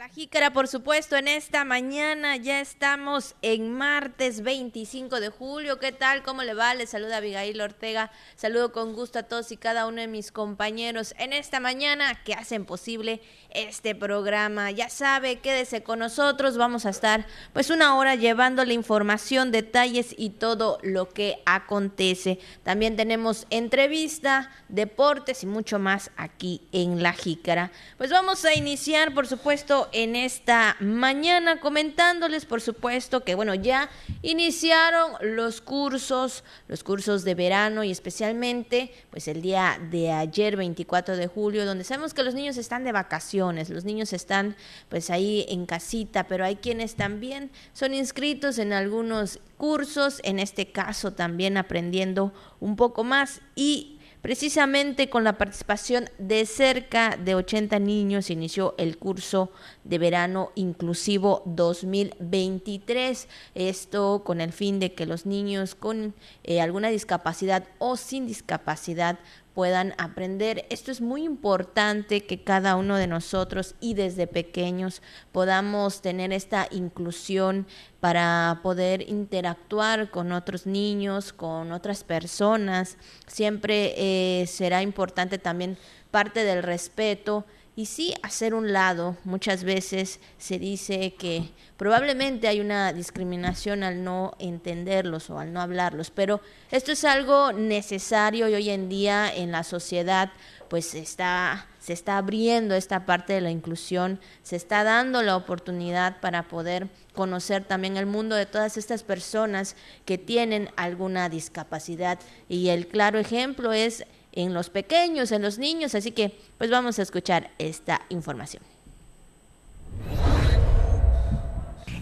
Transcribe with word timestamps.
La 0.00 0.08
jícara, 0.08 0.54
por 0.54 0.66
supuesto, 0.66 1.14
en 1.16 1.28
esta 1.28 1.62
mañana 1.62 2.38
ya 2.38 2.62
estamos 2.62 3.34
en 3.42 3.70
martes 3.70 4.40
25 4.40 5.20
de 5.20 5.28
julio. 5.28 5.78
¿Qué 5.78 5.92
tal? 5.92 6.22
¿Cómo 6.22 6.42
le 6.42 6.54
va? 6.54 6.74
Le 6.74 6.86
saluda 6.86 7.18
Abigail 7.18 7.60
Ortega. 7.60 8.10
Saludo 8.34 8.72
con 8.72 8.94
gusto 8.94 9.18
a 9.18 9.24
todos 9.24 9.52
y 9.52 9.58
cada 9.58 9.86
uno 9.86 10.00
de 10.00 10.08
mis 10.08 10.32
compañeros 10.32 11.12
en 11.18 11.34
esta 11.34 11.60
mañana 11.60 12.14
que 12.24 12.32
hacen 12.32 12.64
posible 12.64 13.20
este 13.50 13.94
programa. 13.94 14.70
Ya 14.70 14.88
sabe, 14.88 15.40
quédese 15.40 15.82
con 15.82 15.98
nosotros. 15.98 16.56
Vamos 16.56 16.86
a 16.86 16.90
estar 16.90 17.26
pues 17.52 17.68
una 17.68 17.94
hora 17.98 18.14
llevando 18.14 18.64
la 18.64 18.72
información, 18.72 19.52
detalles 19.52 20.14
y 20.16 20.30
todo 20.30 20.78
lo 20.82 21.10
que 21.10 21.42
acontece. 21.44 22.38
También 22.62 22.96
tenemos 22.96 23.46
entrevista, 23.50 24.50
deportes 24.70 25.42
y 25.42 25.46
mucho 25.46 25.78
más 25.78 26.10
aquí 26.16 26.62
en 26.72 27.02
La 27.02 27.12
Jícara. 27.12 27.70
Pues 27.98 28.08
vamos 28.08 28.46
a 28.46 28.54
iniciar, 28.54 29.12
por 29.12 29.26
supuesto, 29.26 29.88
en 29.92 30.16
esta 30.16 30.76
mañana 30.80 31.60
comentándoles, 31.60 32.44
por 32.44 32.60
supuesto, 32.60 33.24
que 33.24 33.34
bueno, 33.34 33.54
ya 33.54 33.90
iniciaron 34.22 35.12
los 35.20 35.60
cursos, 35.60 36.44
los 36.68 36.82
cursos 36.82 37.24
de 37.24 37.34
verano 37.34 37.84
y 37.84 37.90
especialmente 37.90 38.92
pues 39.10 39.28
el 39.28 39.42
día 39.42 39.78
de 39.90 40.12
ayer, 40.12 40.56
24 40.56 41.16
de 41.16 41.26
julio, 41.26 41.64
donde 41.64 41.84
sabemos 41.84 42.14
que 42.14 42.22
los 42.22 42.34
niños 42.34 42.56
están 42.56 42.84
de 42.84 42.92
vacaciones, 42.92 43.70
los 43.70 43.84
niños 43.84 44.12
están 44.12 44.56
pues 44.88 45.10
ahí 45.10 45.46
en 45.48 45.66
casita, 45.66 46.26
pero 46.26 46.44
hay 46.44 46.56
quienes 46.56 46.94
también 46.94 47.50
son 47.72 47.94
inscritos 47.94 48.58
en 48.58 48.72
algunos 48.72 49.38
cursos, 49.56 50.20
en 50.24 50.38
este 50.38 50.72
caso 50.72 51.12
también 51.12 51.56
aprendiendo 51.56 52.32
un 52.60 52.76
poco 52.76 53.04
más. 53.04 53.40
Y 53.54 53.99
Precisamente 54.22 55.08
con 55.08 55.24
la 55.24 55.38
participación 55.38 56.10
de 56.18 56.44
cerca 56.44 57.16
de 57.16 57.34
80 57.34 57.78
niños 57.78 58.28
inició 58.28 58.74
el 58.76 58.98
curso 58.98 59.50
de 59.84 59.96
verano 59.96 60.52
inclusivo 60.56 61.42
2023. 61.46 63.28
Esto 63.54 64.22
con 64.22 64.42
el 64.42 64.52
fin 64.52 64.78
de 64.78 64.92
que 64.92 65.06
los 65.06 65.24
niños 65.24 65.74
con 65.74 66.14
eh, 66.44 66.60
alguna 66.60 66.88
discapacidad 66.90 67.64
o 67.78 67.96
sin 67.96 68.26
discapacidad 68.26 69.18
puedan 69.60 69.92
aprender. 69.98 70.64
Esto 70.70 70.90
es 70.90 71.02
muy 71.02 71.22
importante 71.22 72.24
que 72.24 72.42
cada 72.42 72.76
uno 72.76 72.96
de 72.96 73.06
nosotros 73.06 73.74
y 73.78 73.92
desde 73.92 74.26
pequeños 74.26 75.02
podamos 75.32 76.00
tener 76.00 76.32
esta 76.32 76.66
inclusión 76.70 77.66
para 78.00 78.60
poder 78.62 79.06
interactuar 79.06 80.10
con 80.10 80.32
otros 80.32 80.64
niños, 80.64 81.34
con 81.34 81.72
otras 81.72 82.04
personas. 82.04 82.96
Siempre 83.26 83.92
eh, 83.98 84.46
será 84.46 84.80
importante 84.80 85.36
también 85.36 85.76
parte 86.10 86.42
del 86.42 86.62
respeto 86.62 87.44
y 87.80 87.86
sí 87.86 88.12
hacer 88.22 88.52
un 88.52 88.74
lado. 88.74 89.16
Muchas 89.24 89.64
veces 89.64 90.20
se 90.36 90.58
dice 90.58 91.14
que 91.14 91.48
probablemente 91.78 92.46
hay 92.46 92.60
una 92.60 92.92
discriminación 92.92 93.82
al 93.82 94.04
no 94.04 94.34
entenderlos 94.38 95.30
o 95.30 95.38
al 95.38 95.54
no 95.54 95.62
hablarlos, 95.62 96.10
pero 96.10 96.42
esto 96.70 96.92
es 96.92 97.04
algo 97.04 97.54
necesario 97.54 98.50
y 98.50 98.54
hoy 98.54 98.68
en 98.68 98.90
día 98.90 99.34
en 99.34 99.50
la 99.50 99.64
sociedad 99.64 100.30
pues 100.68 100.94
está 100.94 101.66
se 101.80 101.94
está 101.94 102.18
abriendo 102.18 102.74
esta 102.74 103.06
parte 103.06 103.32
de 103.32 103.40
la 103.40 103.50
inclusión, 103.50 104.20
se 104.42 104.56
está 104.56 104.84
dando 104.84 105.22
la 105.22 105.34
oportunidad 105.34 106.20
para 106.20 106.46
poder 106.46 106.88
conocer 107.14 107.64
también 107.64 107.96
el 107.96 108.04
mundo 108.04 108.36
de 108.36 108.44
todas 108.44 108.76
estas 108.76 109.02
personas 109.02 109.74
que 110.04 110.18
tienen 110.18 110.68
alguna 110.76 111.30
discapacidad 111.30 112.18
y 112.50 112.68
el 112.68 112.86
claro 112.86 113.18
ejemplo 113.18 113.72
es 113.72 114.04
en 114.32 114.54
los 114.54 114.70
pequeños, 114.70 115.32
en 115.32 115.42
los 115.42 115.58
niños, 115.58 115.94
así 115.94 116.12
que 116.12 116.38
pues 116.58 116.70
vamos 116.70 116.98
a 116.98 117.02
escuchar 117.02 117.50
esta 117.58 118.02
información. 118.08 118.62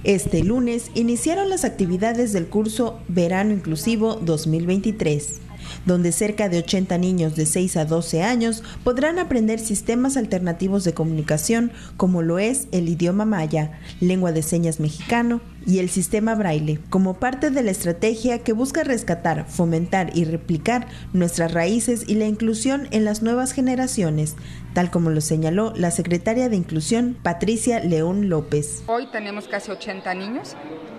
Este 0.05 0.45
lunes 0.45 0.91
iniciaron 0.95 1.51
las 1.51 1.65
actividades 1.65 2.33
del 2.33 2.49
curso 2.49 3.01
Verano 3.09 3.53
Inclusivo 3.53 4.15
2023 4.15 5.41
donde 5.89 6.13
cerca 6.13 6.49
de 6.49 6.59
80 6.59 6.97
niños 6.99 7.35
de 7.35 7.47
6 7.47 7.77
a 7.79 7.85
12 7.85 8.23
años 8.23 8.63
podrán 8.85 9.19
aprender 9.19 9.59
sistemas 9.59 10.17
alternativos 10.17 10.85
de 10.85 10.95
comunicación 10.95 11.73
como 11.97 12.23
lo 12.23 12.39
es 12.39 12.69
el 12.71 12.89
idioma 12.89 13.25
maya, 13.25 13.81
lengua 14.01 14.31
de 14.31 14.43
señas 14.43 14.79
mexicano 14.79 15.41
y 15.67 15.81
el 15.81 15.91
sistema 15.91 16.35
braille, 16.35 16.79
como 16.89 17.15
parte 17.15 17.51
de 17.51 17.63
la 17.63 17.71
estrategia 17.71 18.39
que 18.39 18.53
busca 18.53 18.85
rescatar, 18.85 19.47
fomentar 19.49 20.17
y 20.17 20.25
replicar 20.25 20.87
nuestras 21.13 21.53
raíces 21.53 22.05
y 22.07 22.15
la 22.15 22.27
inclusión 22.27 22.89
en 22.91 23.05
las 23.05 23.23
nuevas 23.23 23.53
generaciones, 23.53 24.37
tal 24.75 24.91
como 24.91 25.11
lo 25.11 25.21
señaló 25.21 25.73
la 25.75 25.91
secretaria 25.91 26.49
de 26.49 26.57
Inclusión 26.57 27.17
Patricia 27.23 27.81
León 27.81 28.29
López. 28.29 28.83
Hoy 28.87 29.09
tenemos 29.11 29.49
casi 29.49 29.71
80 29.71 30.15
niños, 30.15 30.55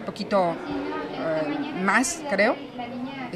poquito 0.06 0.52
eh, 0.52 1.84
más 1.84 2.22
creo, 2.30 2.56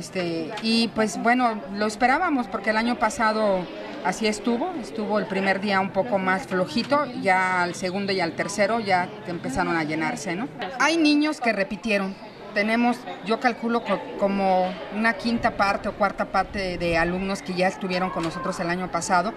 este, 0.04 0.50
y 0.62 0.90
pues 0.90 1.18
bueno, 1.24 1.62
lo 1.76 1.86
esperábamos 1.86 2.48
porque 2.48 2.72
el 2.72 2.78
año 2.78 3.00
pasado 3.00 3.66
así 4.04 4.28
estuvo, 4.28 4.70
estuvo 4.82 5.18
el 5.18 5.28
primer 5.28 5.62
día 5.62 5.80
un 5.80 5.92
poco 5.92 6.20
más 6.20 6.46
flojito, 6.46 7.06
ya 7.22 7.64
al 7.64 7.74
segundo 7.74 8.12
y 8.12 8.20
al 8.20 8.34
tercero 8.34 8.82
ya 8.82 9.08
empezaron 9.28 9.78
a 9.78 9.86
llenarse, 9.86 10.36
¿no? 10.36 10.50
Hay 10.78 10.98
niños 10.98 11.40
que 11.40 11.54
repitieron, 11.54 12.16
tenemos, 12.54 12.98
yo 13.26 13.40
calculo 13.40 13.82
como 14.20 14.74
una 14.94 15.14
quinta 15.14 15.52
parte 15.52 15.88
o 15.88 15.94
cuarta 15.94 16.26
parte 16.26 16.78
de 16.78 16.98
alumnos 16.98 17.42
que 17.42 17.54
ya 17.54 17.70
estuvieron 17.70 18.10
con 18.10 18.24
nosotros 18.24 18.60
el 18.60 18.70
año 18.70 18.92
pasado, 18.92 19.34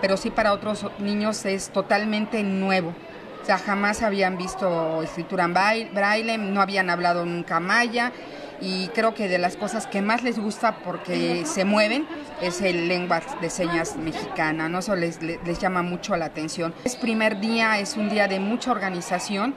pero 0.00 0.16
sí 0.16 0.30
para 0.30 0.52
otros 0.52 0.84
niños 0.98 1.44
es 1.44 1.70
totalmente 1.70 2.42
nuevo. 2.42 2.92
O 3.40 3.46
sea, 3.46 3.56
jamás 3.56 4.02
habían 4.02 4.36
visto 4.36 5.00
escritura 5.00 5.44
en 5.44 5.54
braille, 5.54 6.38
no 6.38 6.60
habían 6.60 6.90
hablado 6.90 7.24
nunca 7.24 7.60
maya, 7.60 8.12
y 8.60 8.88
creo 8.88 9.14
que 9.14 9.28
de 9.28 9.38
las 9.38 9.56
cosas 9.56 9.86
que 9.86 10.02
más 10.02 10.22
les 10.22 10.38
gusta 10.38 10.78
porque 10.84 11.44
se 11.46 11.64
mueven 11.64 12.06
es 12.42 12.60
el 12.60 12.88
lengua 12.88 13.22
de 13.40 13.50
señas 13.50 13.96
mexicana, 13.96 14.68
¿no? 14.68 14.80
Eso 14.80 14.96
les, 14.96 15.22
les, 15.22 15.58
llama 15.58 15.82
mucho 15.82 16.16
la 16.16 16.26
atención. 16.26 16.74
Es 16.84 16.96
primer 16.96 17.40
día, 17.40 17.78
es 17.78 17.96
un 17.96 18.08
día 18.08 18.28
de 18.28 18.40
mucha 18.40 18.70
organización, 18.70 19.54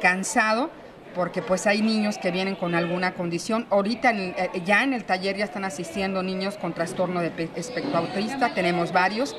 cansado, 0.00 0.70
porque 1.14 1.42
pues 1.42 1.66
hay 1.66 1.80
niños 1.80 2.18
que 2.18 2.30
vienen 2.30 2.56
con 2.56 2.74
alguna 2.74 3.14
condición. 3.14 3.66
Ahorita 3.70 4.12
eh, 4.12 4.50
ya 4.64 4.82
en 4.82 4.92
el 4.92 5.04
taller 5.04 5.36
ya 5.36 5.44
están 5.44 5.64
asistiendo 5.64 6.22
niños 6.22 6.56
con 6.58 6.74
trastorno 6.74 7.20
de 7.20 7.50
espectro 7.54 7.98
autista, 7.98 8.52
tenemos 8.52 8.92
varios, 8.92 9.36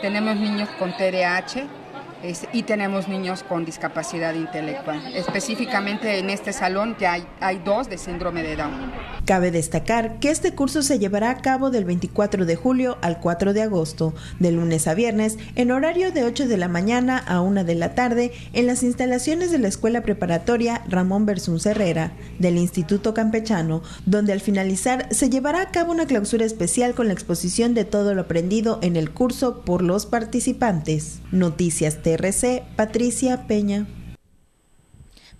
tenemos 0.00 0.36
niños 0.36 0.68
con 0.78 0.96
TDAH, 0.96 1.66
y 2.52 2.62
tenemos 2.62 3.08
niños 3.08 3.42
con 3.42 3.64
discapacidad 3.64 4.34
intelectual. 4.34 5.14
Específicamente 5.14 6.18
en 6.18 6.30
este 6.30 6.52
salón 6.52 6.96
ya 6.98 7.14
hay, 7.14 7.26
hay 7.40 7.58
dos 7.58 7.88
de 7.88 7.98
síndrome 7.98 8.42
de 8.42 8.56
Down. 8.56 8.92
Cabe 9.24 9.50
destacar 9.50 10.18
que 10.20 10.30
este 10.30 10.54
curso 10.54 10.82
se 10.82 10.98
llevará 10.98 11.30
a 11.30 11.38
cabo 11.38 11.70
del 11.70 11.84
24 11.84 12.46
de 12.46 12.56
julio 12.56 12.96
al 13.02 13.20
4 13.20 13.52
de 13.52 13.62
agosto, 13.62 14.14
de 14.38 14.52
lunes 14.52 14.86
a 14.86 14.94
viernes, 14.94 15.38
en 15.56 15.72
horario 15.72 16.12
de 16.12 16.24
8 16.24 16.46
de 16.46 16.56
la 16.56 16.68
mañana 16.68 17.18
a 17.18 17.40
1 17.40 17.64
de 17.64 17.74
la 17.74 17.94
tarde, 17.94 18.32
en 18.52 18.66
las 18.66 18.82
instalaciones 18.82 19.50
de 19.50 19.58
la 19.58 19.68
Escuela 19.68 20.02
Preparatoria 20.02 20.82
Ramón 20.88 21.26
Versus 21.26 21.66
Herrera, 21.66 22.12
del 22.38 22.56
Instituto 22.56 23.14
Campechano, 23.14 23.82
donde 24.04 24.32
al 24.32 24.40
finalizar 24.40 25.08
se 25.10 25.28
llevará 25.28 25.60
a 25.60 25.70
cabo 25.70 25.92
una 25.92 26.06
clausura 26.06 26.44
especial 26.44 26.94
con 26.94 27.08
la 27.08 27.12
exposición 27.12 27.74
de 27.74 27.84
todo 27.84 28.14
lo 28.14 28.22
aprendido 28.22 28.78
en 28.82 28.96
el 28.96 29.10
curso 29.10 29.62
por 29.62 29.82
los 29.82 30.06
participantes. 30.06 31.20
Noticias 31.32 32.02
TRC, 32.06 32.62
Patricia 32.76 33.48
Peña. 33.48 33.84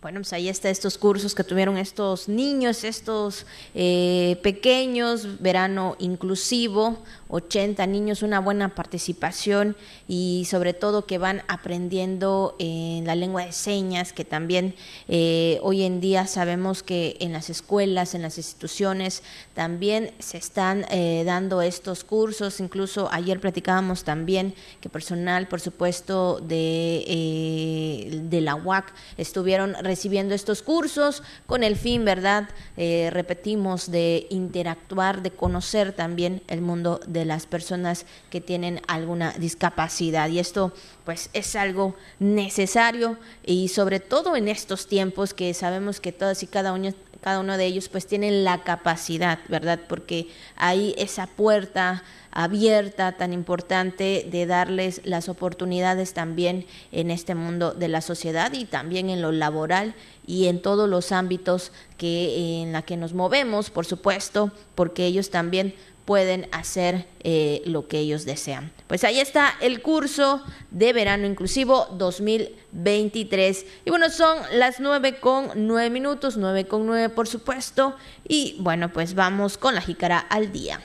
Bueno, 0.06 0.20
pues 0.20 0.32
ahí 0.34 0.48
está 0.48 0.70
estos 0.70 0.98
cursos 0.98 1.34
que 1.34 1.42
tuvieron 1.42 1.78
estos 1.78 2.28
niños, 2.28 2.84
estos 2.84 3.44
eh, 3.74 4.38
pequeños, 4.40 5.40
verano 5.40 5.96
inclusivo, 5.98 7.02
80 7.28 7.84
niños, 7.88 8.22
una 8.22 8.38
buena 8.38 8.74
participación 8.74 9.76
y 10.06 10.46
sobre 10.48 10.74
todo 10.74 11.06
que 11.06 11.18
van 11.18 11.42
aprendiendo 11.48 12.54
en 12.60 13.04
la 13.04 13.16
lengua 13.16 13.44
de 13.44 13.50
señas, 13.52 14.12
que 14.12 14.24
también 14.24 14.76
eh, 15.08 15.58
hoy 15.62 15.82
en 15.82 16.00
día 16.00 16.28
sabemos 16.28 16.84
que 16.84 17.16
en 17.18 17.32
las 17.32 17.50
escuelas, 17.50 18.14
en 18.14 18.22
las 18.22 18.38
instituciones, 18.38 19.24
también 19.54 20.12
se 20.20 20.38
están 20.38 20.86
eh, 20.90 21.24
dando 21.26 21.62
estos 21.62 22.04
cursos. 22.04 22.60
Incluso 22.60 23.08
ayer 23.10 23.40
platicábamos 23.40 24.04
también 24.04 24.54
que 24.80 24.88
personal, 24.88 25.48
por 25.48 25.60
supuesto, 25.60 26.38
de, 26.40 27.02
eh, 27.08 28.20
de 28.22 28.40
la 28.40 28.54
UAC 28.54 28.92
estuvieron 29.16 29.74
recibiendo 29.74 29.95
estos 30.04 30.62
cursos 30.62 31.22
con 31.46 31.62
el 31.62 31.76
fin, 31.76 32.04
¿verdad? 32.04 32.48
repetimos, 32.76 33.90
de 33.90 34.26
interactuar, 34.30 35.22
de 35.22 35.30
conocer 35.30 35.92
también 35.92 36.42
el 36.48 36.60
mundo 36.60 37.00
de 37.06 37.24
las 37.24 37.46
personas 37.46 38.06
que 38.30 38.40
tienen 38.40 38.80
alguna 38.86 39.32
discapacidad. 39.32 40.28
Y 40.28 40.38
esto 40.38 40.72
pues 41.04 41.30
es 41.32 41.56
algo 41.56 41.94
necesario 42.18 43.16
y 43.44 43.68
sobre 43.68 44.00
todo 44.00 44.36
en 44.36 44.48
estos 44.48 44.86
tiempos 44.86 45.34
que 45.34 45.54
sabemos 45.54 46.00
que 46.00 46.12
todas 46.12 46.42
y 46.42 46.46
cada 46.46 46.72
uno, 46.72 46.92
cada 47.20 47.40
uno 47.40 47.56
de 47.56 47.66
ellos 47.66 47.88
pues 47.88 48.06
tienen 48.06 48.44
la 48.44 48.62
capacidad, 48.64 49.38
¿verdad? 49.48 49.80
Porque 49.88 50.28
hay 50.56 50.94
esa 50.98 51.26
puerta 51.26 52.02
abierta 52.30 53.12
tan 53.12 53.32
importante 53.32 54.28
de 54.30 54.44
darles 54.44 55.00
las 55.04 55.28
oportunidades 55.28 56.12
también 56.12 56.66
en 56.92 57.10
este 57.10 57.34
mundo 57.34 57.72
de 57.72 57.88
la 57.88 58.02
sociedad 58.02 58.52
y 58.52 58.66
también 58.66 59.08
en 59.08 59.22
lo 59.22 59.32
laboral 59.32 59.94
y 60.26 60.46
en 60.46 60.60
todos 60.60 60.88
los 60.88 61.12
ámbitos 61.12 61.72
que 61.96 62.62
en 62.62 62.72
la 62.72 62.82
que 62.82 62.98
nos 62.98 63.14
movemos, 63.14 63.70
por 63.70 63.86
supuesto, 63.86 64.52
porque 64.74 65.06
ellos 65.06 65.30
también 65.30 65.74
pueden 66.06 66.48
hacer 66.52 67.06
eh, 67.22 67.62
lo 67.66 67.88
que 67.88 67.98
ellos 67.98 68.24
desean. 68.24 68.72
Pues 68.86 69.04
ahí 69.04 69.20
está 69.20 69.52
el 69.60 69.82
curso 69.82 70.42
de 70.70 70.92
verano 70.92 71.26
inclusivo 71.26 71.86
2023. 71.98 73.66
Y 73.84 73.90
bueno, 73.90 74.08
son 74.08 74.38
las 74.52 74.80
nueve 74.80 75.18
con 75.20 75.50
nueve 75.66 75.90
minutos, 75.90 76.36
nueve 76.36 76.66
con 76.66 76.86
nueve 76.86 77.10
por 77.10 77.26
supuesto. 77.26 77.96
Y 78.26 78.56
bueno, 78.60 78.92
pues 78.92 79.14
vamos 79.14 79.58
con 79.58 79.74
la 79.74 79.82
jícara 79.82 80.18
al 80.18 80.52
día. 80.52 80.80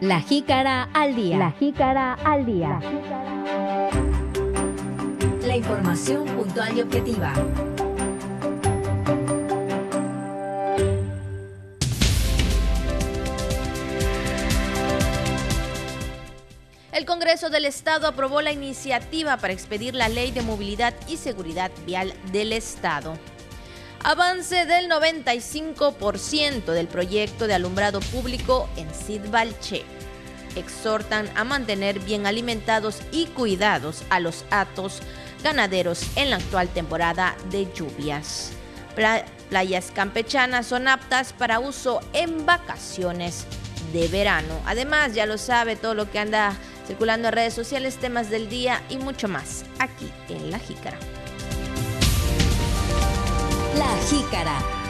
La 0.00 0.20
jícara 0.20 0.90
al 0.92 1.16
día. 1.16 1.38
La 1.38 1.50
jícara 1.52 2.14
al 2.22 2.44
día. 2.44 2.78
La 5.42 5.56
información 5.56 6.26
puntual 6.26 6.76
y 6.76 6.82
objetiva. 6.82 7.32
El 16.96 17.04
Congreso 17.04 17.50
del 17.50 17.66
Estado 17.66 18.06
aprobó 18.06 18.40
la 18.40 18.52
iniciativa 18.52 19.36
para 19.36 19.52
expedir 19.52 19.94
la 19.94 20.08
Ley 20.08 20.30
de 20.30 20.40
Movilidad 20.40 20.94
y 21.06 21.18
Seguridad 21.18 21.70
Vial 21.84 22.14
del 22.32 22.54
Estado. 22.54 23.18
Avance 24.02 24.64
del 24.64 24.88
95% 24.88 26.64
del 26.64 26.88
proyecto 26.88 27.46
de 27.46 27.52
alumbrado 27.52 28.00
público 28.00 28.70
en 28.78 28.88
Sidbalche. 28.94 29.84
Exhortan 30.54 31.28
a 31.36 31.44
mantener 31.44 32.00
bien 32.00 32.26
alimentados 32.26 33.02
y 33.12 33.26
cuidados 33.26 34.02
a 34.08 34.18
los 34.18 34.46
atos 34.50 35.02
ganaderos 35.44 36.02
en 36.16 36.30
la 36.30 36.36
actual 36.36 36.70
temporada 36.70 37.36
de 37.50 37.70
lluvias. 37.74 38.52
Playas 39.50 39.90
campechanas 39.90 40.66
son 40.66 40.88
aptas 40.88 41.34
para 41.34 41.60
uso 41.60 42.00
en 42.14 42.46
vacaciones 42.46 43.44
de 43.92 44.08
verano. 44.08 44.62
Además, 44.64 45.12
ya 45.12 45.26
lo 45.26 45.36
sabe 45.36 45.76
todo 45.76 45.92
lo 45.92 46.10
que 46.10 46.20
anda 46.20 46.56
circulando 46.86 47.28
en 47.28 47.34
redes 47.34 47.54
sociales, 47.54 47.96
temas 47.96 48.30
del 48.30 48.48
día 48.48 48.82
y 48.88 48.98
mucho 48.98 49.28
más 49.28 49.64
aquí 49.78 50.10
en 50.28 50.50
La 50.50 50.58
Jícara. 50.58 50.98
La 53.76 53.96
Jícara 54.08 54.85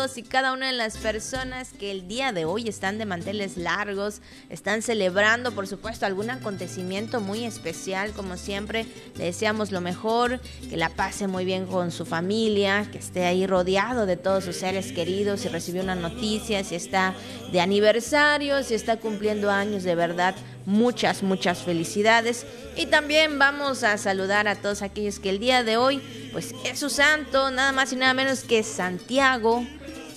y 0.00 0.22
cada 0.22 0.54
una 0.54 0.68
de 0.68 0.72
las 0.72 0.96
personas 0.96 1.72
que 1.78 1.90
el 1.90 2.08
día 2.08 2.32
de 2.32 2.46
hoy 2.46 2.68
están 2.68 2.96
de 2.96 3.04
manteles 3.04 3.58
largos, 3.58 4.22
están 4.48 4.80
celebrando, 4.80 5.52
por 5.52 5.66
supuesto, 5.66 6.06
algún 6.06 6.30
acontecimiento 6.30 7.20
muy 7.20 7.44
especial, 7.44 8.12
como 8.12 8.38
siempre. 8.38 8.86
Le 9.16 9.24
deseamos 9.24 9.72
lo 9.72 9.82
mejor, 9.82 10.40
que 10.70 10.78
la 10.78 10.88
pase 10.88 11.26
muy 11.26 11.44
bien 11.44 11.66
con 11.66 11.90
su 11.90 12.06
familia, 12.06 12.88
que 12.90 12.96
esté 12.96 13.26
ahí 13.26 13.46
rodeado 13.46 14.06
de 14.06 14.16
todos 14.16 14.44
sus 14.44 14.56
seres 14.56 14.90
queridos, 14.92 15.40
si 15.40 15.48
recibió 15.48 15.82
una 15.82 15.96
noticia, 15.96 16.64
si 16.64 16.76
está 16.76 17.14
de 17.52 17.60
aniversario, 17.60 18.62
si 18.62 18.72
está 18.72 18.96
cumpliendo 18.96 19.50
años 19.50 19.82
de 19.82 19.94
verdad 19.94 20.34
muchas, 20.66 21.22
muchas 21.22 21.58
felicidades. 21.58 22.46
Y 22.76 22.86
también 22.86 23.38
vamos 23.38 23.82
a 23.82 23.98
saludar 23.98 24.48
a 24.48 24.56
todos 24.56 24.82
aquellos 24.82 25.18
que 25.18 25.30
el 25.30 25.38
día 25.38 25.62
de 25.62 25.76
hoy, 25.76 26.00
pues 26.32 26.54
es 26.64 26.78
su 26.78 26.90
santo, 26.90 27.50
nada 27.50 27.72
más 27.72 27.92
y 27.92 27.96
nada 27.96 28.14
menos 28.14 28.44
que 28.44 28.62
Santiago, 28.62 29.64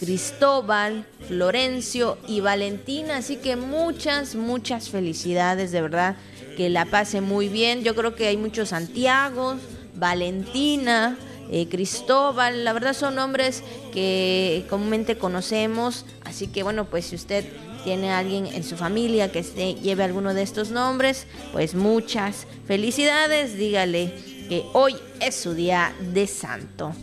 Cristóbal, 0.03 1.05
Florencio 1.29 2.17
y 2.27 2.41
Valentina. 2.41 3.17
Así 3.17 3.37
que 3.37 3.55
muchas, 3.55 4.35
muchas 4.35 4.89
felicidades, 4.89 5.71
de 5.71 5.81
verdad, 5.81 6.17
que 6.57 6.69
la 6.69 6.83
pase 6.83 7.21
muy 7.21 7.47
bien. 7.47 7.85
Yo 7.85 7.95
creo 7.95 8.13
que 8.13 8.27
hay 8.27 8.35
muchos 8.35 8.69
Santiagos, 8.69 9.59
Valentina. 9.95 11.17
Eh, 11.49 11.69
Cristóbal, 11.69 12.65
la 12.65 12.73
verdad 12.73 12.93
son 12.93 13.15
nombres 13.15 13.63
que 13.93 14.65
comúnmente 14.69 15.17
conocemos, 15.17 16.05
así 16.25 16.47
que 16.47 16.63
bueno, 16.63 16.85
pues 16.85 17.05
si 17.05 17.15
usted 17.15 17.45
tiene 17.83 18.11
alguien 18.11 18.47
en 18.47 18.63
su 18.63 18.75
familia 18.75 19.31
que 19.31 19.43
lleve 19.43 20.03
alguno 20.03 20.33
de 20.33 20.41
estos 20.41 20.71
nombres, 20.71 21.27
pues 21.51 21.75
muchas 21.75 22.47
felicidades, 22.65 23.57
dígale 23.57 24.13
que 24.49 24.65
hoy 24.73 24.95
es 25.19 25.35
su 25.35 25.53
día 25.53 25.93
de 26.13 26.27
santo. 26.27 26.93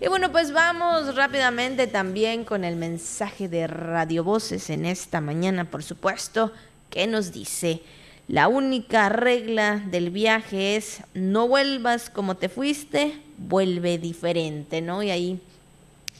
Y 0.00 0.06
bueno, 0.06 0.30
pues 0.30 0.52
vamos 0.52 1.16
rápidamente 1.16 1.88
también 1.88 2.44
con 2.44 2.62
el 2.62 2.76
mensaje 2.76 3.48
de 3.48 3.66
Radio 3.66 4.22
Voces 4.22 4.70
en 4.70 4.86
esta 4.86 5.20
mañana, 5.20 5.64
por 5.64 5.82
supuesto, 5.82 6.52
que 6.88 7.08
nos 7.08 7.32
dice, 7.32 7.82
la 8.28 8.46
única 8.46 9.08
regla 9.08 9.82
del 9.90 10.10
viaje 10.10 10.76
es 10.76 11.00
no 11.14 11.48
vuelvas 11.48 12.10
como 12.10 12.36
te 12.36 12.48
fuiste, 12.48 13.20
vuelve 13.38 13.98
diferente, 13.98 14.82
¿no? 14.82 15.02
Y 15.02 15.10
ahí 15.10 15.40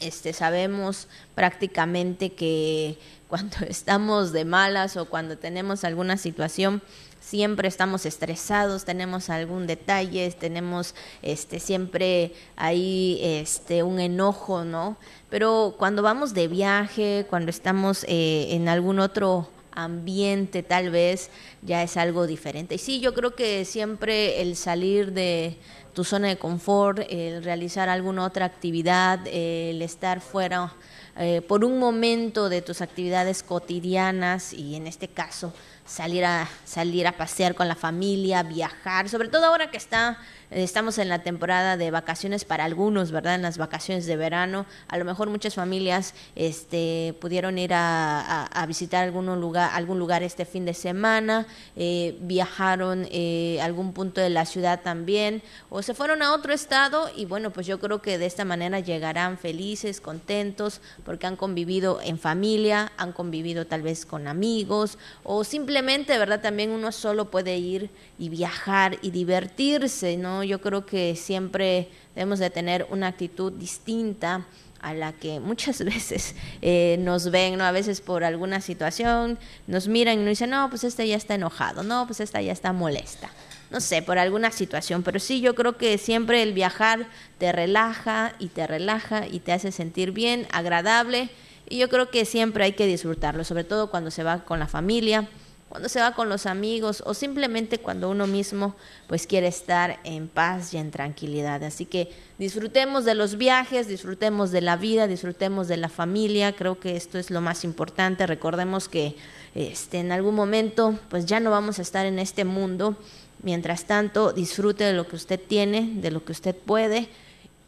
este, 0.01 0.33
sabemos 0.33 1.07
prácticamente 1.33 2.33
que 2.33 2.97
cuando 3.29 3.59
estamos 3.69 4.33
de 4.33 4.43
malas 4.43 4.97
o 4.97 5.05
cuando 5.05 5.37
tenemos 5.37 5.85
alguna 5.85 6.17
situación, 6.17 6.81
siempre 7.29 7.67
estamos 7.67 8.07
estresados, 8.07 8.85
tenemos 8.85 9.29
algún 9.29 9.67
detalle, 9.67 10.31
tenemos 10.31 10.95
este 11.21 11.59
siempre 11.59 12.33
ahí 12.55 13.19
este 13.21 13.83
un 13.83 13.99
enojo, 13.99 14.63
¿no? 14.63 14.97
Pero 15.29 15.75
cuando 15.77 16.01
vamos 16.01 16.33
de 16.33 16.47
viaje, 16.47 17.27
cuando 17.29 17.51
estamos 17.51 18.03
eh, 18.07 18.47
en 18.55 18.67
algún 18.67 18.99
otro 18.99 19.47
ambiente 19.71 20.63
tal 20.63 20.89
vez 20.89 21.29
ya 21.61 21.83
es 21.83 21.97
algo 21.97 22.25
diferente. 22.25 22.75
Y 22.75 22.77
sí, 22.79 22.99
yo 22.99 23.13
creo 23.13 23.35
que 23.35 23.63
siempre 23.63 24.41
el 24.41 24.55
salir 24.55 25.13
de 25.13 25.55
tu 25.93 26.03
zona 26.03 26.29
de 26.29 26.37
confort, 26.37 26.99
el 27.09 27.43
realizar 27.43 27.89
alguna 27.89 28.25
otra 28.25 28.45
actividad, 28.45 29.19
el 29.27 29.83
estar 29.83 30.19
fuera 30.19 30.73
eh, 31.15 31.41
por 31.47 31.63
un 31.63 31.77
momento 31.77 32.49
de 32.49 32.63
tus 32.63 32.81
actividades 32.81 33.43
cotidianas 33.43 34.51
y 34.51 34.75
en 34.75 34.87
este 34.87 35.07
caso 35.07 35.53
salir 35.89 36.23
a 36.23 36.47
salir 36.65 37.07
a 37.07 37.13
pasear 37.13 37.55
con 37.55 37.67
la 37.67 37.75
familia, 37.75 38.43
viajar, 38.43 39.09
sobre 39.09 39.27
todo 39.27 39.45
ahora 39.47 39.71
que 39.71 39.77
está 39.77 40.19
Estamos 40.51 40.97
en 40.97 41.09
la 41.09 41.19
temporada 41.19 41.77
de 41.77 41.91
vacaciones 41.91 42.43
para 42.43 42.65
algunos, 42.65 43.11
¿verdad? 43.11 43.35
En 43.35 43.43
las 43.43 43.59
vacaciones 43.59 44.07
de 44.07 44.15
verano. 44.15 44.65
A 44.87 44.97
lo 44.97 45.05
mejor 45.05 45.29
muchas 45.29 45.53
familias 45.53 46.15
este, 46.35 47.13
pudieron 47.21 47.59
ir 47.59 47.71
a, 47.73 48.65
visitar 48.67 49.03
algún 49.03 49.27
lugar, 49.39 49.69
algún 49.73 49.99
lugar 49.99 50.23
este 50.23 50.45
fin 50.45 50.65
de 50.65 50.73
semana, 50.73 51.45
eh, 51.75 52.17
viajaron 52.21 53.07
eh, 53.11 53.59
a 53.61 53.65
algún 53.65 53.93
punto 53.93 54.21
de 54.21 54.29
la 54.31 54.45
ciudad 54.45 54.81
también, 54.81 55.43
o 55.69 55.83
se 55.83 55.93
fueron 55.93 56.23
a 56.23 56.33
otro 56.33 56.51
estado 56.51 57.09
y 57.15 57.25
bueno, 57.25 57.51
pues 57.51 57.67
yo 57.67 57.79
creo 57.79 58.01
que 58.01 58.17
de 58.17 58.25
esta 58.25 58.43
manera 58.43 58.79
llegarán 58.79 59.37
felices, 59.37 60.01
contentos, 60.01 60.81
porque 61.05 61.27
han 61.27 61.35
convivido 61.35 61.99
en 62.01 62.17
familia, 62.17 62.91
han 62.97 63.11
convivido 63.11 63.65
tal 63.65 63.83
vez 63.83 64.05
con 64.05 64.27
amigos, 64.27 64.97
o 65.23 65.43
simplemente, 65.43 66.17
¿verdad? 66.17 66.41
También 66.41 66.71
uno 66.71 66.91
solo 66.91 67.29
puede 67.29 67.57
ir 67.57 67.89
y 68.17 68.29
viajar 68.29 68.97
y 69.01 69.11
divertirse, 69.11 70.17
¿no? 70.17 70.38
Yo 70.43 70.61
creo 70.61 70.85
que 70.85 71.15
siempre 71.15 71.89
debemos 72.15 72.39
de 72.39 72.49
tener 72.49 72.87
una 72.89 73.07
actitud 73.07 73.51
distinta 73.51 74.45
a 74.81 74.93
la 74.93 75.13
que 75.13 75.39
muchas 75.39 75.83
veces 75.83 76.35
eh, 76.61 76.97
nos 76.99 77.31
ven, 77.31 77.57
¿no? 77.57 77.63
A 77.63 77.71
veces 77.71 78.01
por 78.01 78.23
alguna 78.23 78.61
situación 78.61 79.37
nos 79.67 79.87
miran 79.87 80.15
y 80.15 80.17
nos 80.17 80.29
dicen, 80.29 80.51
no, 80.51 80.69
pues 80.69 80.83
este 80.83 81.07
ya 81.07 81.15
está 81.17 81.35
enojado, 81.35 81.83
no, 81.83 82.05
pues 82.05 82.19
esta 82.19 82.41
ya 82.41 82.51
está 82.51 82.73
molesta. 82.73 83.29
No 83.71 83.81
sé, 83.81 84.01
por 84.01 84.17
alguna 84.17 84.49
situación, 84.49 85.03
pero 85.03 85.19
sí, 85.19 85.41
yo 85.41 85.53
creo 85.53 85.77
que 85.77 85.99
siempre 85.99 86.41
el 86.41 86.53
viajar 86.53 87.07
te 87.37 87.51
relaja 87.51 88.33
y 88.39 88.47
te 88.47 88.65
relaja 88.65 89.27
y 89.27 89.41
te 89.41 89.51
hace 89.51 89.71
sentir 89.71 90.11
bien, 90.11 90.47
agradable, 90.51 91.29
y 91.67 91.77
yo 91.77 91.87
creo 91.87 92.09
que 92.09 92.25
siempre 92.25 92.63
hay 92.63 92.71
que 92.71 92.87
disfrutarlo, 92.87 93.43
sobre 93.43 93.63
todo 93.63 93.91
cuando 93.91 94.09
se 94.09 94.23
va 94.23 94.43
con 94.43 94.57
la 94.57 94.67
familia, 94.67 95.27
cuando 95.69 95.87
se 95.87 96.01
va 96.01 96.13
con 96.13 96.29
los 96.29 96.47
amigos 96.47 97.03
o 97.05 97.13
simplemente 97.13 97.77
cuando 97.77 98.09
uno 98.09 98.25
mismo 98.27 98.75
pues 99.07 99.27
quiere 99.27 99.47
estar 99.47 99.99
en 100.03 100.27
paz 100.27 100.73
y 100.73 100.77
en 100.77 100.89
tranquilidad. 100.91 101.63
Así 101.63 101.85
que 101.85 102.11
disfrutemos 102.39 103.05
de 103.05 103.13
los 103.13 103.37
viajes, 103.37 103.87
disfrutemos 103.87 104.51
de 104.51 104.61
la 104.61 104.75
vida, 104.75 105.07
disfrutemos 105.07 105.67
de 105.67 105.77
la 105.77 105.89
familia, 105.89 106.55
creo 106.55 106.79
que 106.79 106.95
esto 106.95 107.19
es 107.19 107.29
lo 107.29 107.39
más 107.39 107.63
importante. 107.63 108.25
Recordemos 108.25 108.89
que 108.89 109.15
este 109.53 109.99
en 109.99 110.11
algún 110.11 110.35
momento 110.35 110.99
pues 111.09 111.27
ya 111.27 111.39
no 111.39 111.51
vamos 111.51 111.79
a 111.79 111.83
estar 111.83 112.05
en 112.05 112.19
este 112.19 112.45
mundo. 112.45 112.97
Mientras 113.41 113.85
tanto, 113.85 114.33
disfrute 114.33 114.83
de 114.83 114.93
lo 114.93 115.07
que 115.07 115.15
usted 115.15 115.39
tiene, 115.39 115.93
de 116.01 116.11
lo 116.11 116.25
que 116.25 116.33
usted 116.33 116.55
puede 116.55 117.07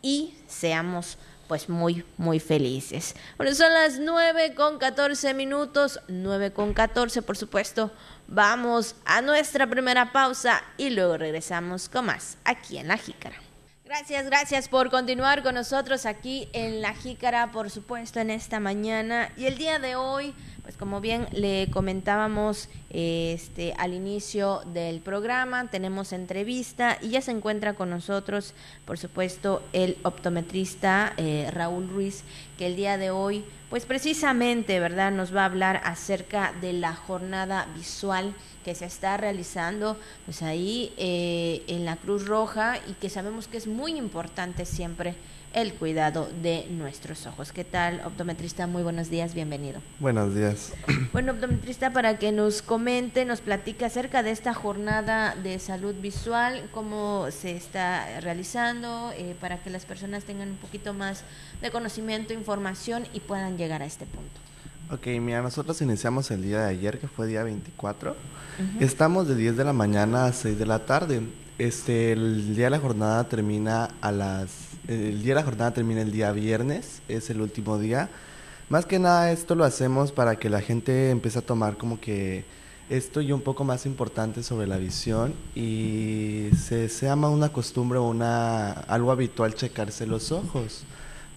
y 0.01 0.33
seamos 0.47 1.17
pues 1.51 1.67
muy, 1.67 2.05
muy 2.15 2.39
felices. 2.39 3.13
Bueno, 3.35 3.53
son 3.53 3.73
las 3.73 3.99
9 3.99 4.55
con 4.55 4.77
14 4.77 5.33
minutos, 5.33 5.99
9 6.07 6.53
con 6.53 6.73
14 6.73 7.23
por 7.23 7.35
supuesto. 7.35 7.91
Vamos 8.29 8.95
a 9.03 9.21
nuestra 9.21 9.67
primera 9.67 10.13
pausa 10.13 10.63
y 10.77 10.91
luego 10.91 11.17
regresamos 11.17 11.89
con 11.89 12.05
más 12.05 12.37
aquí 12.45 12.77
en 12.77 12.87
La 12.87 12.95
Jícara. 12.95 13.35
Gracias, 13.83 14.27
gracias 14.27 14.69
por 14.69 14.89
continuar 14.89 15.43
con 15.43 15.55
nosotros 15.55 16.05
aquí 16.05 16.47
en 16.53 16.81
La 16.81 16.93
Jícara, 16.93 17.51
por 17.51 17.69
supuesto, 17.69 18.21
en 18.21 18.29
esta 18.29 18.61
mañana. 18.61 19.33
Y 19.35 19.47
el 19.47 19.57
día 19.57 19.77
de 19.77 19.97
hoy, 19.97 20.33
pues 20.63 20.77
como 20.77 21.01
bien 21.01 21.27
le 21.31 21.69
comentábamos 21.71 22.69
este, 22.89 23.73
al 23.77 23.93
inicio 23.93 24.61
del 24.73 25.01
programa, 25.01 25.69
tenemos 25.69 26.13
entrevista 26.13 26.97
y 27.01 27.09
ya 27.09 27.21
se 27.21 27.31
encuentra 27.31 27.73
con 27.73 27.89
nosotros, 27.89 28.53
por 28.85 28.97
supuesto, 28.97 29.63
el 29.73 29.97
optometrista 30.03 31.13
eh, 31.17 31.49
Raúl 31.51 31.89
Ruiz, 31.89 32.23
que 32.57 32.67
el 32.67 32.75
día 32.75 32.97
de 32.97 33.11
hoy, 33.11 33.43
pues 33.69 33.85
precisamente, 33.85 34.79
¿verdad?, 34.79 35.11
nos 35.11 35.35
va 35.35 35.41
a 35.41 35.45
hablar 35.45 35.81
acerca 35.83 36.53
de 36.61 36.73
la 36.73 36.93
jornada 36.95 37.67
visual 37.75 38.35
que 38.63 38.75
se 38.75 38.85
está 38.85 39.17
realizando 39.17 39.97
pues 40.25 40.43
ahí 40.43 40.93
eh, 40.97 41.63
en 41.67 41.85
la 41.85 41.95
Cruz 41.95 42.27
Roja 42.27 42.77
y 42.87 42.93
que 42.93 43.09
sabemos 43.09 43.47
que 43.47 43.57
es 43.57 43.67
muy 43.67 43.97
importante 43.97 44.65
siempre 44.65 45.15
el 45.53 45.73
cuidado 45.73 46.29
de 46.41 46.67
nuestros 46.69 47.25
ojos. 47.25 47.51
¿Qué 47.51 47.63
tal, 47.63 48.01
optometrista? 48.05 48.67
Muy 48.67 48.83
buenos 48.83 49.09
días, 49.09 49.33
bienvenido. 49.33 49.81
Buenos 49.99 50.35
días. 50.35 50.73
Bueno, 51.11 51.33
optometrista, 51.33 51.91
para 51.91 52.17
que 52.19 52.31
nos 52.31 52.61
comente, 52.61 53.25
nos 53.25 53.41
platique 53.41 53.83
acerca 53.83 54.23
de 54.23 54.31
esta 54.31 54.53
jornada 54.53 55.35
de 55.35 55.59
salud 55.59 55.93
visual, 55.95 56.69
cómo 56.71 57.27
se 57.31 57.55
está 57.55 58.21
realizando, 58.21 59.11
eh, 59.17 59.35
para 59.41 59.61
que 59.61 59.69
las 59.69 59.85
personas 59.85 60.23
tengan 60.23 60.51
un 60.51 60.57
poquito 60.57 60.93
más 60.93 61.25
de 61.61 61.69
conocimiento, 61.69 62.33
información 62.33 63.03
y 63.13 63.19
puedan 63.19 63.57
llegar 63.57 63.81
a 63.81 63.85
este 63.85 64.05
punto. 64.05 64.39
Ok, 64.91 65.07
mira, 65.21 65.41
nosotros 65.41 65.81
iniciamos 65.81 66.31
el 66.31 66.43
día 66.43 66.61
de 66.61 66.69
ayer, 66.69 66.99
que 66.99 67.07
fue 67.07 67.27
día 67.27 67.43
24. 67.43 68.15
Estamos 68.79 69.27
de 69.27 69.35
10 69.35 69.57
de 69.57 69.63
la 69.63 69.73
mañana 69.73 70.25
a 70.25 70.33
6 70.33 70.59
de 70.59 70.65
la 70.65 70.85
tarde. 70.85 71.21
Este, 71.57 72.11
el 72.11 72.55
día 72.55 72.65
de 72.65 72.71
la 72.71 72.79
jornada 72.79 73.23
termina 73.27 73.89
a 74.01 74.11
las... 74.11 74.70
El 74.91 75.23
día 75.23 75.29
de 75.29 75.35
la 75.35 75.43
jornada 75.43 75.71
termina 75.71 76.01
el 76.01 76.11
día 76.11 76.33
viernes, 76.33 77.01
es 77.07 77.29
el 77.29 77.39
último 77.39 77.79
día. 77.79 78.09
Más 78.67 78.85
que 78.85 78.99
nada 78.99 79.31
esto 79.31 79.55
lo 79.55 79.63
hacemos 79.63 80.11
para 80.11 80.35
que 80.35 80.49
la 80.49 80.59
gente 80.59 81.11
empiece 81.11 81.39
a 81.39 81.41
tomar 81.41 81.77
como 81.77 82.01
que 82.01 82.43
esto 82.89 83.21
y 83.21 83.31
un 83.31 83.39
poco 83.39 83.63
más 83.63 83.85
importante 83.85 84.43
sobre 84.43 84.67
la 84.67 84.75
visión 84.75 85.33
y 85.55 86.49
se, 86.57 86.89
se 86.89 87.05
llama 87.05 87.29
una 87.29 87.53
costumbre 87.53 87.99
o 87.99 88.03
una, 88.03 88.71
algo 88.71 89.11
habitual 89.11 89.55
checarse 89.55 90.05
los 90.05 90.33
ojos. 90.33 90.83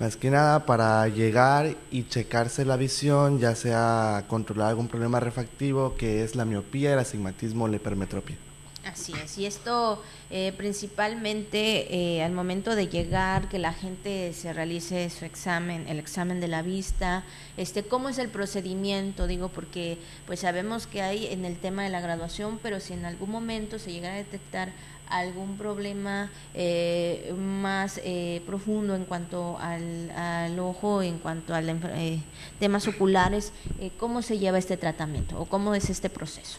Más 0.01 0.17
que 0.17 0.31
nada 0.31 0.67
para 0.67 1.07
llegar 1.07 1.77
y 1.93 2.09
checarse 2.09 2.65
la 2.65 2.77
visión, 2.77 3.39
ya 3.39 3.55
sea 3.55 4.25
controlar 4.27 4.71
algún 4.71 4.89
problema 4.89 5.21
refractivo 5.21 5.95
que 5.95 6.25
es 6.25 6.35
la 6.35 6.45
miopía, 6.45 6.95
el 6.95 6.99
astigmatismo 6.99 7.67
o 7.67 7.69
la 7.69 7.77
hipermetropía. 7.77 8.37
Así 8.85 9.15
es, 9.25 9.39
y 9.39 9.47
esto 9.47 10.03
eh, 10.31 10.53
principalmente 10.57 11.95
eh, 11.95 12.23
al 12.23 12.33
momento 12.33 12.77
de 12.77 12.89
llegar, 12.89 13.49
que 13.49 13.59
la 13.59 13.73
gente 13.73 14.33
se 14.35 14.53
realice 14.53 15.09
su 15.09 15.25
examen, 15.25 15.89
el 15.89 15.99
examen 15.99 16.39
de 16.41 16.49
la 16.49 16.61
vista, 16.63 17.25
este, 17.57 17.85
cómo 17.85 18.11
es 18.11 18.19
el 18.19 18.29
procedimiento, 18.29 19.27
digo, 19.27 19.49
porque 19.49 19.99
pues 20.27 20.41
sabemos 20.41 20.87
que 20.87 21.01
hay 21.01 21.27
en 21.29 21.47
el 21.47 21.57
tema 21.59 21.83
de 21.83 21.89
la 21.89 22.01
graduación, 22.01 22.59
pero 22.63 22.79
si 22.79 22.93
en 22.93 23.07
algún 23.07 23.31
momento 23.31 23.79
se 23.79 23.91
llega 23.91 24.13
a 24.13 24.17
detectar 24.17 24.73
algún 25.09 25.57
problema 25.57 26.31
eh, 26.55 27.33
más 27.37 28.01
eh, 28.05 28.43
profundo 28.47 28.95
en 28.95 29.05
cuanto 29.05 29.59
al, 29.61 30.11
al, 30.11 30.59
ojo, 30.59 31.03
en 31.03 31.19
cuanto 31.19 31.55
a 31.55 31.63
eh, 31.63 32.21
temas 32.59 32.89
oculares, 32.89 33.53
eh, 33.79 33.91
¿cómo 33.99 34.23
se 34.23 34.39
lleva 34.39 34.59
este 34.59 34.77
tratamiento 34.77 35.39
o 35.39 35.47
cómo 35.47 35.75
es 35.75 35.91
este 35.91 36.11
proceso? 36.11 36.59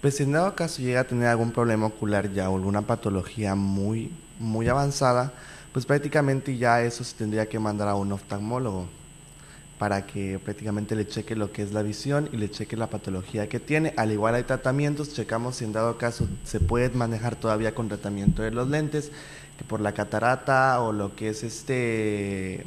Pues 0.00 0.16
si 0.16 0.22
en 0.22 0.32
dado 0.32 0.54
caso 0.54 0.80
llega 0.80 1.00
a 1.00 1.04
tener 1.04 1.28
algún 1.28 1.52
problema 1.52 1.86
ocular 1.86 2.32
ya 2.32 2.48
o 2.48 2.56
alguna 2.56 2.80
patología 2.82 3.54
muy, 3.54 4.10
muy 4.38 4.66
avanzada, 4.66 5.34
pues 5.74 5.84
prácticamente 5.84 6.56
ya 6.56 6.82
eso 6.82 7.04
se 7.04 7.16
tendría 7.16 7.48
que 7.50 7.58
mandar 7.58 7.88
a 7.88 7.94
un 7.94 8.10
oftalmólogo 8.12 8.88
para 9.78 10.06
que 10.06 10.38
prácticamente 10.38 10.96
le 10.96 11.06
cheque 11.06 11.36
lo 11.36 11.52
que 11.52 11.62
es 11.62 11.72
la 11.72 11.82
visión 11.82 12.30
y 12.32 12.38
le 12.38 12.50
cheque 12.50 12.78
la 12.78 12.88
patología 12.88 13.48
que 13.48 13.60
tiene. 13.60 13.92
Al 13.98 14.10
igual 14.10 14.34
hay 14.34 14.44
tratamientos, 14.44 15.12
checamos 15.12 15.56
si 15.56 15.64
en 15.64 15.72
dado 15.72 15.98
caso 15.98 16.26
se 16.44 16.60
puede 16.60 16.88
manejar 16.90 17.36
todavía 17.36 17.74
con 17.74 17.88
tratamiento 17.88 18.42
de 18.42 18.52
los 18.52 18.68
lentes, 18.68 19.12
que 19.58 19.64
por 19.64 19.80
la 19.80 19.92
catarata 19.92 20.80
o 20.80 20.92
lo 20.92 21.14
que 21.14 21.28
es 21.28 21.42
este 21.42 22.64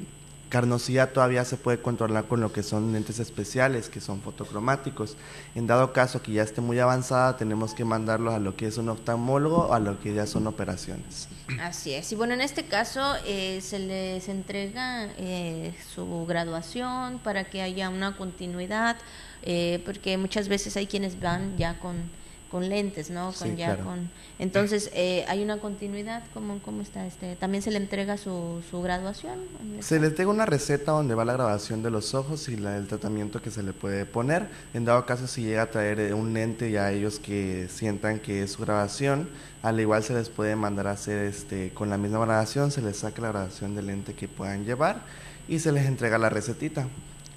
carnosidad 0.54 1.14
todavía 1.14 1.46
se 1.46 1.58
puede 1.58 1.82
controlar 1.82 2.26
con 2.26 2.40
lo 2.40 2.54
que 2.54 2.62
son 2.62 2.94
lentes 2.94 3.18
especiales, 3.18 3.90
que 3.90 4.00
son 4.00 4.22
fotocromáticos. 4.22 5.18
En 5.56 5.66
dado 5.66 5.94
caso 5.94 6.22
que 6.22 6.32
ya 6.32 6.44
esté 6.44 6.62
muy 6.62 6.78
avanzada, 6.78 7.38
tenemos 7.38 7.74
que 7.74 7.84
mandarlo 7.86 8.32
a 8.32 8.38
lo 8.38 8.56
que 8.56 8.68
es 8.68 8.78
un 8.78 8.90
oftalmólogo 8.90 9.70
o 9.70 9.74
a 9.74 9.80
lo 9.80 10.00
que 10.00 10.14
ya 10.14 10.28
son 10.28 10.46
operaciones. 10.46 11.28
Así 11.60 11.96
es. 11.96 12.12
Y 12.12 12.16
bueno, 12.16 12.36
en 12.36 12.42
este 12.42 12.66
caso 12.66 13.02
eh, 13.26 13.62
se 13.62 13.80
les 13.80 14.30
entrega 14.30 15.10
eh, 15.18 15.74
su 15.92 16.24
graduación 16.28 17.18
para 17.18 17.46
que 17.46 17.64
haya 17.64 17.90
una 17.90 18.16
continuidad, 18.16 18.98
eh, 19.42 19.82
porque 19.86 20.20
muchas 20.20 20.50
veces 20.50 20.78
hay 20.78 20.86
quienes 20.86 21.20
van 21.20 21.58
ya 21.58 21.80
con 21.80 22.12
con 22.54 22.70
lentes, 22.70 23.10
¿no? 23.10 23.34
Con 23.34 23.50
Sí, 23.50 23.56
ya 23.56 23.74
claro. 23.74 23.84
con 23.86 24.12
entonces 24.38 24.92
eh, 24.94 25.26
hay 25.28 25.44
una 25.44 25.58
continuidad. 25.58 26.24
¿Cómo 26.36 26.60
cómo 26.62 26.84
está 26.84 27.08
este? 27.08 27.36
También 27.36 27.64
se 27.64 27.72
le 27.72 27.78
entrega 27.78 28.16
su, 28.16 28.62
su 28.70 28.80
graduación. 28.84 29.40
Se 29.80 30.00
les 30.00 30.14
tenga 30.14 30.30
una 30.30 30.46
receta 30.46 30.92
donde 30.92 31.16
va 31.16 31.26
la 31.26 31.34
grabación 31.34 31.82
de 31.82 31.90
los 31.90 32.14
ojos 32.14 32.48
y 32.50 32.56
la, 32.56 32.78
el 32.78 32.86
tratamiento 32.86 33.42
que 33.42 33.50
se 33.50 33.64
le 33.64 33.74
puede 33.74 34.06
poner. 34.06 34.50
En 34.76 34.86
dado 34.86 35.04
caso, 35.08 35.26
si 35.26 35.42
llega 35.42 35.64
a 35.64 35.72
traer 35.72 36.00
eh, 36.00 36.14
un 36.14 36.32
lente 36.36 36.70
y 36.70 36.78
a 36.78 36.92
ellos 36.92 37.18
que 37.18 37.68
sientan 37.70 38.20
que 38.20 38.44
es 38.44 38.52
su 38.52 38.62
grabación, 38.62 39.30
al 39.64 39.80
igual 39.80 40.04
se 40.04 40.14
les 40.14 40.30
puede 40.30 40.56
mandar 40.56 40.86
a 40.86 40.92
hacer 40.92 41.26
este 41.26 41.72
con 41.74 41.90
la 41.90 41.98
misma 41.98 42.24
grabación, 42.24 42.70
se 42.70 42.84
les 42.84 42.98
saca 42.98 43.20
la 43.24 43.30
grabación 43.30 43.74
del 43.74 43.88
lente 43.88 44.14
que 44.14 44.28
puedan 44.28 44.64
llevar 44.64 45.02
y 45.48 45.58
se 45.58 45.72
les 45.72 45.88
entrega 45.88 46.20
la 46.20 46.30
recetita. 46.30 46.88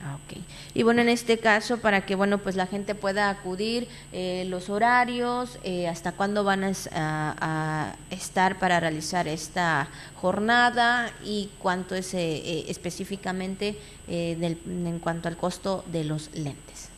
Ah, 0.09 0.19
ok. 0.25 0.39
Y 0.75 0.85
bueno, 0.85 1.01
en 1.03 1.09
este 1.09 1.39
caso, 1.39 1.79
para 1.79 2.07
que 2.07 2.15
bueno, 2.15 2.39
pues 2.39 2.55
la 2.55 2.69
gente 2.69 2.95
pueda 2.95 3.29
acudir, 3.29 3.89
eh, 4.13 4.45
los 4.49 4.69
horarios, 4.69 5.59
eh, 5.65 5.89
hasta 5.89 6.13
cuándo 6.13 6.45
van 6.45 6.63
a, 6.63 6.71
es- 6.71 6.89
a- 6.93 7.35
a 7.41 7.97
estar 8.15 8.61
para 8.61 8.79
realizar 8.79 9.27
esta 9.27 9.89
jornada 10.15 11.11
y 11.25 11.51
cuánto 11.59 11.97
es 11.97 12.15
eh, 12.15 12.19
eh, 12.37 12.65
específicamente 12.69 13.77
eh, 14.07 14.37
del- 14.39 14.61
en 14.87 15.01
cuanto 15.01 15.27
al 15.27 15.37
costo 15.37 15.85
de 15.91 16.05
los 16.05 16.31
lentes. 16.35 16.89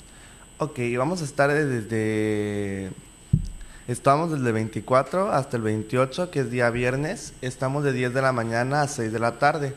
Ok, 0.59 0.79
vamos 0.99 1.23
a 1.23 1.25
estar 1.25 1.51
desde... 1.51 2.91
Estamos 3.87 4.31
desde 4.33 4.49
el 4.49 4.53
24 4.53 5.33
hasta 5.33 5.57
el 5.57 5.63
28, 5.63 6.31
que 6.31 6.41
es 6.41 6.51
día 6.51 6.69
viernes. 6.69 7.33
Estamos 7.41 7.85
de 7.85 7.95
10 7.95 8.13
de 8.13 8.21
la 8.21 8.33
mañana 8.33 8.83
a 8.83 8.89
6 8.89 9.11
de 9.13 9.19
la 9.19 9.39
tarde. 9.39 9.75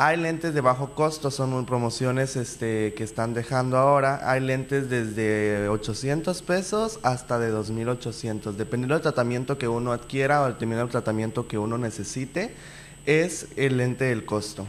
Hay 0.00 0.16
lentes 0.16 0.54
de 0.54 0.60
bajo 0.60 0.94
costo, 0.94 1.32
son 1.32 1.66
promociones 1.66 2.36
este, 2.36 2.94
que 2.94 3.02
están 3.02 3.34
dejando 3.34 3.76
ahora. 3.76 4.30
Hay 4.30 4.40
lentes 4.40 4.88
desde 4.88 5.68
800 5.68 6.40
pesos 6.42 7.00
hasta 7.02 7.40
de 7.40 7.48
2800. 7.48 8.56
Dependiendo 8.56 8.94
del 8.94 9.02
tratamiento 9.02 9.58
que 9.58 9.66
uno 9.66 9.90
adquiera 9.92 10.42
o 10.42 10.46
dependiendo 10.46 10.84
del 10.84 10.92
tratamiento 10.92 11.48
que 11.48 11.58
uno 11.58 11.78
necesite, 11.78 12.54
es 13.06 13.48
el 13.56 13.78
lente 13.78 14.04
del 14.04 14.24
costo. 14.24 14.68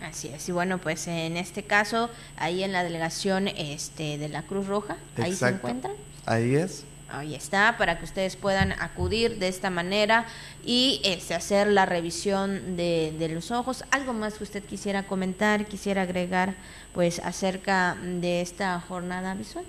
Así 0.00 0.28
es. 0.28 0.48
Y 0.48 0.52
bueno, 0.52 0.78
pues 0.78 1.08
en 1.08 1.36
este 1.36 1.64
caso, 1.64 2.08
ahí 2.36 2.62
en 2.62 2.70
la 2.70 2.84
delegación 2.84 3.48
este, 3.48 4.16
de 4.16 4.28
la 4.28 4.44
Cruz 4.44 4.68
Roja, 4.68 4.96
ahí 5.16 5.34
se 5.34 5.48
encuentran. 5.48 5.94
Ahí 6.24 6.54
es. 6.54 6.84
Ahí 7.12 7.34
está, 7.34 7.76
para 7.78 7.98
que 7.98 8.04
ustedes 8.04 8.36
puedan 8.36 8.72
acudir 8.72 9.38
de 9.38 9.48
esta 9.48 9.70
manera 9.70 10.26
y 10.64 11.00
este, 11.04 11.34
hacer 11.34 11.66
la 11.66 11.86
revisión 11.86 12.76
de, 12.76 13.14
de 13.18 13.28
los 13.28 13.50
ojos. 13.50 13.84
¿Algo 13.90 14.12
más 14.12 14.34
que 14.34 14.44
usted 14.44 14.64
quisiera 14.64 15.04
comentar, 15.04 15.66
quisiera 15.66 16.02
agregar 16.02 16.56
pues 16.94 17.20
acerca 17.20 17.96
de 18.02 18.40
esta 18.40 18.80
jornada 18.80 19.34
visual? 19.34 19.64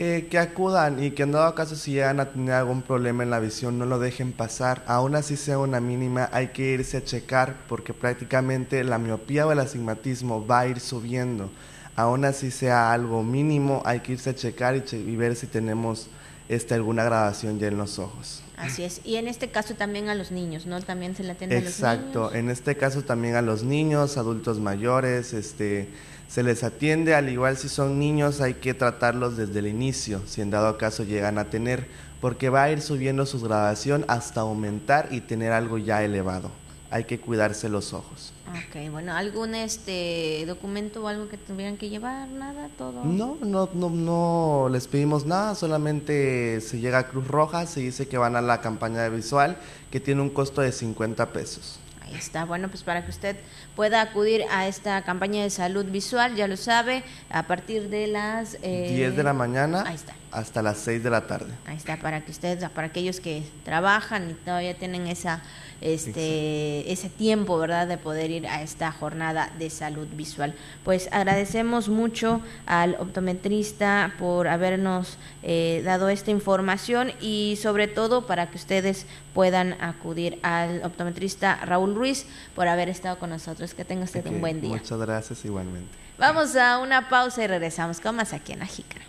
Eh, 0.00 0.28
que 0.30 0.38
acudan 0.38 1.02
y 1.02 1.10
que 1.10 1.24
en 1.24 1.32
dado 1.32 1.56
caso 1.56 1.74
si 1.74 1.90
llegan 1.90 2.20
a 2.20 2.30
tener 2.30 2.54
algún 2.54 2.82
problema 2.82 3.24
en 3.24 3.30
la 3.30 3.40
visión 3.40 3.80
no 3.80 3.84
lo 3.84 3.98
dejen 3.98 4.30
pasar, 4.30 4.84
aún 4.86 5.16
así 5.16 5.36
sea 5.36 5.58
una 5.58 5.80
mínima, 5.80 6.28
hay 6.30 6.50
que 6.50 6.74
irse 6.74 6.98
a 6.98 7.04
checar 7.04 7.56
porque 7.68 7.92
prácticamente 7.92 8.84
la 8.84 8.98
miopía 8.98 9.44
o 9.44 9.50
el 9.50 9.58
astigmatismo 9.58 10.46
va 10.46 10.60
a 10.60 10.66
ir 10.68 10.78
subiendo, 10.78 11.50
aún 11.98 12.24
así 12.24 12.50
sea 12.52 12.92
algo 12.92 13.22
mínimo, 13.24 13.82
hay 13.84 14.00
que 14.00 14.12
irse 14.12 14.30
a 14.30 14.34
checar 14.34 14.76
y, 14.76 14.82
che- 14.82 14.98
y 15.00 15.16
ver 15.16 15.34
si 15.34 15.46
tenemos 15.48 16.08
este, 16.48 16.74
alguna 16.74 17.02
grabación 17.02 17.58
ya 17.58 17.66
en 17.66 17.76
los 17.76 17.98
ojos. 17.98 18.42
Así 18.56 18.84
es. 18.84 19.00
Y 19.04 19.16
en 19.16 19.26
este 19.28 19.50
caso 19.50 19.74
también 19.74 20.08
a 20.08 20.14
los 20.14 20.30
niños, 20.30 20.64
¿no? 20.66 20.80
También 20.80 21.14
se 21.16 21.24
le 21.24 21.32
atiende 21.32 21.56
a 21.56 21.60
los 21.60 21.68
Exacto, 21.70 22.20
niños. 22.30 22.34
en 22.34 22.50
este 22.50 22.76
caso 22.76 23.02
también 23.02 23.34
a 23.34 23.42
los 23.42 23.64
niños, 23.64 24.16
adultos 24.16 24.58
mayores, 24.60 25.32
este, 25.32 25.88
se 26.28 26.42
les 26.44 26.62
atiende, 26.62 27.14
al 27.16 27.28
igual 27.28 27.56
si 27.56 27.68
son 27.68 27.98
niños 27.98 28.40
hay 28.40 28.54
que 28.54 28.74
tratarlos 28.74 29.36
desde 29.36 29.58
el 29.58 29.66
inicio, 29.66 30.22
si 30.26 30.40
en 30.40 30.50
dado 30.50 30.78
caso 30.78 31.02
llegan 31.04 31.38
a 31.38 31.50
tener, 31.50 31.86
porque 32.20 32.48
va 32.48 32.62
a 32.64 32.70
ir 32.70 32.80
subiendo 32.80 33.26
su 33.26 33.40
graduación 33.40 34.04
hasta 34.08 34.40
aumentar 34.42 35.08
y 35.10 35.20
tener 35.20 35.52
algo 35.52 35.78
ya 35.78 36.02
elevado. 36.04 36.50
Hay 36.90 37.04
que 37.04 37.20
cuidarse 37.20 37.68
los 37.68 37.92
ojos. 37.92 38.32
Ok, 38.48 38.90
bueno, 38.90 39.12
¿algún 39.14 39.54
este 39.54 40.44
documento 40.46 41.04
o 41.04 41.08
algo 41.08 41.28
que 41.28 41.36
tuvieran 41.36 41.76
que 41.76 41.90
llevar? 41.90 42.28
¿Nada? 42.28 42.70
¿Todo? 42.78 43.04
No, 43.04 43.36
no, 43.42 43.68
no, 43.74 43.90
no 43.90 44.68
les 44.70 44.88
pedimos 44.88 45.26
nada, 45.26 45.54
solamente 45.54 46.60
se 46.60 46.80
llega 46.80 46.98
a 46.98 47.08
Cruz 47.08 47.28
Roja, 47.28 47.66
se 47.66 47.80
dice 47.80 48.08
que 48.08 48.16
van 48.16 48.36
a 48.36 48.40
la 48.40 48.60
campaña 48.60 49.02
de 49.02 49.10
visual, 49.10 49.58
que 49.90 50.00
tiene 50.00 50.22
un 50.22 50.30
costo 50.30 50.62
de 50.62 50.72
50 50.72 51.32
pesos. 51.32 51.78
Ahí 52.08 52.16
está, 52.16 52.44
bueno, 52.44 52.68
pues 52.68 52.82
para 52.82 53.04
que 53.04 53.10
usted 53.10 53.36
pueda 53.76 54.00
acudir 54.00 54.44
a 54.50 54.66
esta 54.66 55.02
campaña 55.02 55.42
de 55.42 55.50
salud 55.50 55.84
visual, 55.84 56.34
ya 56.36 56.48
lo 56.48 56.56
sabe, 56.56 57.04
a 57.30 57.42
partir 57.44 57.90
de 57.90 58.06
las... 58.06 58.56
Eh, 58.62 58.94
10 58.94 59.16
de 59.16 59.22
la 59.22 59.34
mañana 59.34 59.84
ahí 59.86 59.94
está. 59.94 60.14
hasta 60.32 60.62
las 60.62 60.78
6 60.78 61.02
de 61.02 61.10
la 61.10 61.26
tarde. 61.26 61.52
Ahí 61.66 61.76
está, 61.76 61.98
para 61.98 62.24
que 62.24 62.30
usted, 62.30 62.70
para 62.70 62.88
aquellos 62.88 63.20
que 63.20 63.42
trabajan 63.64 64.30
y 64.30 64.34
todavía 64.34 64.74
tienen 64.74 65.06
esa 65.06 65.42
este 65.80 66.90
ese 66.90 67.08
tiempo, 67.08 67.58
¿verdad?, 67.58 67.86
de 67.86 67.98
poder 67.98 68.30
ir 68.30 68.46
a 68.46 68.62
esta 68.62 68.90
jornada 68.90 69.52
de 69.58 69.70
salud 69.70 70.08
visual. 70.12 70.54
Pues 70.84 71.08
agradecemos 71.12 71.88
mucho 71.88 72.40
al 72.66 72.96
optometrista 72.98 74.14
por 74.18 74.48
habernos 74.48 75.18
eh, 75.42 75.82
dado 75.84 76.08
esta 76.08 76.30
información 76.30 77.12
y 77.20 77.58
sobre 77.60 77.86
todo 77.86 78.26
para 78.26 78.50
que 78.50 78.56
ustedes 78.56 79.06
puedan 79.34 79.80
acudir 79.80 80.40
al 80.42 80.82
optometrista 80.84 81.56
Raúl 81.64 81.94
Ruiz 81.98 82.24
por 82.54 82.68
haber 82.68 82.88
estado 82.88 83.18
con 83.18 83.30
nosotros. 83.30 83.74
Que 83.74 83.84
tenga 83.84 84.04
usted 84.04 84.26
un 84.26 84.40
buen 84.40 84.60
día. 84.60 84.70
Muchas 84.70 84.98
gracias 84.98 85.44
igualmente. 85.44 85.92
Vamos 86.16 86.56
a 86.56 86.78
una 86.78 87.08
pausa 87.08 87.44
y 87.44 87.46
regresamos 87.46 88.00
con 88.00 88.16
más 88.16 88.32
aquí 88.32 88.52
en 88.52 88.60
la 88.60 88.66
Jícara. 88.66 89.04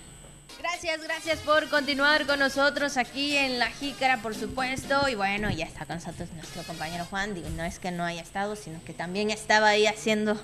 Gracias, 0.60 1.02
gracias 1.02 1.40
por 1.40 1.70
continuar 1.70 2.26
con 2.26 2.40
nosotros 2.40 2.98
aquí 2.98 3.38
en 3.38 3.60
La 3.60 3.68
Jícara, 3.68 4.18
por 4.22 4.36
supuesto. 4.36 5.08
Y 5.08 5.16
bueno, 5.16 5.50
ya 5.50 5.66
está 5.66 5.86
con 5.86 5.96
nosotros 5.96 6.30
nuestro 6.34 6.64
compañero 6.64 7.06
Juan. 7.06 7.34
Digo, 7.34 7.50
no 7.52 7.64
es 7.64 7.80
que 7.80 7.92
no 7.92 8.04
haya 8.04 8.22
estado, 8.22 8.58
sino 8.58 8.84
que 8.84 8.94
también 8.94 9.32
estaba 9.32 9.70
ahí 9.70 9.88
haciendo 9.88 10.38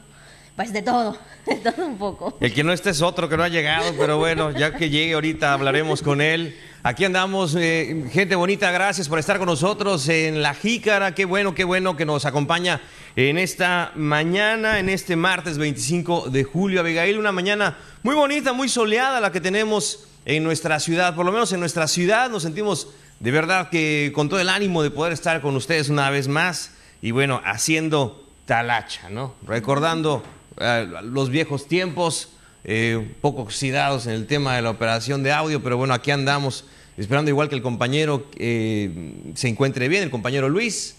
pues 0.56 0.72
de 0.72 0.82
todo, 0.82 1.18
de 1.46 1.56
todo 1.56 1.86
un 1.86 1.98
poco. 1.98 2.38
El 2.40 2.54
que 2.54 2.64
no 2.64 2.72
esté 2.72 2.92
es 2.92 3.02
otro 3.02 3.28
que 3.28 3.38
no 3.38 3.44
ha 3.44 3.50
llegado, 3.50 3.94
pero 3.98 4.18
bueno, 4.18 4.52
ya 4.52 4.76
que 4.76 4.90
llegue 4.90 5.14
ahorita 5.14 5.54
hablaremos 5.54 6.02
con 6.02 6.22
él. 6.22 6.58
Aquí 6.84 7.04
andamos, 7.04 7.56
eh, 7.56 8.06
gente 8.12 8.36
bonita, 8.36 8.72
gracias 8.72 9.10
por 9.10 9.18
estar 9.20 9.38
con 9.38 9.48
nosotros 9.48 10.08
en 10.08 10.42
La 10.42 10.54
Jícara. 10.54 11.16
Qué 11.16 11.26
bueno, 11.26 11.56
qué 11.56 11.64
bueno 11.64 11.98
que 11.98 12.06
nos 12.06 12.26
acompaña 12.26 12.80
en 13.16 13.38
esta 13.38 13.92
mañana, 13.96 14.80
en 14.80 14.90
este 14.90 15.16
martes 15.16 15.58
25 15.58 16.30
de 16.30 16.44
julio. 16.44 16.82
Abigail, 16.82 17.18
una 17.18 17.32
mañana 17.32 17.78
muy 18.04 18.14
bonita, 18.14 18.54
muy 18.54 18.70
soleada 18.70 19.20
la 19.20 19.32
que 19.32 19.42
tenemos 19.42 20.08
en 20.26 20.44
nuestra 20.44 20.80
ciudad. 20.80 21.16
Por 21.16 21.26
lo 21.26 21.32
menos 21.32 21.52
en 21.54 21.60
nuestra 21.60 21.88
ciudad 21.88 22.30
nos 22.30 22.44
sentimos 22.44 22.90
de 23.20 23.32
verdad 23.32 23.70
que 23.70 24.12
con 24.14 24.30
todo 24.30 24.40
el 24.40 24.50
ánimo 24.50 24.84
de 24.84 24.92
poder 24.92 25.12
estar 25.12 25.42
con 25.42 25.56
ustedes 25.56 25.90
una 25.90 26.10
vez 26.12 26.28
más 26.28 26.72
y 27.02 27.12
bueno, 27.12 27.42
haciendo 27.46 28.26
talacha, 28.46 29.10
¿no? 29.10 29.34
Recordando 29.46 30.24
los 30.58 31.30
viejos 31.30 31.68
tiempos, 31.68 32.30
eh, 32.64 32.96
un 32.98 33.16
poco 33.22 33.44
oxidados 33.44 34.08
en 34.08 34.14
el 34.14 34.28
tema 34.28 34.56
de 34.56 34.62
la 34.62 34.72
operación 34.72 35.24
de 35.24 35.32
audio, 35.32 35.62
pero 35.62 35.78
bueno, 35.78 35.94
aquí 35.94 36.12
andamos 36.12 36.66
esperando 36.98 37.30
igual 37.30 37.50
que 37.50 37.56
el 37.56 37.62
compañero 37.62 38.28
eh, 38.38 39.14
se 39.36 39.48
encuentre 39.48 39.88
bien, 39.88 40.04
el 40.04 40.12
compañero 40.12 40.50
Luis. 40.50 40.98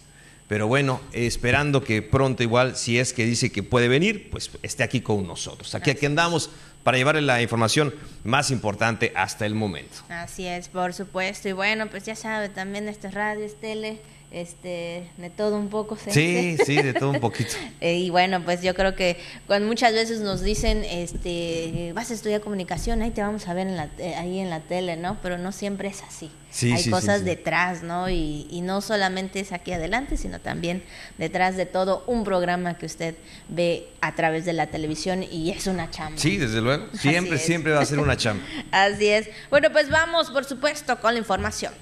Pero 0.48 0.68
bueno, 0.68 1.00
esperando 1.12 1.82
que 1.82 2.02
pronto 2.02 2.44
igual, 2.44 2.76
si 2.76 3.00
es 3.00 3.12
que 3.12 3.24
dice 3.24 3.50
que 3.50 3.64
puede 3.64 3.88
venir, 3.88 4.30
pues 4.30 4.50
esté 4.62 4.84
aquí 4.84 5.00
con 5.00 5.26
nosotros. 5.26 5.74
Aquí, 5.74 5.90
aquí 5.90 6.06
andamos 6.06 6.50
para 6.84 6.98
llevarle 6.98 7.22
la 7.22 7.42
información 7.42 7.92
más 8.22 8.52
importante 8.52 9.12
hasta 9.16 9.44
el 9.44 9.56
momento. 9.56 9.96
Así 10.08 10.46
es, 10.46 10.68
por 10.68 10.94
supuesto. 10.94 11.48
Y 11.48 11.52
bueno, 11.52 11.88
pues 11.88 12.04
ya 12.04 12.14
sabe, 12.14 12.48
también 12.48 12.86
este 12.86 13.10
radio, 13.10 13.44
es 13.44 13.56
tele, 13.56 13.98
este, 14.36 15.10
de 15.16 15.30
todo 15.30 15.56
un 15.56 15.68
poco. 15.68 15.96
Sí, 15.96 16.58
sí, 16.64 16.76
de 16.76 16.92
todo 16.92 17.10
un 17.10 17.20
poquito. 17.20 17.54
Eh, 17.80 17.98
y 17.98 18.10
bueno, 18.10 18.42
pues 18.42 18.62
yo 18.62 18.74
creo 18.74 18.94
que 18.94 19.18
cuando 19.46 19.68
muchas 19.68 19.92
veces 19.92 20.20
nos 20.20 20.40
dicen, 20.40 20.82
este, 20.84 21.92
vas 21.94 22.10
a 22.10 22.14
estudiar 22.14 22.40
comunicación, 22.40 23.02
ahí 23.02 23.10
te 23.10 23.20
vamos 23.20 23.46
a 23.48 23.54
ver 23.54 23.66
en 23.66 23.76
la, 23.76 23.90
eh, 23.98 24.14
ahí 24.14 24.38
en 24.38 24.48
la 24.48 24.60
tele, 24.60 24.96
¿no? 24.96 25.18
Pero 25.22 25.36
no 25.36 25.52
siempre 25.52 25.88
es 25.88 26.02
así. 26.02 26.30
Sí, 26.50 26.72
Hay 26.72 26.88
cosas 26.90 27.24
detrás, 27.24 27.82
¿no? 27.82 28.08
Y, 28.08 28.46
y, 28.50 28.62
no 28.62 28.80
solamente 28.80 29.40
es 29.40 29.52
aquí 29.52 29.72
adelante, 29.72 30.16
sino 30.16 30.40
también 30.40 30.82
detrás 31.18 31.56
de 31.56 31.66
todo 31.66 32.02
un 32.06 32.24
programa 32.24 32.78
que 32.78 32.86
usted 32.86 33.14
ve 33.48 33.88
a 34.00 34.14
través 34.14 34.46
de 34.46 34.54
la 34.54 34.68
televisión 34.68 35.22
y 35.22 35.50
es 35.50 35.66
una 35.66 35.90
chamba. 35.90 36.18
Sí, 36.18 36.38
desde 36.38 36.62
luego. 36.62 36.86
Siempre, 36.94 37.38
siempre 37.38 37.72
va 37.72 37.80
a 37.80 37.86
ser 37.86 37.98
una 37.98 38.16
chamba. 38.16 38.42
así 38.70 39.06
es. 39.06 39.28
Bueno, 39.50 39.70
pues 39.70 39.90
vamos, 39.90 40.30
por 40.30 40.44
supuesto, 40.44 40.98
con 41.00 41.12
la 41.12 41.18
información. 41.18 41.72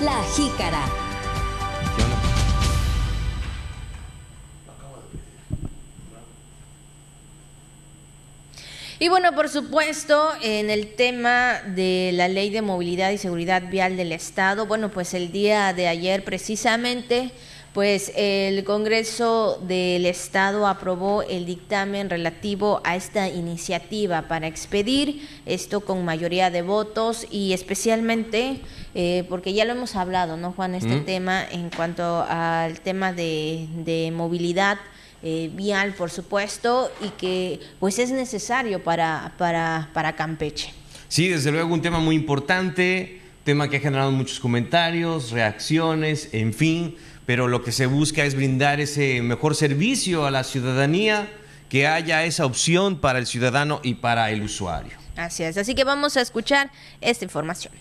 La 0.00 0.22
Jícara. 0.34 0.84
Y 8.98 9.08
bueno, 9.08 9.34
por 9.34 9.48
supuesto, 9.48 10.32
en 10.42 10.68
el 10.68 10.94
tema 10.94 11.62
de 11.66 12.10
la 12.12 12.28
ley 12.28 12.50
de 12.50 12.60
movilidad 12.60 13.10
y 13.10 13.18
seguridad 13.18 13.70
vial 13.70 13.96
del 13.96 14.12
Estado, 14.12 14.66
bueno, 14.66 14.90
pues 14.90 15.14
el 15.14 15.32
día 15.32 15.72
de 15.72 15.88
ayer 15.88 16.24
precisamente 16.24 17.30
pues 17.76 18.10
el 18.16 18.64
Congreso 18.64 19.62
del 19.68 20.06
Estado 20.06 20.66
aprobó 20.66 21.22
el 21.22 21.44
dictamen 21.44 22.08
relativo 22.08 22.80
a 22.84 22.96
esta 22.96 23.28
iniciativa 23.28 24.28
para 24.28 24.46
expedir 24.46 25.28
esto 25.44 25.82
con 25.82 26.02
mayoría 26.02 26.48
de 26.50 26.62
votos 26.62 27.26
y 27.30 27.52
especialmente 27.52 28.62
eh, 28.94 29.26
porque 29.28 29.52
ya 29.52 29.66
lo 29.66 29.72
hemos 29.72 29.94
hablado, 29.94 30.38
¿no, 30.38 30.52
Juan? 30.52 30.74
Este 30.74 31.00
tema 31.00 31.44
en 31.44 31.68
cuanto 31.68 32.24
al 32.26 32.80
tema 32.80 33.12
de, 33.12 34.10
movilidad. 34.10 34.78
Eh, 35.22 35.50
vial, 35.52 35.92
por 35.94 36.10
supuesto, 36.10 36.90
y 37.02 37.08
que 37.10 37.60
pues 37.78 37.98
es 37.98 38.10
necesario 38.10 38.82
para, 38.82 39.34
para, 39.36 39.90
para 39.92 40.14
Campeche. 40.14 40.72
Sí, 41.08 41.28
desde 41.28 41.50
luego 41.50 41.74
un 41.74 41.82
tema 41.82 41.98
muy 41.98 42.14
importante, 42.14 43.20
tema 43.44 43.68
que 43.68 43.78
ha 43.78 43.80
generado 43.80 44.12
muchos 44.12 44.40
comentarios, 44.40 45.30
reacciones, 45.30 46.30
en 46.32 46.52
fin, 46.52 46.96
pero 47.26 47.48
lo 47.48 47.62
que 47.62 47.72
se 47.72 47.86
busca 47.86 48.24
es 48.24 48.34
brindar 48.34 48.80
ese 48.80 49.20
mejor 49.20 49.54
servicio 49.54 50.24
a 50.26 50.30
la 50.30 50.44
ciudadanía, 50.44 51.28
que 51.68 51.88
haya 51.88 52.24
esa 52.24 52.46
opción 52.46 53.00
para 53.00 53.18
el 53.18 53.26
ciudadano 53.26 53.80
y 53.82 53.94
para 53.94 54.30
el 54.30 54.42
usuario. 54.42 54.92
Así 55.16 55.42
es, 55.42 55.58
así 55.58 55.74
que 55.74 55.82
vamos 55.82 56.16
a 56.16 56.20
escuchar 56.20 56.70
esta 57.00 57.24
información. 57.24 57.74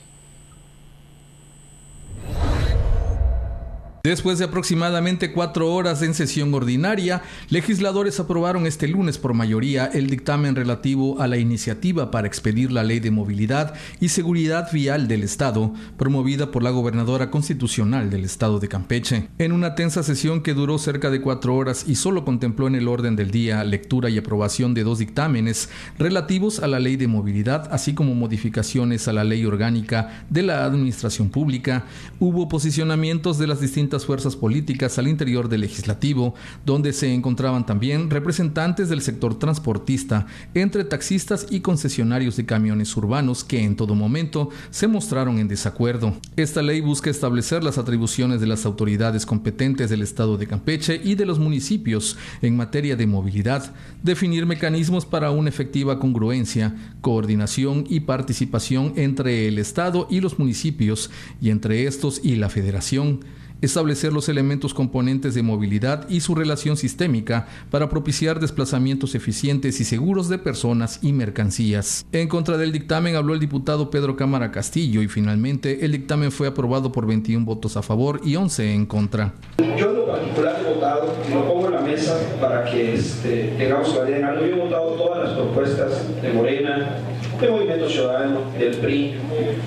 Después 4.06 4.38
de 4.38 4.46
aproximadamente 4.46 5.32
cuatro 5.32 5.74
horas 5.74 6.04
en 6.04 6.14
sesión 6.14 6.54
ordinaria, 6.54 7.24
legisladores 7.50 8.20
aprobaron 8.20 8.68
este 8.68 8.88
lunes 8.88 9.18
por 9.18 9.34
mayoría 9.34 9.88
el 9.88 10.12
dictamen 10.12 10.56
relativo 10.56 11.20
a 11.20 11.28
la 11.28 11.38
iniciativa 11.38 12.12
para 12.12 12.28
expedir 12.28 12.72
la 12.72 12.84
Ley 12.84 13.00
de 13.00 13.10
Movilidad 13.10 13.74
y 14.00 14.10
Seguridad 14.10 14.72
Vial 14.72 15.08
del 15.08 15.24
Estado, 15.24 15.74
promovida 15.98 16.52
por 16.52 16.62
la 16.62 16.70
gobernadora 16.70 17.32
constitucional 17.32 18.12
del 18.12 18.26
Estado 18.26 18.60
de 18.60 18.68
Campeche. 18.68 19.28
En 19.40 19.52
una 19.52 19.74
tensa 19.74 20.04
sesión 20.04 20.44
que 20.44 20.54
duró 20.54 20.78
cerca 20.78 21.10
de 21.10 21.22
cuatro 21.22 21.56
horas 21.56 21.86
y 21.88 21.96
solo 21.96 22.26
contempló 22.26 22.68
en 22.68 22.76
el 22.76 22.88
orden 22.88 23.16
del 23.16 23.32
día 23.32 23.64
lectura 23.64 24.12
y 24.12 24.20
aprobación 24.20 24.76
de 24.76 24.84
dos 24.84 25.00
dictámenes 25.00 25.70
relativos 25.98 26.60
a 26.60 26.68
la 26.68 26.80
Ley 26.80 26.96
de 26.96 27.08
Movilidad, 27.08 27.70
así 27.72 27.96
como 27.96 28.14
modificaciones 28.14 29.08
a 29.08 29.14
la 29.14 29.24
Ley 29.24 29.44
Orgánica 29.48 30.26
de 30.30 30.44
la 30.44 30.64
Administración 30.64 31.30
Pública, 31.30 31.86
hubo 32.20 32.48
posicionamientos 32.48 33.40
de 33.40 33.48
las 33.48 33.62
distintas 33.62 33.95
fuerzas 34.04 34.36
políticas 34.36 34.98
al 34.98 35.08
interior 35.08 35.48
del 35.48 35.62
legislativo, 35.62 36.34
donde 36.66 36.92
se 36.92 37.14
encontraban 37.14 37.68
también 37.68 38.10
representantes 38.10 38.90
del 38.90 39.02
sector 39.02 39.38
transportista, 39.38 40.26
entre 40.56 40.84
taxistas 40.84 41.46
y 41.52 41.60
concesionarios 41.60 42.36
de 42.36 42.48
camiones 42.48 42.98
urbanos 42.98 43.44
que 43.44 43.64
en 43.64 43.76
todo 43.76 43.94
momento 43.94 44.50
se 44.72 44.88
mostraron 44.88 45.38
en 45.38 45.48
desacuerdo. 45.48 46.16
Esta 46.36 46.64
ley 46.64 46.82
busca 46.82 47.12
establecer 47.12 47.64
las 47.64 47.78
atribuciones 47.78 48.42
de 48.42 48.48
las 48.48 48.66
autoridades 48.66 49.26
competentes 49.26 49.90
del 49.90 50.02
Estado 50.02 50.38
de 50.38 50.48
Campeche 50.48 51.00
y 51.04 51.14
de 51.14 51.28
los 51.28 51.38
municipios 51.38 52.18
en 52.42 52.58
materia 52.58 52.96
de 52.96 53.06
movilidad, 53.06 53.72
definir 54.02 54.46
mecanismos 54.46 55.06
para 55.06 55.30
una 55.30 55.50
efectiva 55.50 56.00
congruencia, 56.00 56.76
coordinación 57.02 57.86
y 57.88 58.02
participación 58.02 58.94
entre 58.96 59.48
el 59.48 59.60
Estado 59.60 60.08
y 60.10 60.22
los 60.22 60.40
municipios 60.40 61.12
y 61.42 61.50
entre 61.50 61.86
estos 61.86 62.22
y 62.24 62.36
la 62.36 62.50
Federación 62.50 63.20
establecer 63.62 64.14
los 64.14 64.30
elementos 64.30 64.74
componentes 64.74 65.36
de 65.36 65.44
movilidad 65.44 66.08
y 66.10 66.22
su 66.22 66.36
relación 66.36 66.78
sistémica 66.78 67.48
para 67.72 67.90
propiciar 67.90 68.40
desplazamientos 68.40 69.16
eficientes 69.16 69.80
y 69.80 69.84
seguros 69.84 70.30
de 70.30 70.38
personas 70.38 71.00
y 71.02 71.14
mercancías. 71.14 72.06
En 72.12 72.28
contra 72.28 72.58
del 72.58 72.72
dictamen 72.72 73.16
habló 73.16 73.34
el 73.34 73.40
diputado 73.40 73.90
Pedro 73.90 74.16
Cámara 74.16 74.52
Castillo 74.52 75.02
y 75.02 75.08
finalmente 75.08 75.86
el 75.86 75.92
dictamen 75.92 76.32
fue 76.32 76.48
aprobado 76.48 76.92
por 76.92 77.06
21 77.06 77.46
votos 77.46 77.78
a 77.78 77.82
favor 77.82 78.22
y 78.24 78.36
11 78.36 78.74
en 78.74 78.86
contra. 78.86 79.34
Yo 79.78 79.92
en 79.92 79.98
lo 79.98 80.08
particular 80.08 80.62
he 80.62 80.74
votado, 80.74 81.14
lo 81.32 81.48
pongo 81.48 81.68
en 81.68 81.74
la 81.74 81.82
mesa 81.82 82.18
para 82.40 82.66
que 82.66 82.96
este, 82.96 83.54
tengamos 83.58 83.90
claridad 83.90 84.20
en 84.20 84.26
algo, 84.26 84.46
yo 84.46 84.56
he 84.56 84.60
votado 84.60 84.92
todas 84.92 85.24
las 85.24 85.38
propuestas 85.38 86.22
de 86.22 86.34
Morena, 86.34 86.98
del 87.40 87.52
Movimiento 87.52 87.90
Ciudadano, 87.90 88.40
del 88.58 88.76
PRI, 88.76 89.16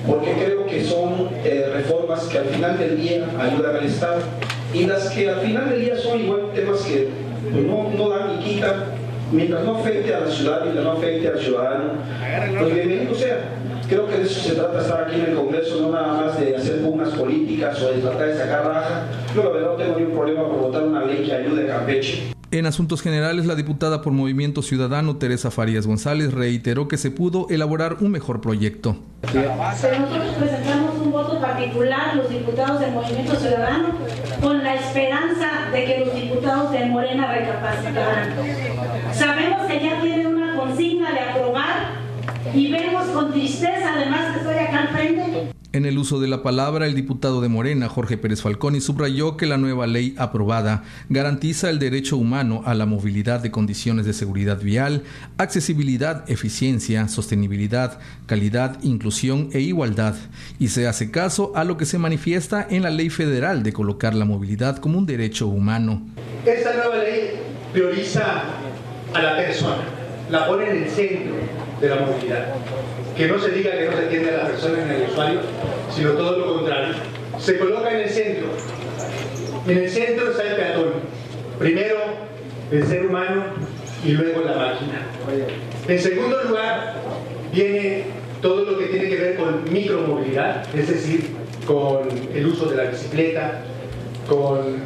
porque 0.07 0.33
creo 0.33 0.65
que 0.65 0.83
son 0.83 1.29
eh, 1.43 1.69
reformas 1.73 2.23
que 2.23 2.37
al 2.39 2.45
final 2.45 2.77
del 2.77 2.97
día 2.97 3.27
ayudan 3.39 3.75
al 3.75 3.78
Estado 3.85 4.21
y 4.73 4.85
las 4.85 5.09
que 5.09 5.29
al 5.29 5.41
final 5.41 5.69
del 5.69 5.81
día 5.81 5.97
son 5.97 6.19
igual 6.19 6.51
temas 6.53 6.81
que 6.81 7.09
pues, 7.51 7.65
no, 7.65 7.89
no 7.97 8.09
dan 8.09 8.37
ni 8.37 8.43
quitan, 8.43 8.73
mientras 9.31 9.63
no 9.63 9.77
afecte 9.77 10.13
a 10.13 10.19
la 10.19 10.29
ciudad, 10.29 10.61
mientras 10.63 10.85
no 10.85 10.91
afecte 10.91 11.27
al 11.27 11.39
ciudadano, 11.39 11.93
pues 12.59 12.73
bienvenido 12.73 13.15
sea. 13.15 13.55
Creo 13.87 14.07
que 14.07 14.17
de 14.17 14.23
eso 14.23 14.39
se 14.39 14.53
trata 14.53 14.81
estar 14.81 15.03
aquí 15.05 15.15
en 15.15 15.31
el 15.31 15.35
Congreso, 15.35 15.81
no 15.81 15.91
nada 15.91 16.13
más 16.13 16.39
de 16.39 16.55
hacer 16.55 16.81
pugnas 16.83 17.09
políticas 17.09 17.81
o 17.81 17.91
de 17.91 18.01
tratar 18.01 18.27
de 18.27 18.37
sacar 18.37 18.63
raja. 18.63 19.05
Yo 19.35 19.43
la 19.43 19.49
verdad 19.49 19.71
no 19.71 19.75
tengo 19.77 19.97
ningún 19.97 20.13
problema 20.13 20.47
por 20.47 20.59
votar 20.59 20.83
una 20.83 21.05
ley 21.05 21.25
que 21.25 21.33
ayude 21.33 21.71
a 21.71 21.77
Campeche. 21.77 22.35
En 22.51 22.65
asuntos 22.67 23.01
generales, 23.01 23.47
la 23.47 23.55
diputada 23.55 24.01
por 24.01 24.13
Movimiento 24.13 24.61
Ciudadano, 24.61 25.17
Teresa 25.17 25.49
Farías 25.49 25.87
González, 25.87 26.33
reiteró 26.33 26.87
que 26.87 26.97
se 26.97 27.09
pudo 27.09 27.47
elaborar 27.49 27.97
un 27.99 28.11
mejor 28.11 28.41
proyecto. 28.41 28.95
Nosotros 29.23 30.35
presentamos 30.37 30.98
particular, 31.39 32.15
los 32.15 32.29
diputados 32.29 32.79
del 32.79 32.91
Movimiento 32.91 33.35
Ciudadano, 33.35 33.89
con 34.41 34.63
la 34.63 34.75
esperanza 34.75 35.69
de 35.71 35.85
que 35.85 35.99
los 36.05 36.13
diputados 36.13 36.71
de 36.71 36.85
Morena 36.85 37.31
recapacitarán. 37.31 38.33
Sabemos 39.11 39.67
que 39.67 39.79
ya 39.79 40.01
tienen 40.01 40.27
una 40.27 40.55
consigna 40.55 41.11
de 41.11 41.19
aprobar 41.19 42.08
y 42.53 42.71
vemos 42.71 43.07
con 43.09 43.31
tristeza, 43.31 43.93
además 43.95 44.33
que 44.33 44.39
estoy 44.39 44.55
acá 44.55 44.81
al 44.81 44.87
frente, 44.89 45.53
en 45.71 45.85
el 45.85 45.99
uso 45.99 46.19
de 46.19 46.27
la 46.27 46.41
palabra, 46.41 46.87
el 46.87 46.95
diputado 46.95 47.41
de 47.41 47.47
Morena, 47.47 47.89
Jorge 47.89 48.17
Pérez 48.17 48.41
Falconi, 48.41 48.81
subrayó 48.81 49.37
que 49.37 49.45
la 49.45 49.57
nueva 49.57 49.85
ley 49.85 50.15
aprobada 50.17 50.83
garantiza 51.09 51.69
el 51.69 51.77
derecho 51.77 52.17
humano 52.17 52.63
a 52.65 52.73
la 52.73 52.87
movilidad 52.87 53.39
de 53.39 53.51
condiciones 53.51 54.07
de 54.07 54.13
seguridad 54.13 54.59
vial, 54.59 55.03
accesibilidad, 55.37 56.27
eficiencia, 56.27 57.07
sostenibilidad, 57.07 57.99
calidad, 58.25 58.81
inclusión 58.81 59.49
e 59.53 59.59
igualdad, 59.59 60.15
y 60.57 60.69
se 60.69 60.87
hace 60.87 61.11
caso 61.11 61.51
a 61.53 61.63
lo 61.63 61.77
que 61.77 61.85
se 61.85 61.99
manifiesta 61.99 62.65
en 62.67 62.81
la 62.81 62.89
ley 62.89 63.11
federal 63.11 63.61
de 63.61 63.71
colocar 63.71 64.15
la 64.15 64.25
movilidad 64.25 64.77
como 64.77 64.97
un 64.97 65.05
derecho 65.05 65.47
humano. 65.47 66.01
Esta 66.47 66.73
nueva 66.73 66.95
ley 66.95 67.33
prioriza 67.73 68.41
a 69.13 69.21
la 69.21 69.37
persona, 69.37 69.83
la 70.31 70.47
pone 70.47 70.67
en 70.67 70.83
el 70.83 70.89
centro 70.89 71.35
de 71.79 71.89
la 71.89 71.95
movilidad 71.97 72.55
que 73.19 73.27
no 73.27 73.37
se 73.37 73.51
diga 73.51 73.71
que 73.71 73.85
no 73.85 73.97
se 73.97 74.05
atiende 74.05 74.29
a 74.29 74.37
la 74.37 74.45
persona 74.45 74.81
en 74.81 74.91
el 74.91 75.09
usuario, 75.09 75.41
sino 75.93 76.11
todo 76.11 76.37
lo 76.37 76.55
contrario. 76.55 76.95
Se 77.37 77.57
coloca 77.57 77.91
en 77.91 77.99
el 77.99 78.09
centro. 78.09 78.47
En 79.67 79.77
el 79.77 79.89
centro 79.89 80.31
está 80.31 80.43
el 80.43 80.55
peatón. 80.55 80.93
Primero 81.59 81.97
el 82.71 82.87
ser 82.87 83.05
humano 83.05 83.43
y 84.05 84.11
luego 84.11 84.41
la 84.45 84.55
máquina. 84.55 85.05
En 85.85 85.99
segundo 85.99 86.41
lugar 86.43 86.93
viene 87.51 88.05
todo 88.41 88.63
lo 88.63 88.77
que 88.77 88.85
tiene 88.85 89.09
que 89.09 89.17
ver 89.17 89.35
con 89.35 89.65
micromovilidad, 89.69 90.63
es 90.73 90.87
decir, 90.87 91.31
con 91.67 92.07
el 92.33 92.45
uso 92.45 92.67
de 92.67 92.77
la 92.77 92.83
bicicleta, 92.83 93.63
con 94.29 94.77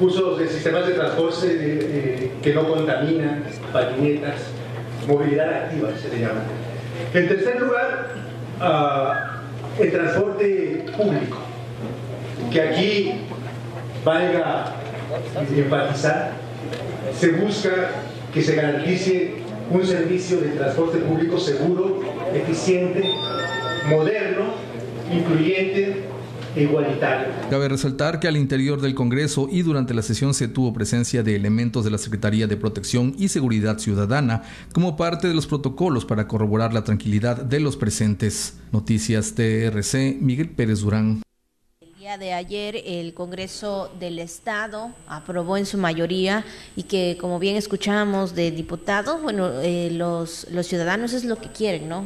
usos 0.00 0.38
de 0.38 0.48
sistemas 0.48 0.86
de 0.86 0.94
transporte 0.94 1.48
eh, 1.50 2.30
que 2.42 2.54
no 2.54 2.66
contaminan, 2.66 3.44
patinetas, 3.74 4.40
movilidad 5.06 5.64
activa 5.64 5.90
se 6.00 6.08
le 6.08 6.20
llama. 6.20 6.42
En 7.12 7.28
tercer 7.28 7.60
lugar, 7.60 8.08
uh, 8.60 9.82
el 9.82 9.90
transporte 9.90 10.86
público, 10.96 11.38
que 12.52 12.60
aquí 12.60 13.12
valga 14.04 14.66
enfatizar, 15.56 16.32
se 17.18 17.30
busca 17.32 17.70
que 18.32 18.42
se 18.42 18.54
garantice 18.54 19.34
un 19.70 19.86
servicio 19.86 20.38
de 20.38 20.48
transporte 20.50 20.98
público 20.98 21.38
seguro, 21.38 22.00
eficiente, 22.34 23.02
moderno, 23.88 24.54
incluyente 25.12 26.04
igualitario. 26.56 27.28
Cabe 27.50 27.68
resaltar 27.68 28.20
que 28.20 28.28
al 28.28 28.36
interior 28.36 28.80
del 28.80 28.94
Congreso 28.94 29.48
y 29.50 29.62
durante 29.62 29.94
la 29.94 30.02
sesión 30.02 30.34
se 30.34 30.48
tuvo 30.48 30.72
presencia 30.72 31.22
de 31.22 31.36
elementos 31.36 31.84
de 31.84 31.90
la 31.90 31.98
Secretaría 31.98 32.46
de 32.46 32.56
Protección 32.56 33.14
y 33.18 33.28
Seguridad 33.28 33.78
Ciudadana 33.78 34.42
como 34.72 34.96
parte 34.96 35.28
de 35.28 35.34
los 35.34 35.46
protocolos 35.46 36.04
para 36.04 36.28
corroborar 36.28 36.72
la 36.72 36.84
tranquilidad 36.84 37.36
de 37.36 37.60
los 37.60 37.76
presentes. 37.76 38.58
Noticias 38.72 39.34
TRC, 39.34 40.18
Miguel 40.20 40.50
Pérez 40.50 40.80
Durán 40.80 41.24
día 42.04 42.18
de 42.18 42.34
ayer 42.34 42.82
el 42.84 43.14
Congreso 43.14 43.90
del 43.98 44.18
Estado 44.18 44.90
aprobó 45.08 45.56
en 45.56 45.64
su 45.64 45.78
mayoría 45.78 46.44
y 46.76 46.82
que 46.82 47.16
como 47.18 47.38
bien 47.38 47.56
escuchamos 47.56 48.34
de 48.34 48.50
diputados, 48.50 49.22
bueno, 49.22 49.62
eh, 49.62 49.88
los, 49.90 50.46
los 50.50 50.66
ciudadanos 50.66 51.14
es 51.14 51.24
lo 51.24 51.36
que 51.36 51.48
quieren, 51.48 51.88
¿no? 51.88 52.04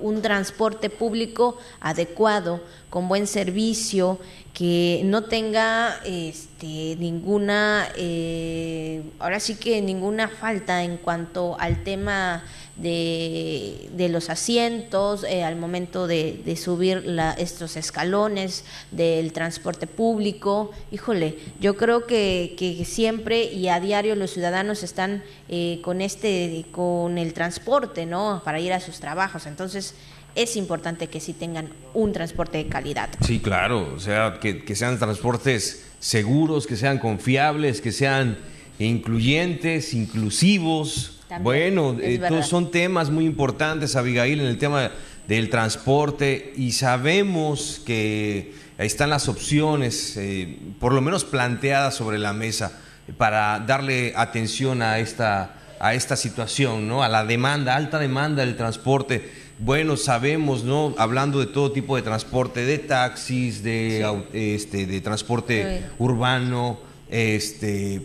un, 0.00 0.22
transporte 0.22 0.88
público 0.88 1.58
adecuado, 1.78 2.62
con 2.88 3.06
buen 3.06 3.26
servicio, 3.26 4.18
que 4.54 5.02
no 5.04 5.24
tenga 5.24 6.00
este, 6.06 6.96
ninguna, 6.98 7.86
eh, 7.96 9.02
ahora 9.18 9.40
sí 9.40 9.56
que 9.56 9.82
ninguna 9.82 10.28
falta 10.28 10.82
en 10.84 10.96
cuanto 10.96 11.54
al 11.60 11.84
tema 11.84 12.44
de, 12.78 13.88
de 13.92 14.08
los 14.08 14.30
asientos, 14.30 15.24
eh, 15.24 15.44
al 15.44 15.56
momento 15.56 16.06
de, 16.06 16.40
de 16.44 16.56
subir 16.56 17.02
la, 17.04 17.32
estos 17.32 17.76
escalones 17.76 18.64
del 18.90 19.32
transporte 19.32 19.86
público. 19.86 20.70
Híjole, 20.90 21.38
yo 21.60 21.76
creo 21.76 22.06
que, 22.06 22.54
que 22.56 22.84
siempre 22.84 23.44
y 23.44 23.68
a 23.68 23.80
diario 23.80 24.14
los 24.14 24.30
ciudadanos 24.30 24.82
están 24.82 25.22
eh, 25.48 25.80
con 25.82 26.00
este, 26.00 26.66
con 26.70 27.18
el 27.18 27.32
transporte, 27.32 28.06
¿no? 28.06 28.42
Para 28.44 28.60
ir 28.60 28.72
a 28.72 28.80
sus 28.80 29.00
trabajos. 29.00 29.46
Entonces, 29.46 29.94
es 30.34 30.56
importante 30.56 31.08
que 31.08 31.20
sí 31.20 31.32
tengan 31.32 31.70
un 31.94 32.12
transporte 32.12 32.58
de 32.58 32.68
calidad. 32.68 33.08
Sí, 33.26 33.40
claro, 33.40 33.92
o 33.94 33.98
sea, 33.98 34.38
que, 34.40 34.64
que 34.64 34.76
sean 34.76 34.98
transportes 34.98 35.84
seguros, 35.98 36.66
que 36.68 36.76
sean 36.76 36.98
confiables, 36.98 37.80
que 37.80 37.90
sean 37.90 38.38
incluyentes, 38.78 39.94
inclusivos, 39.94 41.17
bueno, 41.40 41.96
eh, 42.00 42.20
son 42.42 42.70
temas 42.70 43.10
muy 43.10 43.26
importantes, 43.26 43.96
Abigail, 43.96 44.40
en 44.40 44.46
el 44.46 44.58
tema 44.58 44.90
del 45.26 45.50
transporte 45.50 46.54
y 46.56 46.72
sabemos 46.72 47.82
que 47.84 48.54
ahí 48.78 48.86
están 48.86 49.10
las 49.10 49.28
opciones, 49.28 50.16
eh, 50.16 50.58
por 50.80 50.92
lo 50.94 51.00
menos 51.00 51.24
planteadas 51.24 51.94
sobre 51.94 52.18
la 52.18 52.32
mesa, 52.32 52.72
para 53.18 53.60
darle 53.60 54.14
atención 54.16 54.80
a 54.80 54.98
esta, 54.98 55.56
a 55.80 55.94
esta 55.94 56.16
situación, 56.16 56.88
¿no? 56.88 57.02
A 57.02 57.08
la 57.08 57.24
demanda, 57.24 57.76
alta 57.76 57.98
demanda 57.98 58.44
del 58.44 58.56
transporte. 58.56 59.30
Bueno, 59.58 59.96
sabemos, 59.96 60.64
¿no? 60.64 60.94
Hablando 60.98 61.40
de 61.40 61.46
todo 61.46 61.72
tipo 61.72 61.96
de 61.96 62.02
transporte, 62.02 62.64
de 62.64 62.78
taxis, 62.78 63.62
de, 63.62 64.06
este, 64.32 64.86
de 64.86 65.00
transporte 65.00 65.84
urbano, 65.98 66.78
este, 67.10 68.02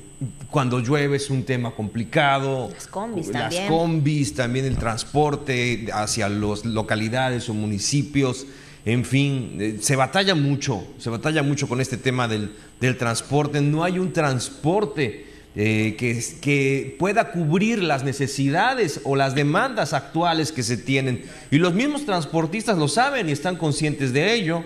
cuando 0.49 0.79
llueve 0.79 1.17
es 1.17 1.29
un 1.29 1.43
tema 1.43 1.71
complicado. 1.71 2.69
Las 2.73 2.87
combis 2.87 3.27
Las 3.27 3.41
también. 3.41 3.67
combis, 3.67 4.33
también 4.33 4.65
el 4.65 4.77
transporte 4.77 5.87
hacia 5.93 6.29
las 6.29 6.65
localidades 6.65 7.49
o 7.49 7.53
municipios. 7.53 8.45
En 8.85 9.05
fin, 9.05 9.57
eh, 9.59 9.77
se 9.81 9.95
batalla 9.95 10.35
mucho, 10.35 10.85
se 10.97 11.09
batalla 11.09 11.41
mucho 11.41 11.67
con 11.67 11.79
este 11.79 11.97
tema 11.97 12.27
del, 12.27 12.53
del 12.79 12.97
transporte. 12.97 13.61
No 13.61 13.83
hay 13.83 13.99
un 13.99 14.11
transporte 14.11 15.25
eh, 15.55 15.95
que, 15.97 16.21
que 16.41 16.95
pueda 16.97 17.31
cubrir 17.31 17.81
las 17.83 18.03
necesidades 18.03 19.01
o 19.03 19.15
las 19.15 19.35
demandas 19.35 19.93
actuales 19.93 20.51
que 20.51 20.63
se 20.63 20.77
tienen. 20.77 21.23
Y 21.51 21.59
los 21.59 21.73
mismos 21.73 22.05
transportistas 22.05 22.77
lo 22.77 22.87
saben 22.87 23.29
y 23.29 23.31
están 23.31 23.55
conscientes 23.55 24.13
de 24.13 24.33
ello. 24.33 24.63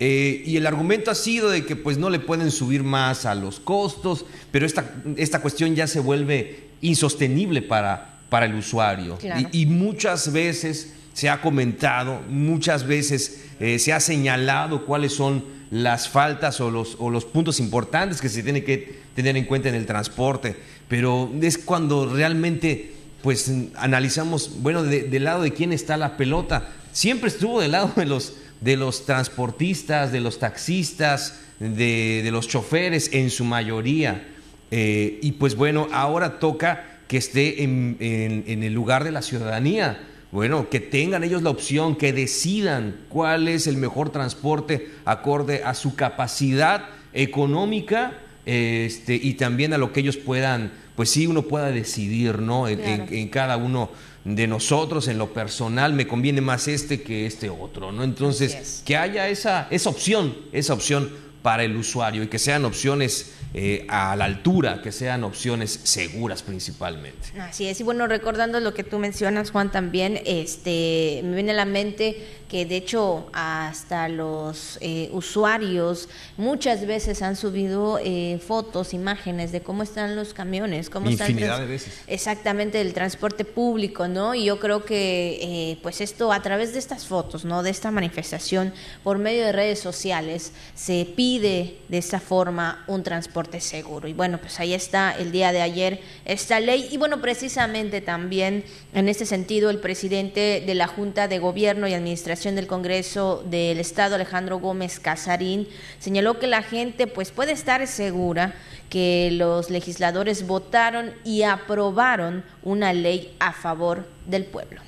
Eh, 0.00 0.42
y 0.44 0.56
el 0.56 0.66
argumento 0.66 1.10
ha 1.10 1.14
sido 1.14 1.50
de 1.50 1.64
que 1.64 1.76
pues 1.76 1.98
no 1.98 2.10
le 2.10 2.18
pueden 2.18 2.50
subir 2.50 2.82
más 2.82 3.26
a 3.26 3.34
los 3.34 3.60
costos, 3.60 4.26
pero 4.50 4.66
esta, 4.66 4.92
esta 5.16 5.40
cuestión 5.40 5.74
ya 5.76 5.86
se 5.86 6.00
vuelve 6.00 6.68
insostenible 6.80 7.62
para, 7.62 8.18
para 8.28 8.46
el 8.46 8.54
usuario. 8.54 9.18
Y, 9.52 9.62
y, 9.62 9.66
muchas 9.66 10.32
veces 10.32 10.94
se 11.12 11.28
ha 11.28 11.40
comentado, 11.40 12.20
muchas 12.28 12.86
veces 12.86 13.44
eh, 13.60 13.78
se 13.78 13.92
ha 13.92 14.00
señalado 14.00 14.84
cuáles 14.84 15.14
son 15.14 15.44
las 15.70 16.08
faltas 16.08 16.60
o 16.60 16.70
los, 16.70 16.96
o 16.98 17.10
los 17.10 17.24
puntos 17.24 17.60
importantes 17.60 18.20
que 18.20 18.28
se 18.28 18.42
tienen 18.42 18.64
que 18.64 18.98
tener 19.14 19.36
en 19.36 19.44
cuenta 19.44 19.68
en 19.68 19.76
el 19.76 19.86
transporte, 19.86 20.56
pero 20.88 21.30
es 21.40 21.56
cuando 21.58 22.06
realmente 22.06 22.92
pues 23.22 23.50
analizamos, 23.76 24.60
bueno, 24.60 24.82
del 24.82 25.10
de 25.10 25.20
lado 25.20 25.42
de 25.42 25.52
quién 25.52 25.72
está 25.72 25.96
la 25.96 26.16
pelota. 26.18 26.68
Siempre 26.92 27.28
estuvo 27.28 27.60
del 27.60 27.72
lado 27.72 27.90
de 27.96 28.04
los 28.04 28.34
de 28.64 28.76
los 28.76 29.04
transportistas, 29.04 30.10
de 30.10 30.20
los 30.20 30.38
taxistas, 30.38 31.40
de, 31.60 32.22
de 32.24 32.30
los 32.30 32.48
choferes 32.48 33.10
en 33.12 33.28
su 33.30 33.44
mayoría. 33.44 34.26
Eh, 34.70 35.18
y 35.22 35.32
pues 35.32 35.54
bueno, 35.54 35.86
ahora 35.92 36.38
toca 36.38 37.00
que 37.06 37.18
esté 37.18 37.62
en, 37.62 37.98
en, 38.00 38.44
en, 38.46 38.62
el 38.62 38.72
lugar 38.72 39.04
de 39.04 39.12
la 39.12 39.20
ciudadanía. 39.20 40.00
Bueno, 40.32 40.68
que 40.70 40.80
tengan 40.80 41.22
ellos 41.22 41.42
la 41.42 41.50
opción, 41.50 41.94
que 41.94 42.12
decidan 42.12 42.96
cuál 43.10 43.48
es 43.48 43.66
el 43.66 43.76
mejor 43.76 44.10
transporte 44.10 44.88
acorde 45.04 45.62
a 45.62 45.74
su 45.74 45.94
capacidad 45.94 46.86
económica 47.12 48.18
este, 48.46 49.14
y 49.14 49.34
también 49.34 49.74
a 49.74 49.78
lo 49.78 49.92
que 49.92 50.00
ellos 50.00 50.16
puedan, 50.16 50.72
pues 50.96 51.10
sí, 51.10 51.26
uno 51.26 51.42
pueda 51.42 51.70
decidir, 51.70 52.38
¿no? 52.38 52.68
En, 52.68 53.28
cada 53.28 53.56
uno 53.56 53.90
de 54.24 54.46
nosotros, 54.46 55.08
en 55.08 55.18
lo 55.18 55.32
personal, 55.32 55.92
me 55.92 56.06
conviene 56.06 56.40
más 56.40 56.68
este 56.68 57.02
que 57.02 57.26
este 57.26 57.50
otro, 57.50 57.92
¿no? 57.92 58.04
Entonces, 58.04 58.82
que 58.84 58.96
haya 58.96 59.28
esa, 59.28 59.66
esa 59.70 59.90
opción, 59.90 60.34
esa 60.52 60.74
opción 60.74 61.10
para 61.42 61.62
el 61.64 61.76
usuario 61.76 62.22
y 62.22 62.28
que 62.28 62.38
sean 62.38 62.64
opciones 62.64 63.34
eh, 63.52 63.86
a 63.88 64.16
la 64.16 64.24
altura, 64.24 64.80
que 64.82 64.90
sean 64.90 65.22
opciones 65.24 65.78
seguras 65.84 66.42
principalmente. 66.42 67.38
Así 67.38 67.66
es, 67.66 67.78
y 67.80 67.82
bueno, 67.82 68.06
recordando 68.06 68.58
lo 68.60 68.72
que 68.72 68.82
tú 68.82 68.98
mencionas, 68.98 69.50
Juan, 69.50 69.70
también, 69.70 70.20
este, 70.24 71.20
me 71.22 71.34
viene 71.34 71.52
a 71.52 71.54
la 71.54 71.64
mente 71.64 72.16
que 72.48 72.66
de 72.66 72.76
hecho 72.76 73.26
hasta 73.32 74.08
los 74.08 74.78
eh, 74.80 75.08
usuarios 75.12 76.08
muchas 76.36 76.86
veces 76.86 77.22
han 77.22 77.36
subido 77.36 77.98
eh, 78.02 78.38
fotos, 78.46 78.94
imágenes 78.94 79.52
de 79.52 79.60
cómo 79.60 79.82
están 79.82 80.16
los 80.16 80.34
camiones, 80.34 80.90
cómo 80.90 81.10
Infinidad 81.10 81.60
de 81.60 81.66
veces. 81.66 82.02
Exactamente, 82.06 82.80
el 82.80 82.92
transporte 82.92 83.44
público, 83.44 84.08
¿no? 84.08 84.34
Y 84.34 84.44
yo 84.44 84.60
creo 84.60 84.84
que 84.84 85.38
eh, 85.40 85.78
pues 85.82 86.00
esto 86.00 86.32
a 86.32 86.42
través 86.42 86.72
de 86.72 86.78
estas 86.78 87.06
fotos, 87.06 87.44
¿no? 87.44 87.62
De 87.62 87.70
esta 87.70 87.90
manifestación 87.90 88.72
por 89.02 89.18
medio 89.18 89.44
de 89.44 89.52
redes 89.52 89.80
sociales 89.80 90.52
se 90.74 91.06
pide 91.16 91.78
de 91.88 91.98
esta 91.98 92.20
forma 92.20 92.84
un 92.86 93.02
transporte 93.02 93.60
seguro. 93.60 94.08
Y 94.08 94.12
bueno, 94.12 94.38
pues 94.38 94.60
ahí 94.60 94.74
está 94.74 95.12
el 95.16 95.32
día 95.32 95.52
de 95.52 95.62
ayer 95.62 96.00
esta 96.24 96.60
ley 96.60 96.88
y 96.90 96.96
bueno, 96.98 97.20
precisamente 97.20 98.00
también 98.00 98.64
en 98.92 99.08
este 99.08 99.26
sentido 99.26 99.70
el 99.70 99.78
presidente 99.78 100.62
de 100.64 100.74
la 100.74 100.86
Junta 100.86 101.28
de 101.28 101.38
Gobierno 101.38 101.88
y 101.88 101.94
Administración 101.94 102.33
del 102.34 102.66
Congreso 102.66 103.44
del 103.46 103.78
Estado, 103.78 104.16
Alejandro 104.16 104.58
Gómez 104.58 104.98
Casarín, 104.98 105.68
señaló 106.00 106.40
que 106.40 106.48
la 106.48 106.62
gente 106.62 107.06
pues 107.06 107.30
puede 107.30 107.52
estar 107.52 107.86
segura 107.86 108.54
que 108.90 109.30
los 109.32 109.70
legisladores 109.70 110.46
votaron 110.46 111.12
y 111.22 111.42
aprobaron 111.42 112.44
una 112.64 112.92
ley 112.92 113.36
a 113.38 113.52
favor 113.52 114.04
del 114.26 114.44
pueblo. 114.44 114.80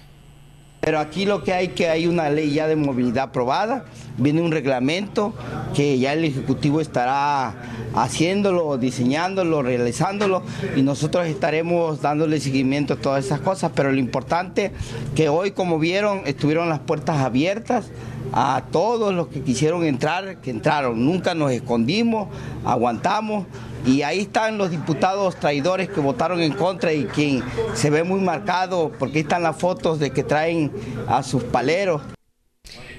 Pero 0.87 1.01
aquí 1.01 1.27
lo 1.27 1.43
que 1.43 1.53
hay 1.53 1.69
que 1.71 1.89
hay 1.89 2.07
una 2.07 2.31
ley 2.31 2.53
ya 2.53 2.69
de 2.69 2.77
movilidad 2.77 3.25
aprobada, 3.25 3.87
viene 4.19 4.41
un 4.41 4.53
reglamento 4.53 5.35
que 5.75 5.99
ya 5.99 6.13
el 6.13 6.25
Ejecutivo 6.25 6.81
estará 6.81 7.57
haciéndolo, 7.97 8.79
diseñándolo, 8.79 9.63
realizándolo 9.63 10.45
y 10.77 10.83
nosotros 10.83 11.27
estaremos 11.27 12.03
dándole 12.03 12.39
seguimiento 12.39 12.95
a 12.95 12.97
todas 12.99 13.25
esas 13.25 13.41
cosas, 13.41 13.73
pero 13.75 13.91
lo 13.91 13.99
importante 13.99 14.71
que 15.17 15.29
hoy 15.29 15.51
como 15.51 15.81
vieron 15.81 16.23
estuvieron 16.25 16.69
las 16.69 16.79
puertas 16.79 17.17
abiertas 17.17 17.91
a 18.33 18.65
todos 18.71 19.15
los 19.15 19.29
que 19.29 19.43
quisieron 19.43 19.85
entrar, 19.85 20.41
que 20.41 20.51
entraron, 20.51 21.05
nunca 21.05 21.35
nos 21.35 21.53
escondimos, 21.53 22.29
aguantamos 22.65 23.47
y 23.87 24.03
ahí 24.03 24.21
están 24.21 24.59
los 24.59 24.71
diputados 24.71 25.37
traidores 25.37 25.89
que 25.89 26.01
votaron 26.01 26.41
en 26.41 26.53
contra 26.53 26.93
y 26.93 27.05
quien 27.05 27.43
se 27.75 27.91
ve 27.91 28.03
muy 28.03 28.21
marcado, 28.21 28.93
porque 28.99 29.19
ahí 29.19 29.23
están 29.23 29.43
las 29.43 29.57
fotos 29.57 29.99
de 29.99 30.11
que 30.11 30.25
traen 30.25 30.73
a 31.07 31.23
sus 31.23 31.45
paleros. 31.45 32.03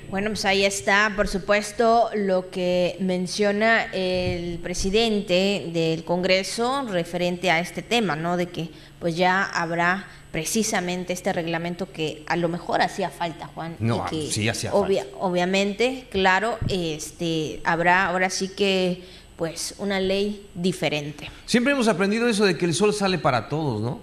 Bueno, 0.10 0.30
pues 0.30 0.46
ahí 0.46 0.64
está, 0.64 1.12
por 1.18 1.28
supuesto, 1.28 2.10
lo 2.16 2.50
que 2.50 2.96
menciona 3.02 3.92
el 3.92 4.58
presidente 4.60 5.70
del 5.74 6.06
Congreso 6.06 6.84
referente 6.90 7.52
a 7.52 7.60
este 7.60 7.82
tema, 7.82 8.16
¿no? 8.16 8.38
De 8.38 8.46
que 8.46 8.70
pues 9.00 9.18
ya 9.18 9.44
habrá 9.44 10.08
precisamente 10.32 11.14
este 11.14 11.34
reglamento 11.34 11.92
que 11.92 12.24
a 12.28 12.36
lo 12.36 12.50
mejor 12.50 12.82
hacía 12.82 13.10
falta, 13.10 13.48
Juan. 13.48 13.76
No, 13.80 14.06
que 14.06 14.30
sí 14.32 14.48
hacía 14.48 14.72
falta. 14.72 15.06
Obviamente, 15.20 16.08
claro, 16.12 16.58
este 16.68 17.62
habrá 17.64 18.08
ahora 18.08 18.30
sí 18.30 18.50
que 18.50 19.04
pues 19.36 19.76
una 19.78 20.00
ley 20.00 20.48
diferente. 20.56 21.30
Siempre 21.46 21.74
hemos 21.74 21.88
aprendido 21.88 22.28
eso 22.28 22.46
de 22.46 22.58
que 22.58 22.66
el 22.66 22.74
sol 22.74 22.94
sale 22.94 23.20
para 23.20 23.50
todos, 23.50 23.82
¿no? 23.82 24.00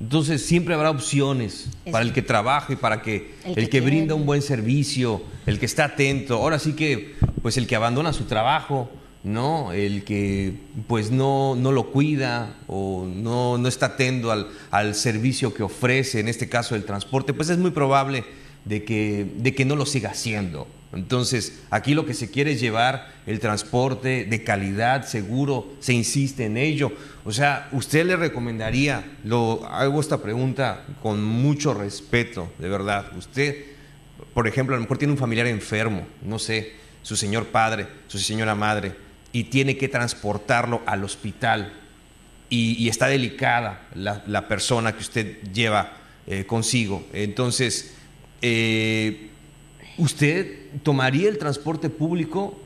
Entonces 0.00 0.44
siempre 0.46 0.74
habrá 0.74 0.90
opciones 0.90 1.68
para 1.92 2.02
el 2.02 2.14
que 2.14 2.22
trabaja 2.22 2.72
y 2.72 2.76
para 2.76 3.02
que 3.02 3.34
el, 3.44 3.68
que, 3.68 3.82
brinda 3.82 4.14
un 4.14 4.24
buen 4.24 4.40
servicio, 4.40 5.22
el 5.44 5.58
que 5.58 5.66
está 5.66 5.84
atento. 5.84 6.36
Ahora 6.36 6.58
sí 6.58 6.72
que, 6.72 7.16
pues 7.42 7.58
el 7.58 7.66
que 7.66 7.76
abandona 7.76 8.14
su 8.14 8.24
trabajo, 8.24 8.90
¿no? 9.22 9.72
El 9.72 10.04
que 10.04 10.54
pues 10.86 11.10
no, 11.10 11.54
no 11.54 11.72
lo 11.72 11.90
cuida 11.90 12.56
o 12.66 13.06
no, 13.06 13.58
no 13.58 13.68
está 13.68 13.86
atento 13.86 14.30
al, 14.30 14.48
al, 14.70 14.94
servicio 14.94 15.52
que 15.52 15.62
ofrece, 15.62 16.20
en 16.20 16.28
este 16.28 16.48
caso 16.48 16.74
el 16.74 16.84
transporte, 16.84 17.34
pues 17.34 17.50
es 17.50 17.58
muy 17.58 17.70
probable 17.70 18.24
de 18.64 18.84
que, 18.84 19.26
de 19.36 19.54
que 19.54 19.64
no 19.64 19.76
lo 19.76 19.86
siga 19.86 20.10
haciendo. 20.10 20.66
Entonces, 20.92 21.60
aquí 21.70 21.94
lo 21.94 22.04
que 22.04 22.14
se 22.14 22.30
quiere 22.30 22.52
es 22.52 22.60
llevar 22.60 23.12
el 23.26 23.38
transporte 23.38 24.24
de 24.24 24.42
calidad, 24.42 25.06
seguro, 25.06 25.72
se 25.78 25.92
insiste 25.92 26.46
en 26.46 26.56
ello. 26.56 26.90
O 27.24 27.32
sea, 27.32 27.68
¿usted 27.70 28.04
le 28.04 28.16
recomendaría, 28.16 29.04
lo 29.22 29.64
hago 29.66 30.00
esta 30.00 30.20
pregunta 30.20 30.84
con 31.00 31.22
mucho 31.22 31.74
respeto, 31.74 32.52
de 32.58 32.68
verdad, 32.68 33.16
usted, 33.16 33.66
por 34.34 34.48
ejemplo, 34.48 34.74
a 34.74 34.78
lo 34.78 34.82
mejor 34.82 34.98
tiene 34.98 35.12
un 35.12 35.18
familiar 35.18 35.46
enfermo, 35.46 36.06
no 36.22 36.40
sé, 36.40 36.72
su 37.02 37.14
señor 37.14 37.46
padre, 37.46 37.86
su 38.08 38.18
señora 38.18 38.56
madre, 38.56 38.92
y 39.32 39.44
tiene 39.44 39.76
que 39.76 39.88
transportarlo 39.88 40.82
al 40.86 41.04
hospital 41.04 41.72
y, 42.50 42.88
está 42.88 43.06
delicada 43.06 43.86
la, 43.94 44.48
persona 44.48 44.92
que 44.92 45.00
usted 45.00 45.38
lleva 45.52 45.92
eh, 46.26 46.44
consigo. 46.46 47.06
Entonces, 47.12 47.94
eh, 48.42 49.30
¿usted 49.96 50.70
tomaría 50.82 51.28
el 51.28 51.38
transporte 51.38 51.88
público 51.88 52.60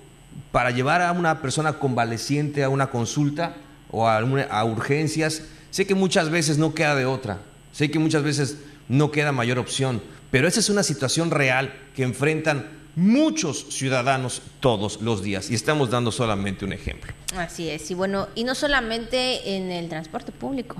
para 0.52 0.70
llevar 0.70 1.02
a 1.02 1.12
una 1.12 1.42
persona 1.42 1.74
convaleciente 1.74 2.64
a 2.64 2.70
una 2.70 2.86
consulta 2.88 3.56
o 3.90 4.08
a, 4.08 4.16
a 4.18 4.64
urgencias? 4.64 5.42
Sé 5.70 5.86
que 5.86 5.94
muchas 5.94 6.30
veces 6.30 6.56
no 6.56 6.72
queda 6.72 6.94
de 6.94 7.04
otra, 7.04 7.40
sé 7.72 7.90
que 7.90 7.98
muchas 7.98 8.22
veces 8.22 8.58
no 8.88 9.10
queda 9.10 9.32
mayor 9.32 9.58
opción, 9.58 10.02
pero 10.30 10.48
esa 10.48 10.60
es 10.60 10.70
una 10.70 10.82
situación 10.82 11.30
real 11.30 11.74
que 11.94 12.04
enfrentan 12.04 12.68
muchos 12.96 13.66
ciudadanos 13.70 14.42
todos 14.60 15.00
los 15.02 15.22
días 15.22 15.50
y 15.50 15.54
estamos 15.54 15.90
dando 15.90 16.12
solamente 16.12 16.64
un 16.64 16.72
ejemplo. 16.72 17.12
Así 17.36 17.68
es, 17.68 17.90
y 17.90 17.94
bueno, 17.94 18.28
y 18.34 18.44
no 18.44 18.54
solamente 18.54 19.56
en 19.56 19.70
el 19.70 19.88
transporte 19.88 20.32
público, 20.32 20.76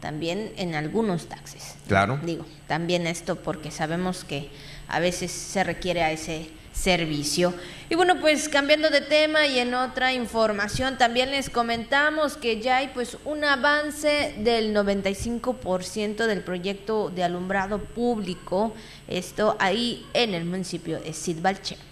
también 0.00 0.52
en 0.56 0.74
algunos 0.74 1.26
taxis. 1.26 1.76
Claro. 1.86 2.20
Digo, 2.24 2.44
también 2.66 3.06
esto 3.06 3.36
porque 3.36 3.70
sabemos 3.70 4.24
que 4.24 4.50
a 4.88 5.00
veces 5.00 5.30
se 5.30 5.64
requiere 5.64 6.02
a 6.02 6.10
ese 6.12 6.50
servicio. 6.72 7.54
Y 7.88 7.94
bueno, 7.94 8.20
pues 8.20 8.48
cambiando 8.48 8.90
de 8.90 9.02
tema 9.02 9.46
y 9.46 9.58
en 9.58 9.74
otra 9.74 10.12
información, 10.12 10.96
también 10.98 11.30
les 11.30 11.50
comentamos 11.50 12.36
que 12.36 12.60
ya 12.60 12.78
hay 12.78 12.88
pues 12.88 13.18
un 13.24 13.44
avance 13.44 14.34
del 14.38 14.74
95% 14.74 16.26
del 16.26 16.42
proyecto 16.42 17.10
de 17.10 17.24
alumbrado 17.24 17.78
público, 17.78 18.74
esto 19.08 19.56
ahí 19.60 20.06
en 20.14 20.34
el 20.34 20.44
municipio 20.44 20.98
de 21.00 21.12
Sidbalche. 21.12 21.91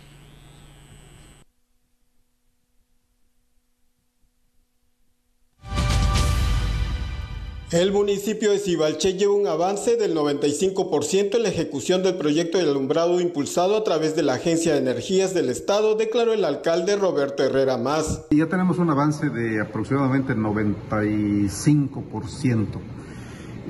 El 7.72 7.92
municipio 7.92 8.50
de 8.50 8.58
Cibalché 8.58 9.12
lleva 9.12 9.32
un 9.32 9.46
avance 9.46 9.96
del 9.96 10.16
95% 10.16 11.36
en 11.36 11.42
la 11.44 11.50
ejecución 11.50 12.02
del 12.02 12.16
proyecto 12.16 12.58
de 12.58 12.68
alumbrado 12.68 13.20
impulsado 13.20 13.76
a 13.76 13.84
través 13.84 14.16
de 14.16 14.24
la 14.24 14.34
Agencia 14.34 14.72
de 14.72 14.80
Energías 14.80 15.34
del 15.34 15.48
Estado, 15.48 15.94
declaró 15.94 16.32
el 16.32 16.44
alcalde 16.44 16.96
Roberto 16.96 17.44
Herrera 17.44 17.76
Más. 17.76 18.26
Ya 18.32 18.48
tenemos 18.48 18.78
un 18.78 18.90
avance 18.90 19.30
de 19.30 19.60
aproximadamente 19.60 20.34
95%. 20.34 22.66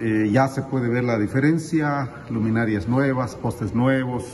Eh, 0.01 0.31
ya 0.33 0.49
se 0.49 0.63
puede 0.63 0.89
ver 0.89 1.05
la 1.05 1.19
diferencia, 1.19 2.25
luminarias 2.31 2.89
nuevas, 2.89 3.37
postes 3.37 3.75
nuevos. 3.75 4.25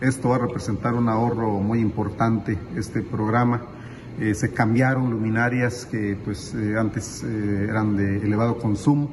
Esto 0.00 0.30
va 0.30 0.36
a 0.36 0.38
representar 0.38 0.94
un 0.94 1.10
ahorro 1.10 1.60
muy 1.60 1.80
importante, 1.80 2.56
este 2.74 3.02
programa 3.02 3.79
eh, 4.18 4.34
se 4.34 4.52
cambiaron 4.52 5.10
luminarias 5.10 5.86
que 5.86 6.16
pues 6.24 6.54
eh, 6.54 6.76
antes 6.78 7.22
eh, 7.22 7.66
eran 7.68 7.96
de 7.96 8.18
elevado 8.18 8.58
consumo 8.58 9.10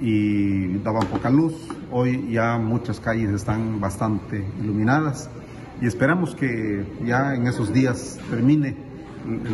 y 0.00 0.78
daban 0.78 1.06
poca 1.08 1.30
luz. 1.30 1.54
Hoy 1.90 2.30
ya 2.32 2.58
muchas 2.58 2.98
calles 2.98 3.30
están 3.30 3.80
bastante 3.80 4.44
iluminadas 4.60 5.28
y 5.80 5.86
esperamos 5.86 6.34
que 6.34 6.84
ya 7.04 7.34
en 7.34 7.46
esos 7.46 7.72
días 7.72 8.18
termine 8.30 8.76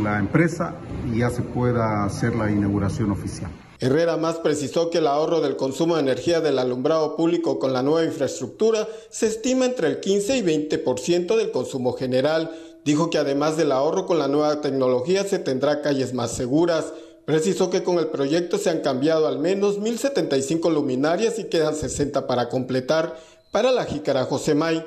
la 0.02 0.18
empresa 0.18 0.76
y 1.12 1.18
ya 1.18 1.30
se 1.30 1.42
pueda 1.42 2.04
hacer 2.04 2.34
la 2.34 2.50
inauguración 2.50 3.10
oficial. 3.10 3.50
Herrera 3.80 4.16
más 4.16 4.36
precisó 4.36 4.90
que 4.90 4.98
el 4.98 5.06
ahorro 5.06 5.40
del 5.40 5.56
consumo 5.56 5.94
de 5.94 6.02
energía 6.02 6.40
del 6.40 6.58
alumbrado 6.58 7.14
público 7.14 7.60
con 7.60 7.72
la 7.72 7.82
nueva 7.82 8.04
infraestructura 8.04 8.88
se 9.08 9.28
estima 9.28 9.66
entre 9.66 9.86
el 9.86 10.00
15 10.00 10.38
y 10.38 10.42
20% 10.42 11.36
del 11.36 11.52
consumo 11.52 11.92
general 11.92 12.50
Dijo 12.84 13.10
que 13.10 13.18
además 13.18 13.56
del 13.56 13.72
ahorro 13.72 14.06
con 14.06 14.18
la 14.18 14.28
nueva 14.28 14.60
tecnología 14.60 15.24
se 15.24 15.38
tendrá 15.38 15.82
calles 15.82 16.14
más 16.14 16.32
seguras. 16.32 16.92
Precisó 17.24 17.68
que 17.68 17.82
con 17.82 17.98
el 17.98 18.06
proyecto 18.06 18.56
se 18.56 18.70
han 18.70 18.80
cambiado 18.80 19.28
al 19.28 19.38
menos 19.38 19.78
1.075 19.78 20.72
luminarias 20.72 21.38
y 21.38 21.44
quedan 21.44 21.74
60 21.74 22.26
para 22.26 22.48
completar. 22.48 23.18
Para 23.50 23.72
la 23.72 23.84
Jícara 23.84 24.24
José 24.24 24.54
May. 24.54 24.84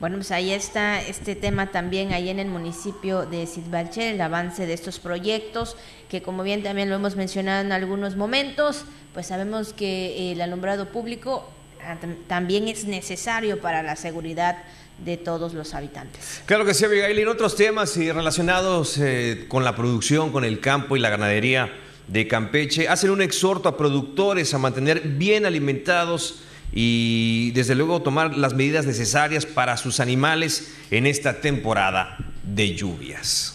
Bueno, 0.00 0.16
pues 0.16 0.32
ahí 0.32 0.50
está 0.50 1.00
este 1.00 1.34
tema 1.34 1.70
también, 1.70 2.12
ahí 2.12 2.28
en 2.28 2.38
el 2.38 2.48
municipio 2.48 3.24
de 3.24 3.46
Sidbalche, 3.46 4.10
el 4.10 4.20
avance 4.20 4.66
de 4.66 4.74
estos 4.74 4.98
proyectos, 4.98 5.76
que 6.10 6.20
como 6.20 6.42
bien 6.42 6.62
también 6.62 6.90
lo 6.90 6.96
hemos 6.96 7.16
mencionado 7.16 7.64
en 7.64 7.72
algunos 7.72 8.14
momentos, 8.14 8.84
pues 9.14 9.28
sabemos 9.28 9.72
que 9.72 10.32
el 10.32 10.42
alumbrado 10.42 10.90
público 10.90 11.48
ah, 11.82 11.96
también 12.26 12.68
es 12.68 12.84
necesario 12.84 13.62
para 13.62 13.82
la 13.82 13.96
seguridad 13.96 14.58
de 14.98 15.16
todos 15.16 15.54
los 15.54 15.74
habitantes. 15.74 16.42
Claro 16.46 16.64
que 16.64 16.74
sí, 16.74 16.84
Abigail. 16.84 17.18
En 17.18 17.28
otros 17.28 17.56
temas 17.56 17.96
y 17.96 18.10
relacionados 18.10 18.98
eh, 18.98 19.46
con 19.48 19.64
la 19.64 19.74
producción, 19.74 20.30
con 20.30 20.44
el 20.44 20.60
campo 20.60 20.96
y 20.96 21.00
la 21.00 21.10
ganadería 21.10 21.72
de 22.08 22.28
Campeche, 22.28 22.88
hacen 22.88 23.10
un 23.10 23.22
exhorto 23.22 23.68
a 23.68 23.76
productores 23.76 24.52
a 24.54 24.58
mantener 24.58 25.00
bien 25.00 25.46
alimentados 25.46 26.40
y 26.72 27.52
desde 27.52 27.74
luego 27.74 28.02
tomar 28.02 28.36
las 28.36 28.54
medidas 28.54 28.84
necesarias 28.84 29.46
para 29.46 29.76
sus 29.76 30.00
animales 30.00 30.74
en 30.90 31.06
esta 31.06 31.40
temporada 31.40 32.18
de 32.42 32.74
lluvias. 32.74 33.53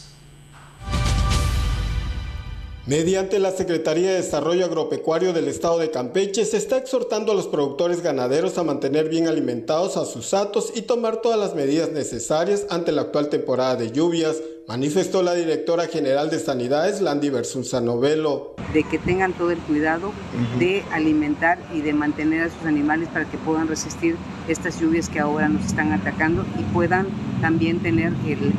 Mediante 2.90 3.38
la 3.38 3.52
Secretaría 3.52 4.10
de 4.10 4.16
Desarrollo 4.16 4.66
Agropecuario 4.66 5.32
del 5.32 5.48
Estado 5.48 5.78
de 5.78 5.92
Campeche 5.92 6.44
se 6.44 6.58
está 6.58 6.78
exhortando 6.78 7.32
a 7.32 7.36
los 7.36 7.46
productores 7.46 8.02
ganaderos 8.02 8.58
a 8.58 8.64
mantener 8.64 9.10
bien 9.10 9.28
alimentados 9.28 9.96
a 9.96 10.06
sus 10.06 10.34
atos 10.34 10.74
y 10.76 10.82
tomar 10.82 11.18
todas 11.18 11.38
las 11.38 11.54
medidas 11.54 11.92
necesarias 11.92 12.66
ante 12.72 12.92
la 12.92 13.02
actual 13.02 13.30
temporada 13.30 13.76
de 13.76 13.92
lluvias, 13.92 14.42
manifestó 14.68 15.22
la 15.22 15.36
directora 15.36 15.86
general 15.86 16.32
de 16.32 16.40
Sanidades, 16.40 17.00
Landy 17.00 17.30
Versunza 17.30 17.80
Novelo. 17.80 18.56
De 18.74 18.82
que 18.82 18.98
tengan 18.98 19.34
todo 19.34 19.52
el 19.52 19.60
cuidado 19.60 20.12
de 20.58 20.84
alimentar 20.92 21.60
y 21.72 21.82
de 21.82 21.94
mantener 21.94 22.42
a 22.42 22.50
sus 22.50 22.66
animales 22.66 23.08
para 23.10 23.26
que 23.26 23.38
puedan 23.38 23.68
resistir 23.68 24.16
estas 24.48 24.82
lluvias 24.82 25.10
que 25.10 25.20
ahora 25.20 25.48
nos 25.48 25.64
están 25.64 25.92
atacando 25.92 26.44
y 26.60 26.64
puedan 26.74 27.06
también 27.40 27.84
tener 27.84 28.14
el, 28.26 28.52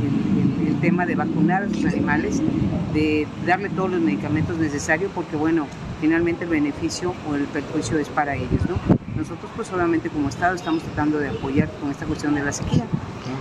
tema 0.80 1.06
de 1.06 1.14
vacunar 1.14 1.64
a 1.64 1.68
sus 1.68 1.84
animales, 1.84 2.40
de 2.94 3.26
darle 3.46 3.68
todos 3.70 3.90
los 3.90 4.00
medicamentos 4.00 4.56
necesarios, 4.58 5.10
porque 5.14 5.36
bueno, 5.36 5.66
finalmente 6.00 6.44
el 6.44 6.50
beneficio 6.50 7.14
o 7.28 7.34
el 7.34 7.44
perjuicio 7.44 7.98
es 7.98 8.08
para 8.08 8.34
ellos, 8.34 8.62
¿no? 8.68 8.76
Nosotros 9.16 9.50
pues 9.54 9.68
solamente 9.68 10.08
como 10.08 10.28
Estado 10.28 10.54
estamos 10.54 10.82
tratando 10.82 11.18
de 11.18 11.28
apoyar 11.28 11.68
con 11.80 11.90
esta 11.90 12.06
cuestión 12.06 12.34
de 12.34 12.42
la 12.42 12.52
sequía, 12.52 12.84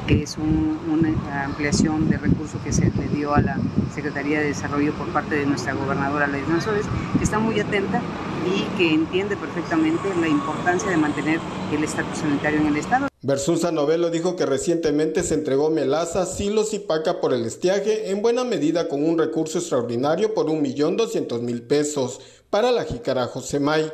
que 0.07 0.23
es 0.23 0.37
una 0.37 1.45
ampliación 1.45 2.09
de 2.09 2.17
recursos 2.17 2.61
que 2.61 2.73
se 2.73 2.91
le 2.91 3.07
dio 3.15 3.33
a 3.33 3.41
la 3.41 3.57
Secretaría 3.93 4.39
de 4.39 4.47
Desarrollo 4.47 4.93
por 4.93 5.07
parte 5.07 5.35
de 5.35 5.45
nuestra 5.45 5.73
gobernadora 5.73 6.27
Ley 6.27 6.43
Manzores, 6.47 6.85
que 7.17 7.23
está 7.23 7.39
muy 7.39 7.59
atenta 7.59 8.01
y 8.55 8.77
que 8.77 8.93
entiende 8.93 9.37
perfectamente 9.37 10.09
la 10.19 10.27
importancia 10.27 10.89
de 10.89 10.97
mantener 10.97 11.39
el 11.71 11.83
estatus 11.83 12.17
sanitario 12.17 12.59
en 12.59 12.67
el 12.67 12.77
Estado. 12.77 13.07
Versusa 13.21 13.71
Novelo 13.71 14.09
dijo 14.09 14.35
que 14.35 14.45
recientemente 14.45 15.23
se 15.23 15.33
entregó 15.33 15.69
melaza, 15.69 16.25
silos 16.25 16.73
y 16.73 16.79
paca 16.79 17.19
por 17.19 17.33
el 17.33 17.45
estiaje, 17.45 18.11
en 18.11 18.21
buena 18.21 18.43
medida 18.43 18.87
con 18.87 19.03
un 19.03 19.17
recurso 19.17 19.59
extraordinario 19.59 20.33
por 20.33 20.49
un 20.49 20.61
millón 20.61 20.95
doscientos 20.95 21.41
mil 21.41 21.61
pesos 21.61 22.21
para 22.49 22.71
la 22.71 22.85
jícara 22.85 23.27
Josemay. 23.27 23.91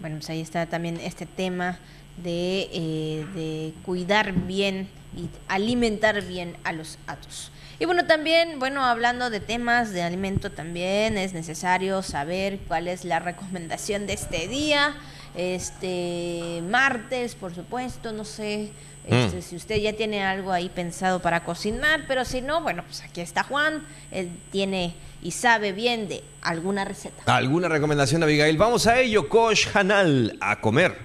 Bueno, 0.00 0.16
pues 0.16 0.30
ahí 0.30 0.40
está 0.40 0.66
también 0.66 0.98
este 1.00 1.26
tema 1.26 1.78
de, 2.22 2.68
eh, 2.72 3.26
de 3.34 3.74
cuidar 3.84 4.32
bien 4.32 4.88
y 5.16 5.28
alimentar 5.48 6.24
bien 6.24 6.56
a 6.64 6.72
los 6.72 6.98
atos. 7.06 7.50
Y 7.80 7.84
bueno, 7.84 8.06
también, 8.06 8.58
bueno, 8.58 8.84
hablando 8.84 9.30
de 9.30 9.40
temas 9.40 9.92
de 9.92 10.02
alimento 10.02 10.50
también 10.50 11.16
es 11.16 11.32
necesario 11.32 12.02
saber 12.02 12.58
cuál 12.66 12.88
es 12.88 13.04
la 13.04 13.20
recomendación 13.20 14.06
de 14.06 14.14
este 14.14 14.48
día. 14.48 14.96
Este 15.36 16.62
martes, 16.68 17.36
por 17.36 17.54
supuesto, 17.54 18.12
no 18.12 18.24
sé 18.24 18.72
este, 19.08 19.38
mm. 19.38 19.42
si 19.42 19.56
usted 19.56 19.76
ya 19.76 19.94
tiene 19.94 20.22
algo 20.22 20.52
ahí 20.52 20.68
pensado 20.68 21.20
para 21.20 21.42
cocinar, 21.42 22.04
pero 22.06 22.26
si 22.26 22.42
no, 22.42 22.60
bueno, 22.60 22.82
pues 22.84 23.02
aquí 23.02 23.22
está 23.22 23.42
Juan, 23.42 23.82
él 24.10 24.28
tiene 24.52 24.94
y 25.22 25.30
sabe 25.30 25.72
bien 25.72 26.08
de 26.08 26.22
alguna 26.42 26.84
receta. 26.84 27.34
¿Alguna 27.34 27.68
recomendación, 27.68 28.22
Abigail? 28.22 28.58
Vamos 28.58 28.86
a 28.86 29.00
ello, 29.00 29.28
Kosh 29.28 29.68
Hanal, 29.72 30.36
a 30.40 30.60
comer. 30.60 30.98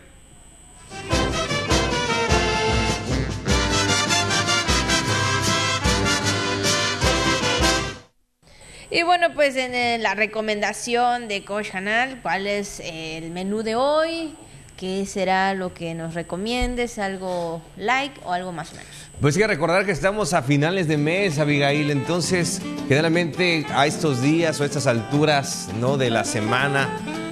Y 8.95 9.01
bueno, 9.01 9.33
pues 9.33 9.55
en 9.55 9.73
eh, 9.73 9.97
la 9.97 10.13
recomendación 10.13 11.27
de 11.27 11.43
Coach 11.43 11.71
Canal, 11.71 12.19
¿cuál 12.21 12.45
es 12.45 12.79
el 12.79 13.31
menú 13.31 13.63
de 13.63 13.75
hoy? 13.75 14.35
¿Qué 14.77 15.07
será 15.07 15.55
lo 15.55 15.73
que 15.73 15.95
nos 15.95 16.13
recomiendes? 16.13 16.99
¿Algo 16.99 17.59
like 17.75 18.21
o 18.23 18.31
algo 18.31 18.51
más 18.51 18.71
o 18.71 18.75
menos? 18.75 18.91
Pues 19.19 19.35
hay 19.35 19.41
que 19.41 19.47
recordar 19.47 19.83
que 19.87 19.91
estamos 19.91 20.33
a 20.33 20.43
finales 20.43 20.87
de 20.87 20.97
mes, 20.97 21.39
Abigail, 21.39 21.89
entonces 21.89 22.61
generalmente 22.87 23.65
a 23.73 23.87
estos 23.87 24.21
días 24.21 24.59
o 24.59 24.63
a 24.63 24.67
estas 24.67 24.85
alturas 24.85 25.69
¿no? 25.79 25.97
de 25.97 26.11
la 26.11 26.23
semana 26.23 26.87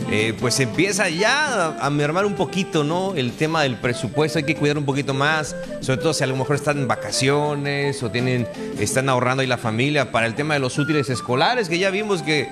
eh, 0.10 0.34
pues 0.40 0.60
empieza 0.60 1.10
ya 1.10 1.78
a, 1.80 1.90
mermar 1.90 2.26
un 2.26 2.36
poquito, 2.36 2.84
¿no? 2.84 3.14
El 3.16 3.32
tema 3.32 3.64
del 3.64 3.76
presupuesto, 3.76 4.40
hay 4.40 4.46
que 4.46 4.56
cuidar 4.56 4.78
un 4.78 4.86
poquito 4.86 5.14
más, 5.14 5.56
sobre 5.82 6.02
todo 6.02 6.14
si 6.14 6.24
a 6.24 6.28
lo 6.28 6.36
mejor 6.36 6.56
están 6.56 6.80
en 6.80 6.88
vacaciones 6.88 8.02
o 8.04 8.10
tienen, 8.10 8.48
están 8.80 9.10
ahorrando 9.10 9.42
ahí 9.42 9.48
la 9.48 9.58
familia 9.58 10.12
para 10.12 10.26
el 10.26 10.36
tema 10.36 10.56
de 10.56 10.60
los 10.60 10.78
útiles 10.78 11.10
escolares, 11.10 11.70
que 11.70 11.80
ya 11.80 11.90
vimos 11.92 12.22
que 12.24 12.50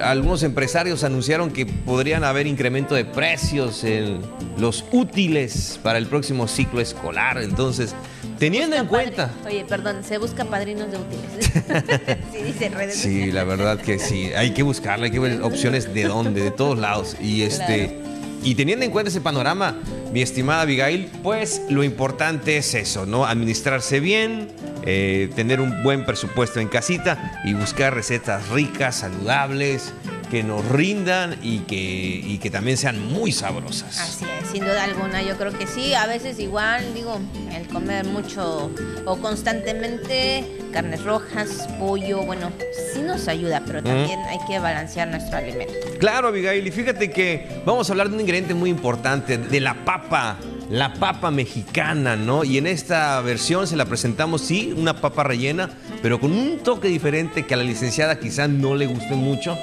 algunos 0.00 0.42
empresarios 0.42 1.04
anunciaron 1.04 1.50
que 1.50 1.66
podrían 1.66 2.24
haber 2.24 2.46
incremento 2.46 2.94
de 2.94 3.04
precios 3.04 3.84
en 3.84 4.20
los 4.58 4.84
útiles 4.90 5.78
para 5.82 5.98
el 5.98 6.06
próximo 6.06 6.48
ciclo 6.48 6.80
escolar. 6.80 7.38
Entonces, 7.38 7.94
teniendo 8.38 8.76
en 8.76 8.86
cuenta. 8.86 9.30
Oye, 9.44 9.64
perdón, 9.64 10.04
se 10.04 10.18
busca 10.18 10.44
padrinos 10.44 10.90
de 10.90 10.98
útiles. 10.98 12.18
sí, 12.32 12.42
dice 12.42 12.68
redes 12.68 12.96
Sí, 12.96 13.32
la 13.32 13.44
verdad 13.44 13.78
que 13.78 13.98
sí. 13.98 14.32
Hay 14.34 14.52
que 14.52 14.62
buscarle, 14.62 15.06
hay 15.06 15.12
que 15.12 15.18
ver 15.18 15.42
opciones 15.42 15.92
de 15.92 16.04
dónde, 16.04 16.42
de 16.42 16.50
todos 16.50 16.78
lados. 16.78 17.16
Y 17.20 17.42
este. 17.42 18.00
Y 18.42 18.54
teniendo 18.54 18.84
en 18.84 18.92
cuenta 18.92 19.10
ese 19.10 19.20
panorama, 19.20 19.76
mi 20.12 20.22
estimada 20.22 20.62
Abigail, 20.62 21.10
pues 21.22 21.62
lo 21.68 21.82
importante 21.82 22.56
es 22.58 22.74
eso, 22.74 23.04
¿no? 23.04 23.26
Administrarse 23.26 23.98
bien, 23.98 24.48
eh, 24.84 25.30
tener 25.34 25.60
un 25.60 25.82
buen 25.82 26.04
presupuesto 26.04 26.60
en 26.60 26.68
casita 26.68 27.40
y 27.44 27.54
buscar 27.54 27.92
recetas 27.92 28.48
ricas, 28.50 28.96
saludables, 28.96 29.92
que 30.30 30.42
nos 30.42 30.64
rindan 30.66 31.36
y 31.42 31.60
que, 31.60 31.76
y 31.76 32.38
que 32.38 32.50
también 32.50 32.76
sean 32.76 33.00
muy 33.12 33.32
sabrosas. 33.32 33.98
Así 33.98 34.24
es, 34.24 34.50
sin 34.50 34.64
duda 34.64 34.84
alguna, 34.84 35.22
yo 35.22 35.36
creo 35.36 35.56
que 35.56 35.66
sí, 35.66 35.94
a 35.94 36.06
veces 36.06 36.38
igual, 36.38 36.94
digo, 36.94 37.20
el 37.54 37.66
comer 37.68 38.04
mucho 38.06 38.70
o 39.04 39.16
constantemente 39.16 40.44
carnes 40.72 41.04
rojas, 41.04 41.68
pollo, 41.78 42.22
bueno, 42.22 42.52
sí 42.92 43.00
nos 43.00 43.28
ayuda, 43.28 43.62
pero 43.66 43.82
también 43.82 44.20
hay 44.28 44.38
que 44.48 44.58
balancear 44.58 45.08
nuestro 45.08 45.38
alimento. 45.38 45.72
Claro, 45.98 46.28
Abigail, 46.28 46.66
y 46.66 46.70
fíjate 46.70 47.10
que 47.10 47.62
vamos 47.64 47.88
a 47.88 47.92
hablar 47.92 48.08
de 48.08 48.14
un 48.14 48.20
ingrediente 48.20 48.54
muy 48.54 48.70
importante, 48.70 49.38
de 49.38 49.60
la 49.60 49.84
papa 49.84 50.38
la 50.70 50.94
papa 50.94 51.30
mexicana, 51.30 52.16
¿no? 52.16 52.44
Y 52.44 52.58
en 52.58 52.66
esta 52.66 53.20
versión 53.20 53.66
se 53.66 53.76
la 53.76 53.84
presentamos, 53.84 54.42
sí, 54.42 54.74
una 54.76 55.00
papa 55.00 55.22
rellena, 55.22 55.70
pero 56.02 56.20
con 56.20 56.32
un 56.32 56.58
toque 56.58 56.88
diferente 56.88 57.46
que 57.46 57.54
a 57.54 57.56
la 57.56 57.62
licenciada 57.62 58.18
quizá 58.18 58.48
no 58.48 58.74
le 58.74 58.86
guste 58.86 59.14
mucho, 59.14 59.56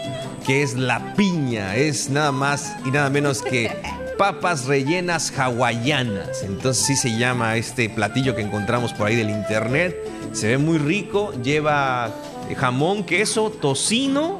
que 0.45 0.63
es 0.63 0.75
la 0.75 1.13
piña. 1.15 1.75
Es 1.75 2.09
nada 2.09 2.31
más 2.31 2.75
y 2.85 2.91
nada 2.91 3.09
menos 3.09 3.41
que 3.41 3.71
papas 4.17 4.65
rellenas 4.65 5.33
hawaianas. 5.37 6.43
Entonces 6.43 6.85
sí 6.85 6.95
se 6.95 7.17
llama 7.17 7.57
este 7.57 7.89
platillo 7.89 8.35
que 8.35 8.41
encontramos 8.41 8.93
por 8.93 9.07
ahí 9.07 9.15
del 9.15 9.29
internet. 9.29 9.97
Se 10.31 10.47
ve 10.47 10.57
muy 10.57 10.77
rico, 10.77 11.33
lleva 11.43 12.11
jamón, 12.57 13.03
queso, 13.03 13.49
tocino 13.49 14.39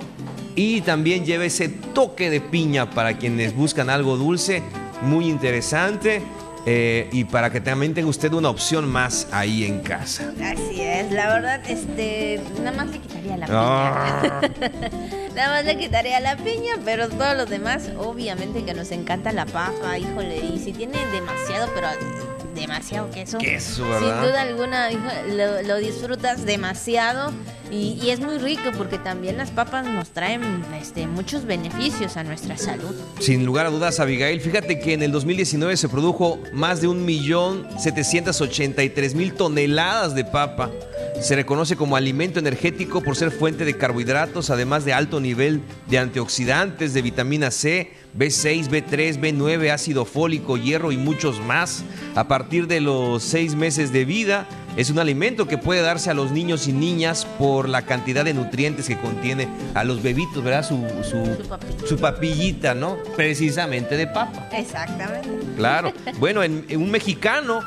y 0.55 0.81
también 0.81 1.25
lleva 1.25 1.45
ese 1.45 1.69
toque 1.69 2.29
de 2.29 2.39
piña 2.41 2.89
para 2.89 3.17
quienes 3.17 3.55
buscan 3.55 3.89
algo 3.89 4.17
dulce. 4.17 4.63
Muy 5.01 5.27
interesante. 5.27 6.21
Eh, 6.65 7.09
y 7.11 7.25
para 7.25 7.49
que 7.49 7.59
también 7.59 7.93
tenga 7.93 8.07
usted 8.07 8.31
una 8.31 8.49
opción 8.49 8.87
más 8.87 9.27
ahí 9.31 9.65
en 9.65 9.81
casa. 9.81 10.31
Así 10.41 10.81
es, 10.81 11.11
la 11.11 11.27
verdad, 11.27 11.61
este, 11.67 12.41
nada 12.59 12.71
más 12.71 12.87
le 12.87 12.99
quitaría 12.99 13.37
la 13.37 13.45
piña. 13.45 13.59
Ah. 13.59 14.41
nada 15.35 15.49
más 15.49 15.65
le 15.65 15.77
quitaría 15.77 16.19
la 16.21 16.37
piña, 16.37 16.75
pero 16.85 17.09
todos 17.09 17.35
los 17.35 17.49
demás, 17.49 17.89
obviamente 17.97 18.63
que 18.63 18.73
nos 18.73 18.91
encanta 18.91 19.33
la 19.33 19.45
papa, 19.45 19.97
híjole, 19.97 20.37
y 20.37 20.59
si 20.59 20.71
tiene 20.71 20.97
demasiado, 21.11 21.69
pero 21.75 21.87
demasiado 22.55 23.09
queso. 23.11 23.37
Queso, 23.37 23.87
¿verdad? 23.87 24.21
Sin 24.21 24.29
duda 24.29 24.41
alguna, 24.41 24.89
lo, 25.63 25.77
disfrutas 25.77 26.45
demasiado 26.45 27.31
y, 27.71 28.09
es 28.09 28.19
muy 28.19 28.37
rico 28.37 28.71
porque 28.77 28.97
también 28.97 29.37
las 29.37 29.51
papas 29.51 29.85
nos 29.85 30.09
traen 30.09 30.63
este, 30.79 31.07
muchos 31.07 31.45
beneficios 31.45 32.17
a 32.17 32.23
nuestra 32.23 32.57
salud. 32.57 32.95
Sin 33.19 33.45
lugar 33.45 33.65
a 33.65 33.69
dudas, 33.69 33.99
Abigail, 33.99 34.39
fíjate 34.41 34.79
que 34.79 34.93
en 34.93 35.03
el 35.03 35.11
2019 35.11 35.77
se 35.77 35.89
produjo 35.89 36.39
más 36.53 36.81
de 36.81 36.87
un 36.87 37.05
millón 37.05 37.67
setecientos 37.79 38.41
ochenta 38.41 38.83
y 38.83 38.89
tres 38.89 39.15
mil 39.15 39.33
toneladas 39.33 40.15
de 40.15 40.25
papa 40.25 40.69
se 41.21 41.35
reconoce 41.35 41.77
como 41.77 41.95
alimento 41.95 42.39
energético 42.39 43.01
por 43.01 43.15
ser 43.15 43.31
fuente 43.31 43.63
de 43.63 43.77
carbohidratos, 43.77 44.49
además 44.49 44.83
de 44.83 44.93
alto 44.93 45.21
nivel 45.21 45.61
de 45.87 45.97
antioxidantes, 45.97 46.93
de 46.93 47.01
vitamina 47.01 47.49
C, 47.49 47.91
B6, 48.17 48.69
B3, 48.69 49.19
B9, 49.19 49.71
ácido 49.71 50.05
fólico, 50.05 50.57
hierro 50.57 50.91
y 50.91 50.97
muchos 50.97 51.39
más. 51.41 51.83
A 52.15 52.27
partir 52.27 52.67
de 52.67 52.79
los 52.79 53.23
seis 53.23 53.55
meses 53.55 53.91
de 53.91 54.05
vida, 54.05 54.47
es 54.77 54.89
un 54.89 54.99
alimento 54.99 55.47
que 55.47 55.57
puede 55.57 55.81
darse 55.81 56.09
a 56.09 56.13
los 56.13 56.31
niños 56.31 56.67
y 56.67 56.73
niñas 56.73 57.25
por 57.37 57.69
la 57.69 57.83
cantidad 57.83 58.25
de 58.25 58.33
nutrientes 58.33 58.87
que 58.87 58.97
contiene 58.97 59.47
a 59.73 59.83
los 59.83 60.01
bebitos, 60.01 60.43
¿verdad? 60.43 60.67
Su, 60.67 60.83
su, 61.03 61.87
su 61.87 61.97
papillita, 61.97 62.73
¿no? 62.73 62.97
Precisamente 63.15 63.97
de 63.97 64.07
papa. 64.07 64.49
Exactamente. 64.51 65.29
Claro. 65.55 65.93
Bueno, 66.19 66.43
en, 66.43 66.65
en 66.69 66.81
un 66.81 66.89
mexicano 66.91 67.61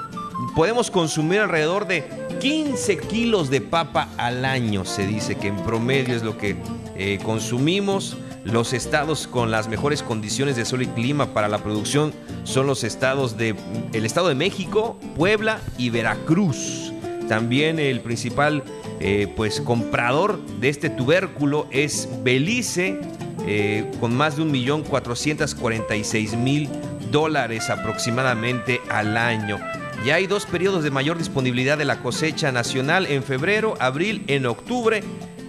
podemos 0.54 0.90
consumir 0.90 1.40
alrededor 1.40 1.86
de 1.86 2.04
15 2.40 2.98
kilos 2.98 3.50
de 3.50 3.60
papa 3.60 4.08
al 4.16 4.44
año, 4.44 4.84
se 4.84 5.06
dice 5.06 5.36
que 5.36 5.48
en 5.48 5.56
promedio 5.56 6.14
es 6.14 6.22
lo 6.22 6.38
que 6.38 6.56
eh, 6.96 7.18
consumimos. 7.22 8.16
Los 8.46 8.72
estados 8.72 9.26
con 9.26 9.50
las 9.50 9.66
mejores 9.66 10.04
condiciones 10.04 10.54
de 10.54 10.64
sol 10.64 10.82
y 10.82 10.86
clima 10.86 11.34
para 11.34 11.48
la 11.48 11.58
producción 11.58 12.14
son 12.44 12.68
los 12.68 12.84
estados 12.84 13.36
de 13.36 13.56
el 13.92 14.06
estado 14.06 14.28
de 14.28 14.36
México, 14.36 15.00
Puebla 15.16 15.58
y 15.78 15.90
Veracruz. 15.90 16.92
También 17.28 17.80
el 17.80 18.02
principal 18.02 18.62
eh, 19.00 19.26
pues 19.34 19.60
comprador 19.60 20.38
de 20.60 20.68
este 20.68 20.90
tubérculo 20.90 21.66
es 21.72 22.08
Belice, 22.22 23.00
eh, 23.48 23.90
con 23.98 24.16
más 24.16 24.36
de 24.36 24.44
1.446.000 24.44 26.68
dólares 27.10 27.68
aproximadamente 27.68 28.80
al 28.90 29.16
año. 29.16 29.58
Ya 30.04 30.14
hay 30.14 30.28
dos 30.28 30.46
periodos 30.46 30.84
de 30.84 30.92
mayor 30.92 31.18
disponibilidad 31.18 31.76
de 31.76 31.84
la 31.84 31.98
cosecha 31.98 32.52
nacional 32.52 33.06
en 33.06 33.24
febrero, 33.24 33.74
abril, 33.80 34.22
en 34.28 34.46
octubre, 34.46 35.02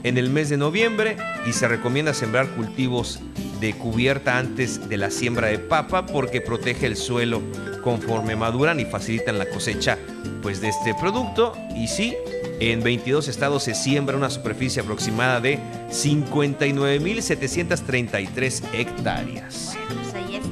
en 0.08 0.18
el 0.18 0.30
mes 0.30 0.50
de 0.50 0.58
noviembre 0.58 1.18
y 1.46 1.54
se 1.54 1.68
recomienda 1.68 2.14
sembrar 2.14 2.48
cultivos 2.50 3.20
de 3.60 3.74
cubierta 3.74 4.38
antes 4.38 4.88
de 4.88 4.98
la 4.98 5.12
siembra 5.12 5.48
de 5.48 5.60
papa 5.60 6.06
porque 6.06 6.42
protege 6.42 6.86
el 6.86 6.96
suelo 6.96 7.42
conforme 7.84 8.36
maduran 8.36 8.80
y 8.80 8.86
facilitan 8.86 9.38
la 9.38 9.48
cosecha 9.48 9.98
pues 10.42 10.62
de 10.62 10.70
este 10.70 10.94
producto 10.94 11.54
y 11.76 11.88
sí 11.88 12.16
en 12.60 12.82
22 12.82 13.28
estados 13.28 13.64
se 13.64 13.76
siembra 13.76 14.18
una 14.18 14.30
superficie 14.30 14.82
aproximada 14.82 15.42
de 15.42 15.60
59.733 15.90 18.64
hectáreas. 18.74 19.78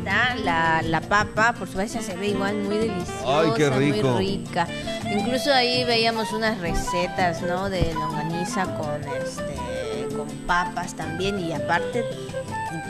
La, 0.05 0.81
la 0.83 1.01
papa, 1.01 1.53
por 1.57 1.67
supuesto 1.67 2.01
se 2.01 2.15
ve 2.15 2.27
igual 2.29 2.55
muy 2.57 2.77
deliciosa, 2.77 3.39
Ay, 3.39 3.49
qué 3.57 3.69
rico. 3.71 4.09
muy 4.09 4.25
rica. 4.37 4.67
Incluso 5.11 5.51
ahí 5.51 5.83
veíamos 5.83 6.31
unas 6.31 6.59
recetas, 6.59 7.41
¿no? 7.41 7.69
De 7.69 7.91
longaniza 7.93 8.65
con 8.77 9.03
este 9.03 10.15
con 10.15 10.27
papas 10.47 10.93
también 10.95 11.39
y 11.39 11.51
aparte 11.51 12.05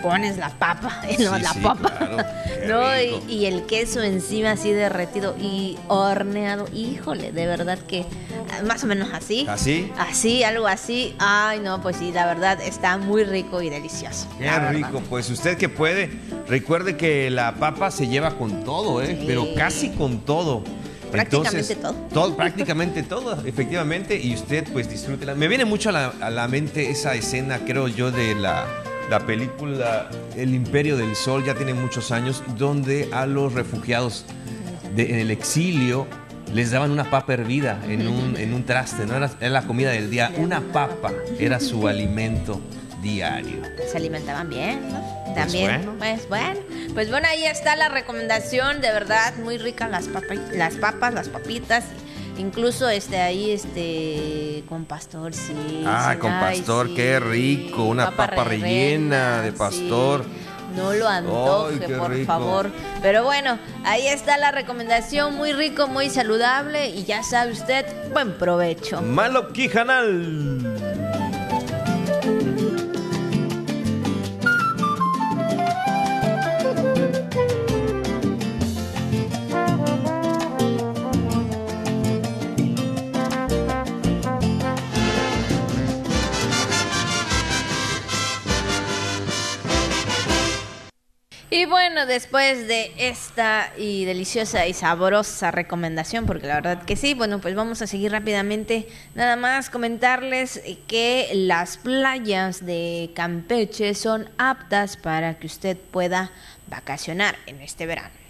pones 0.05 0.37
la 0.37 0.49
papa, 0.49 1.01
no, 1.19 1.35
Sí, 1.35 1.43
la 1.43 1.53
sí, 1.53 1.59
papa, 1.61 1.89
claro. 1.97 2.17
¿no? 2.67 3.01
Y, 3.01 3.33
y 3.33 3.45
el 3.47 3.65
queso 3.65 4.03
encima 4.03 4.51
así 4.51 4.71
derretido 4.71 5.35
y 5.41 5.77
horneado, 5.87 6.67
híjole, 6.73 7.31
de 7.31 7.47
verdad 7.47 7.79
que 7.79 8.05
ah, 8.51 8.61
más 8.63 8.83
o 8.83 8.87
menos 8.87 9.09
así. 9.13 9.47
¿Así? 9.49 9.91
Así, 9.97 10.43
algo 10.43 10.67
así. 10.67 11.15
Ay, 11.17 11.59
no, 11.59 11.81
pues 11.81 11.97
sí, 11.97 12.11
la 12.11 12.27
verdad 12.27 12.61
está 12.61 12.97
muy 12.97 13.23
rico 13.23 13.63
y 13.63 13.69
delicioso. 13.71 14.27
Qué 14.37 14.59
rico, 14.69 15.01
pues 15.09 15.29
usted 15.31 15.57
que 15.57 15.69
puede, 15.69 16.11
recuerde 16.47 16.97
que 16.97 17.31
la 17.31 17.55
papa 17.55 17.89
se 17.89 18.07
lleva 18.07 18.37
con 18.37 18.63
todo, 18.63 19.01
¿eh? 19.01 19.23
pero 19.25 19.47
casi 19.55 19.89
con 19.89 20.19
todo. 20.19 20.63
Prácticamente 21.11 21.75
todo. 21.75 21.93
todo. 22.13 22.35
Prácticamente 22.37 23.01
todo, 23.01 23.43
efectivamente, 23.45 24.19
y 24.21 24.35
usted 24.35 24.67
pues 24.71 24.87
disfrútela. 24.87 25.33
Me 25.33 25.47
viene 25.47 25.65
mucho 25.65 25.89
a 25.89 25.91
la, 25.91 26.13
a 26.21 26.29
la 26.29 26.47
mente 26.47 26.91
esa 26.91 27.15
escena, 27.15 27.59
creo 27.65 27.87
yo, 27.87 28.11
de 28.11 28.35
la, 28.35 28.67
la 29.09 29.19
película 29.19 30.09
El 30.35 30.53
Imperio 30.55 30.97
del 30.97 31.15
Sol, 31.15 31.43
ya 31.45 31.53
tiene 31.55 31.73
muchos 31.73 32.11
años, 32.11 32.43
donde 32.57 33.09
a 33.11 33.25
los 33.25 33.53
refugiados 33.53 34.25
de- 34.95 35.11
en 35.11 35.19
el 35.19 35.31
exilio 35.31 36.07
les 36.53 36.71
daban 36.71 36.91
una 36.91 37.09
papa 37.09 37.33
hervida 37.33 37.79
en 37.87 38.07
un, 38.07 38.37
en 38.37 38.53
un 38.53 38.65
traste, 38.65 39.05
¿no? 39.05 39.15
Era, 39.15 39.29
era 39.39 39.49
la 39.49 39.61
comida 39.63 39.91
del 39.91 40.09
día. 40.09 40.31
Una 40.37 40.61
papa 40.61 41.11
era 41.39 41.59
su 41.59 41.87
alimento 41.87 42.61
diario. 43.01 43.61
se 43.91 43.97
alimentaban 43.97 44.49
bien, 44.49 44.79
¿no? 44.89 45.33
También, 45.35 45.81
bueno. 45.83 45.95
pues 45.99 46.29
bueno. 46.29 46.59
Pues 46.93 47.09
bueno, 47.11 47.27
ahí 47.27 47.43
está 47.43 47.75
la 47.75 47.89
recomendación, 47.89 48.79
de 48.81 48.91
verdad, 48.91 49.35
muy 49.37 49.57
ricas 49.57 49.91
las 49.91 50.07
papas, 50.07 50.37
las 50.53 50.75
papas, 50.75 51.13
las 51.13 51.27
papitas, 51.29 51.83
incluso 52.37 52.87
este 52.89 53.17
ahí 53.21 53.51
este 53.51 54.63
con 54.67 54.85
pastor, 54.85 55.33
sí. 55.33 55.83
Ah, 55.85 56.11
sí, 56.13 56.19
con 56.19 56.31
ay, 56.31 56.57
pastor, 56.57 56.87
sí. 56.87 56.95
qué 56.95 57.19
rico. 57.19 57.83
Una 57.83 58.11
papa, 58.11 58.43
rellena 58.43 59.41
de 59.41 59.51
sí. 59.51 59.57
pastor. 59.57 60.25
No 60.75 60.91
lo 60.91 61.07
antoje, 61.07 61.85
Ay, 61.87 61.93
por 61.97 62.11
rico. 62.11 62.25
favor. 62.25 62.69
Pero 63.01 63.23
bueno, 63.23 63.57
ahí 63.85 64.07
está 64.07 64.37
la 64.37 64.51
recomendación, 64.51 65.33
muy 65.35 65.53
rico, 65.53 65.87
muy 65.87 66.09
saludable 66.09 66.89
y 66.89 67.05
ya 67.05 67.23
sabe 67.23 67.53
usted, 67.53 67.85
buen 68.11 68.33
provecho. 68.37 69.01
Malo 69.01 69.53
Quijanal. 69.53 70.74
Y 91.55 91.63
bueno, 91.63 92.05
después 92.05 92.67
de 92.67 92.91
esta 92.97 93.71
y 93.77 94.03
deliciosa 94.03 94.67
y 94.67 94.73
sabrosa 94.73 95.51
recomendación, 95.51 96.25
porque 96.25 96.47
la 96.47 96.55
verdad 96.55 96.83
que 96.83 96.97
sí, 96.97 97.13
bueno, 97.13 97.39
pues 97.39 97.55
vamos 97.55 97.81
a 97.81 97.87
seguir 97.87 98.11
rápidamente. 98.11 98.89
Nada 99.13 99.37
más 99.37 99.69
comentarles 99.69 100.61
que 100.85 101.29
las 101.33 101.77
playas 101.77 102.65
de 102.65 103.09
Campeche 103.15 103.93
son 103.93 104.29
aptas 104.37 104.97
para 104.97 105.35
que 105.35 105.47
usted 105.47 105.77
pueda 105.77 106.29
vacacionar 106.67 107.37
en 107.45 107.61
este 107.61 107.85
verano. 107.85 108.24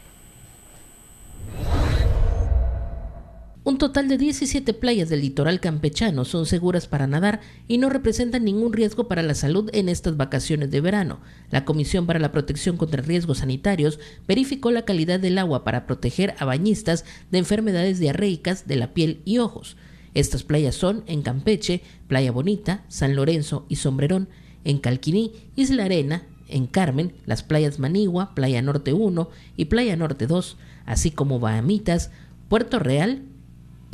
Un 3.65 3.79
total 3.79 4.07
de 4.07 4.19
17 4.19 4.75
playas 4.75 5.09
del 5.09 5.21
litoral 5.21 5.59
campechano 5.59 6.23
son 6.23 6.45
seguras 6.45 6.85
para 6.85 7.07
nadar 7.07 7.41
y 7.67 7.79
no 7.79 7.89
representan 7.89 8.45
ningún 8.45 8.73
riesgo 8.73 9.07
para 9.07 9.23
la 9.23 9.33
salud 9.33 9.71
en 9.73 9.89
estas 9.89 10.17
vacaciones 10.17 10.69
de 10.69 10.81
verano. 10.81 11.19
La 11.49 11.65
Comisión 11.65 12.05
para 12.05 12.19
la 12.19 12.31
Protección 12.31 12.77
contra 12.77 13.01
Riesgos 13.01 13.39
Sanitarios 13.39 13.99
verificó 14.27 14.69
la 14.69 14.85
calidad 14.85 15.19
del 15.19 15.39
agua 15.39 15.63
para 15.63 15.87
proteger 15.87 16.35
a 16.37 16.45
bañistas 16.45 17.05
de 17.31 17.39
enfermedades 17.39 17.97
diarreicas 17.97 18.67
de 18.67 18.75
la 18.75 18.93
piel 18.93 19.21
y 19.25 19.39
ojos. 19.39 19.77
Estas 20.13 20.43
playas 20.43 20.75
son 20.75 21.03
en 21.07 21.23
Campeche, 21.23 21.81
Playa 22.07 22.31
Bonita, 22.31 22.85
San 22.87 23.15
Lorenzo 23.15 23.65
y 23.67 23.77
Sombrerón, 23.77 24.29
en 24.63 24.77
Calquiní, 24.77 25.31
Isla 25.55 25.85
Arena, 25.85 26.27
en 26.49 26.67
Carmen, 26.67 27.13
las 27.25 27.41
playas 27.41 27.79
Manigua, 27.79 28.35
Playa 28.35 28.61
Norte 28.61 28.93
1 28.93 29.27
y 29.57 29.65
Playa 29.65 29.95
Norte 29.95 30.27
2, 30.27 30.55
así 30.85 31.09
como 31.09 31.39
Bahamitas, 31.39 32.11
Puerto 32.47 32.77
Real, 32.77 33.23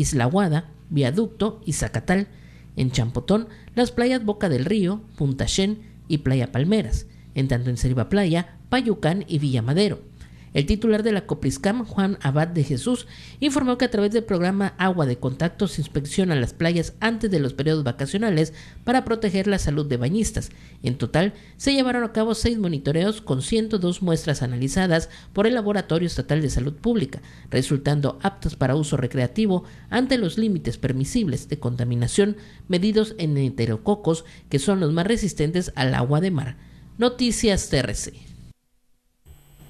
Isla 0.02 0.26
Guada, 0.26 0.70
Viaducto 0.90 1.62
y 1.66 1.74
Zacatal. 1.74 2.28
En 2.76 2.92
Champotón, 2.92 3.48
las 3.76 3.92
playas 3.92 4.26
Boca 4.26 4.50
del 4.50 4.66
Río, 4.66 5.02
Punta 5.16 5.46
Shen 5.48 5.80
y 6.08 6.20
Playa 6.20 6.52
Palmeras. 6.52 7.06
En 7.36 7.48
tanto 7.48 7.70
en 7.70 7.78
Ceiba 7.78 8.10
Playa, 8.10 8.58
Payucán 8.70 9.24
y 9.28 9.40
Villa 9.40 9.62
Madero. 9.62 10.11
El 10.54 10.66
titular 10.66 11.02
de 11.02 11.14
la 11.14 11.26
Copriscam, 11.26 11.86
Juan 11.86 12.18
Abad 12.22 12.50
de 12.50 12.64
Jesús, 12.64 13.08
informó 13.40 13.78
que 13.78 13.86
a 13.86 13.92
través 13.92 14.12
del 14.12 14.26
programa 14.26 14.74
Agua 14.78 15.06
de 15.06 15.18
Contacto 15.18 15.68
se 15.68 15.82
las 16.28 16.54
playas 16.54 16.94
antes 17.00 17.32
de 17.32 17.40
los 17.40 17.54
periodos 17.54 17.84
vacacionales 17.84 18.54
para 18.84 19.06
proteger 19.06 19.48
la 19.48 19.60
salud 19.60 19.86
de 19.86 19.98
bañistas. 19.98 20.50
En 20.84 20.98
total, 20.98 21.34
se 21.58 21.74
llevaron 21.74 22.04
a 22.04 22.12
cabo 22.12 22.36
seis 22.36 22.58
monitoreos 22.58 23.22
con 23.22 23.42
102 23.42 24.02
muestras 24.02 24.42
analizadas 24.42 25.10
por 25.32 25.48
el 25.48 25.54
Laboratorio 25.54 26.08
Estatal 26.08 26.42
de 26.42 26.50
Salud 26.50 26.74
Pública, 26.74 27.22
resultando 27.50 28.20
aptas 28.22 28.56
para 28.56 28.76
uso 28.76 28.98
recreativo 28.98 29.64
ante 29.90 30.18
los 30.18 30.38
límites 30.38 30.78
permisibles 30.78 31.48
de 31.48 31.60
contaminación 31.60 32.36
medidos 32.68 33.16
en 33.18 33.38
heterococos, 33.38 34.26
que 34.50 34.60
son 34.60 34.80
los 34.80 34.92
más 34.92 35.08
resistentes 35.08 35.72
al 35.76 35.96
agua 35.96 36.20
de 36.20 36.32
mar. 36.32 36.58
Noticias 36.98 37.70
TRC. 37.70 38.31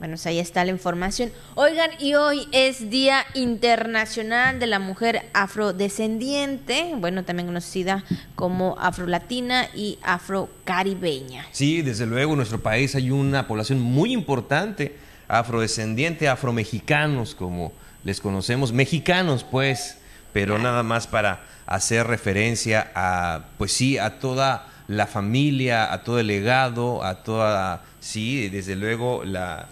Bueno, 0.02 0.14
pues 0.14 0.26
ahí 0.26 0.40
está 0.40 0.66
la 0.66 0.72
información. 0.72 1.32
Oigan, 1.54 1.92
y 2.00 2.16
hoy 2.16 2.48
es 2.52 2.90
Día 2.90 3.24
Internacional 3.36 4.60
de 4.60 4.66
la 4.66 4.80
Mujer 4.80 5.30
Afrodescendiente, 5.36 6.94
bueno, 6.98 7.24
también 7.24 7.46
conocida 7.46 8.04
como 8.34 8.76
afrolatina 8.80 9.68
y 9.76 10.00
afrocaribeña. 10.02 11.46
Sí, 11.52 11.84
desde 11.84 12.08
luego, 12.08 12.32
en 12.32 12.38
nuestro 12.38 12.64
país 12.64 12.96
hay 12.96 13.12
una 13.12 13.48
población 13.48 13.80
muy 13.80 14.12
importante, 14.12 14.98
afrodescendiente, 15.28 16.28
afromexicanos, 16.28 17.36
como 17.36 17.72
les 18.04 18.20
conocemos, 18.22 18.74
mexicanos, 18.74 19.44
pues, 19.44 20.00
pero 20.34 20.58
nada 20.58 20.82
más 20.82 21.06
para 21.06 21.44
hacer 21.68 22.08
referencia 22.08 22.92
a, 22.96 23.50
pues 23.60 23.72
sí, 23.72 24.00
a 24.00 24.18
toda 24.18 24.68
la 24.88 25.06
familia, 25.06 25.94
a 25.94 26.02
todo 26.02 26.18
el 26.20 26.26
legado, 26.26 27.04
a 27.04 27.22
toda, 27.22 27.84
sí, 28.00 28.50
desde 28.50 28.76
luego 28.76 29.24
la, 29.24 29.70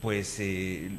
pues 0.00 0.36
eh, 0.40 0.90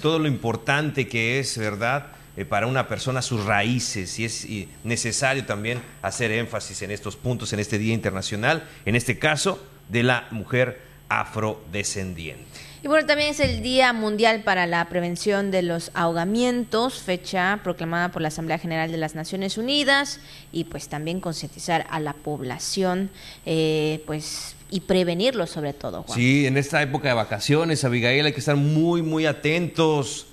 todo 0.00 0.18
lo 0.18 0.28
importante 0.28 1.08
que 1.08 1.38
es, 1.38 1.56
¿verdad? 1.58 2.06
Eh, 2.36 2.44
para 2.44 2.66
una 2.66 2.88
persona 2.88 3.20
sus 3.20 3.44
raíces 3.44 4.18
y 4.18 4.24
es 4.24 4.46
necesario 4.84 5.44
también 5.44 5.82
hacer 6.00 6.30
énfasis 6.30 6.80
en 6.82 6.90
estos 6.90 7.16
puntos 7.16 7.52
en 7.52 7.60
este 7.60 7.78
Día 7.78 7.92
Internacional, 7.92 8.64
en 8.86 8.96
este 8.96 9.18
caso 9.18 9.62
de 9.88 10.02
la 10.02 10.28
mujer 10.30 10.80
afrodescendiente. 11.10 12.46
Y 12.82 12.88
bueno, 12.88 13.06
también 13.06 13.30
es 13.30 13.38
el 13.38 13.62
Día 13.62 13.92
Mundial 13.92 14.42
para 14.42 14.66
la 14.66 14.88
Prevención 14.88 15.52
de 15.52 15.62
los 15.62 15.92
Ahogamientos, 15.94 17.00
fecha 17.00 17.60
proclamada 17.62 18.10
por 18.10 18.22
la 18.22 18.28
Asamblea 18.28 18.58
General 18.58 18.90
de 18.90 18.96
las 18.96 19.14
Naciones 19.14 19.56
Unidas, 19.56 20.18
y 20.50 20.64
pues 20.64 20.88
también 20.88 21.20
concientizar 21.20 21.86
a 21.90 22.00
la 22.00 22.12
población, 22.12 23.10
eh, 23.46 24.02
pues 24.04 24.56
y 24.72 24.80
prevenirlo 24.80 25.46
sobre 25.46 25.74
todo. 25.74 26.04
Sí, 26.08 26.46
en 26.46 26.56
esta 26.56 26.80
época 26.82 27.08
de 27.08 27.14
vacaciones, 27.14 27.84
Abigail, 27.84 28.24
hay 28.24 28.32
que 28.32 28.40
estar 28.40 28.56
muy, 28.56 29.02
muy 29.02 29.26
atentos, 29.26 30.26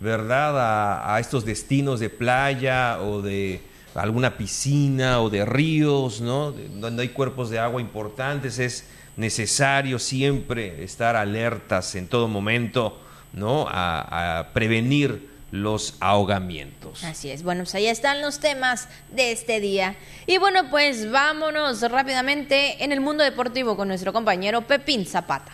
¿verdad? 0.00 1.14
A 1.14 1.18
estos 1.18 1.46
destinos 1.46 1.98
de 1.98 2.10
playa 2.10 3.00
o 3.00 3.22
de 3.22 3.62
alguna 3.94 4.36
piscina 4.36 5.22
o 5.22 5.30
de 5.30 5.46
ríos, 5.46 6.20
¿no? 6.20 6.52
Donde 6.52 7.02
hay 7.02 7.08
cuerpos 7.08 7.48
de 7.48 7.58
agua 7.58 7.80
importantes, 7.80 8.58
es 8.58 8.84
necesario 9.16 9.98
siempre 9.98 10.84
estar 10.84 11.16
alertas 11.16 11.94
en 11.94 12.06
todo 12.06 12.28
momento, 12.28 13.00
¿no? 13.32 13.66
A, 13.68 14.48
prevenir 14.52 15.35
los 15.50 15.96
ahogamientos. 16.00 17.04
Así 17.04 17.30
es. 17.30 17.42
Bueno, 17.42 17.62
pues 17.64 17.74
ahí 17.74 17.86
están 17.86 18.20
los 18.20 18.40
temas 18.40 18.88
de 19.12 19.32
este 19.32 19.60
día. 19.60 19.96
Y 20.26 20.38
bueno, 20.38 20.70
pues 20.70 21.10
vámonos 21.10 21.82
rápidamente 21.90 22.82
en 22.82 22.92
el 22.92 23.00
mundo 23.00 23.22
deportivo 23.22 23.76
con 23.76 23.88
nuestro 23.88 24.12
compañero 24.12 24.62
Pepín 24.62 25.06
Zapata. 25.06 25.52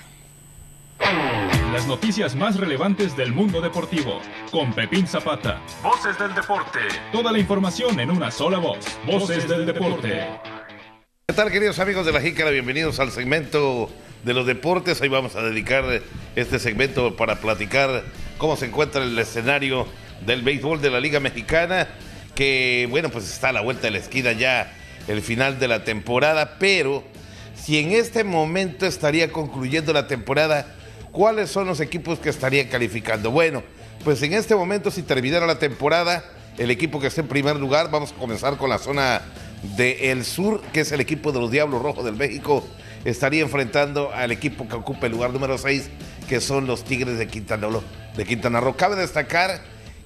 Las 1.73 1.87
noticias 1.87 2.35
más 2.37 2.59
relevantes 2.59 3.17
del 3.17 3.33
mundo 3.33 3.61
deportivo 3.61 4.21
con 4.51 4.73
Pepín 4.73 5.07
Zapata. 5.07 5.61
Voces 5.83 6.19
del 6.19 6.35
deporte. 6.35 6.81
Toda 7.11 7.33
la 7.33 7.39
información 7.39 7.99
en 7.99 8.11
una 8.11 8.31
sola 8.31 8.59
voz. 8.59 8.79
Voces 9.07 9.49
del 9.49 9.67
deporte. 9.67 10.29
¿Qué 11.27 11.35
tal 11.35 11.51
queridos 11.51 11.79
amigos 11.79 12.05
de 12.07 12.13
la 12.13 12.21
Jícara? 12.21 12.51
Bienvenidos 12.51 13.01
al 13.01 13.11
segmento 13.11 13.91
de 14.23 14.35
los 14.35 14.47
deportes. 14.47 15.01
Ahí 15.01 15.09
vamos 15.09 15.35
a 15.35 15.43
dedicar 15.43 15.85
este 16.37 16.59
segmento 16.59 17.17
para 17.17 17.37
platicar 17.37 18.05
cómo 18.43 18.57
se 18.57 18.67
encuentra 18.67 19.05
el 19.05 19.17
escenario 19.21 19.87
del 20.27 20.43
béisbol 20.43 20.83
de 20.83 20.91
la 20.91 20.99
Liga 20.99 21.21
Mexicana, 21.21 21.87
que 22.35 22.89
bueno, 22.91 23.09
pues 23.09 23.31
está 23.31 23.51
a 23.51 23.53
la 23.53 23.61
vuelta 23.61 23.83
de 23.83 23.93
la 23.93 23.99
esquina 23.99 24.33
ya 24.33 24.75
el 25.07 25.23
final 25.23 25.61
de 25.61 25.69
la 25.69 25.85
temporada, 25.85 26.57
pero 26.59 27.05
si 27.55 27.79
en 27.79 27.93
este 27.93 28.25
momento 28.25 28.85
estaría 28.85 29.31
concluyendo 29.31 29.93
la 29.93 30.09
temporada, 30.09 30.75
¿cuáles 31.13 31.51
son 31.51 31.69
los 31.69 31.79
equipos 31.79 32.19
que 32.19 32.31
estarían 32.31 32.67
calificando? 32.67 33.31
Bueno, 33.31 33.63
pues 34.03 34.21
en 34.25 34.33
este 34.33 34.57
momento 34.57 34.91
si 34.91 35.05
terminara 35.05 35.47
la 35.47 35.61
temporada, 35.61 36.25
el 36.59 36.73
equipo 36.73 36.99
que 36.99 37.07
está 37.07 37.21
en 37.21 37.29
primer 37.29 37.55
lugar, 37.55 37.93
vamos 37.93 38.11
a 38.11 38.17
comenzar 38.17 38.57
con 38.57 38.71
la 38.71 38.79
zona 38.79 39.23
del 39.77 40.25
Sur, 40.25 40.63
que 40.73 40.81
es 40.81 40.91
el 40.91 41.01
equipo 41.01 41.31
de 41.31 41.39
los 41.39 41.53
Diablos 41.53 41.81
Rojos 41.81 42.05
del 42.05 42.17
México, 42.17 42.67
estaría 43.05 43.43
enfrentando 43.43 44.11
al 44.13 44.33
equipo 44.33 44.67
que 44.69 44.75
ocupa 44.75 45.07
el 45.07 45.13
lugar 45.13 45.33
número 45.33 45.59
6, 45.59 45.91
que 46.33 46.41
son 46.41 46.67
los 46.67 46.83
Tigres 46.83 47.19
de 47.19 47.29
Quintana 47.29 47.67
Roo. 47.67 47.83
De 48.17 48.25
Quintana 48.25 48.59
Roo. 48.59 48.75
Cabe 48.75 48.97
destacar 48.97 49.61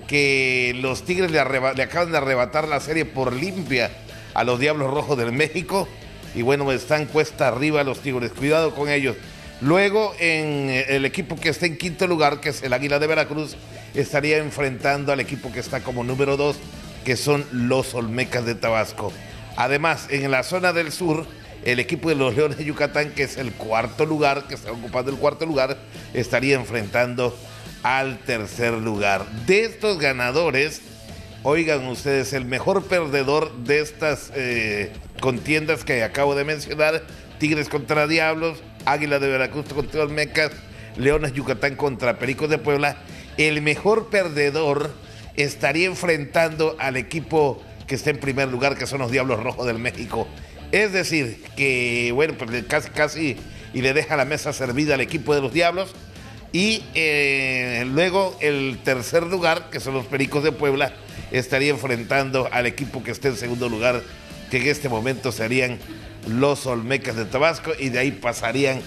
que 0.08 0.76
los 0.80 1.04
Tigres 1.04 1.30
le, 1.30 1.38
acaban 1.38 2.10
de 2.10 2.18
arrebatar 2.18 2.66
la 2.66 2.80
serie 2.80 3.04
por 3.04 3.32
limpia 3.32 3.92
a 4.34 4.42
los 4.42 4.58
Diablos 4.58 4.92
Rojos 4.92 5.16
del 5.16 5.30
México. 5.30 5.86
Y 6.34 6.42
bueno, 6.42 6.72
están 6.72 7.06
cuesta 7.06 7.46
arriba 7.46 7.84
los 7.84 8.00
Tigres. 8.00 8.32
Cuidado 8.32 8.74
con 8.74 8.88
ellos. 8.88 9.14
Luego, 9.60 10.16
en 10.18 10.68
el 10.88 11.04
equipo 11.04 11.36
que 11.36 11.50
está 11.50 11.66
en 11.66 11.78
quinto 11.78 12.08
lugar, 12.08 12.40
que 12.40 12.48
es 12.48 12.60
el 12.64 12.72
Águila 12.72 12.98
de 12.98 13.06
Veracruz, 13.06 13.54
estaría 13.94 14.38
enfrentando 14.38 15.12
al 15.12 15.20
equipo 15.20 15.52
que 15.52 15.60
está 15.60 15.84
como 15.84 16.02
número 16.02 16.36
2, 16.36 16.56
que 17.04 17.16
son 17.16 17.46
los 17.52 17.94
Olmecas 17.94 18.44
de 18.44 18.56
Tabasco. 18.56 19.12
Además, 19.56 20.08
en 20.10 20.28
la 20.32 20.42
zona 20.42 20.72
del 20.72 20.90
sur, 20.90 21.24
el 21.66 21.80
equipo 21.80 22.08
de 22.08 22.14
los 22.14 22.36
Leones 22.36 22.58
de 22.58 22.64
Yucatán, 22.64 23.10
que 23.10 23.24
es 23.24 23.36
el 23.36 23.52
cuarto 23.52 24.06
lugar, 24.06 24.46
que 24.46 24.54
está 24.54 24.70
ocupando 24.70 25.10
el 25.10 25.18
cuarto 25.18 25.44
lugar, 25.46 25.76
estaría 26.14 26.54
enfrentando 26.54 27.36
al 27.82 28.20
tercer 28.20 28.74
lugar. 28.74 29.26
De 29.46 29.64
estos 29.64 29.98
ganadores, 29.98 30.80
oigan 31.42 31.84
ustedes, 31.88 32.32
el 32.34 32.44
mejor 32.44 32.84
perdedor 32.84 33.52
de 33.56 33.80
estas 33.80 34.30
eh, 34.36 34.92
contiendas 35.18 35.84
que 35.84 36.04
acabo 36.04 36.36
de 36.36 36.44
mencionar, 36.44 37.02
Tigres 37.40 37.68
contra 37.68 38.06
Diablos, 38.06 38.62
Águila 38.84 39.18
de 39.18 39.26
Veracruz 39.26 39.66
contra 39.74 40.04
los 40.04 40.12
Mecas, 40.12 40.52
Leones 40.96 41.32
Yucatán 41.32 41.74
contra 41.74 42.20
Pericos 42.20 42.48
de 42.48 42.58
Puebla, 42.58 42.96
el 43.38 43.60
mejor 43.60 44.08
perdedor 44.08 44.92
estaría 45.34 45.88
enfrentando 45.88 46.76
al 46.78 46.96
equipo 46.96 47.60
que 47.88 47.96
está 47.96 48.10
en 48.10 48.18
primer 48.18 48.48
lugar, 48.48 48.78
que 48.78 48.86
son 48.86 49.00
los 49.00 49.10
Diablos 49.10 49.42
Rojos 49.42 49.66
del 49.66 49.80
México. 49.80 50.28
Es 50.76 50.92
decir, 50.92 51.42
que 51.56 52.12
bueno, 52.12 52.34
pues 52.36 52.64
casi 52.64 52.90
casi 52.90 53.36
y 53.72 53.80
le 53.80 53.94
deja 53.94 54.14
la 54.14 54.26
mesa 54.26 54.52
servida 54.52 54.92
al 54.92 55.00
equipo 55.00 55.34
de 55.34 55.40
los 55.40 55.50
Diablos. 55.50 55.94
Y 56.52 56.82
eh, 56.94 57.86
luego 57.90 58.36
el 58.42 58.78
tercer 58.84 59.22
lugar, 59.22 59.70
que 59.70 59.80
son 59.80 59.94
los 59.94 60.04
Pericos 60.04 60.44
de 60.44 60.52
Puebla, 60.52 60.92
estaría 61.30 61.70
enfrentando 61.70 62.50
al 62.52 62.66
equipo 62.66 63.02
que 63.02 63.10
está 63.10 63.28
en 63.28 63.36
segundo 63.36 63.70
lugar, 63.70 64.02
que 64.50 64.58
en 64.58 64.68
este 64.68 64.90
momento 64.90 65.32
serían 65.32 65.78
los 66.28 66.66
Olmecas 66.66 67.16
de 67.16 67.24
Tabasco, 67.24 67.72
y 67.78 67.88
de 67.88 68.00
ahí 68.00 68.10
pasarían 68.10 68.82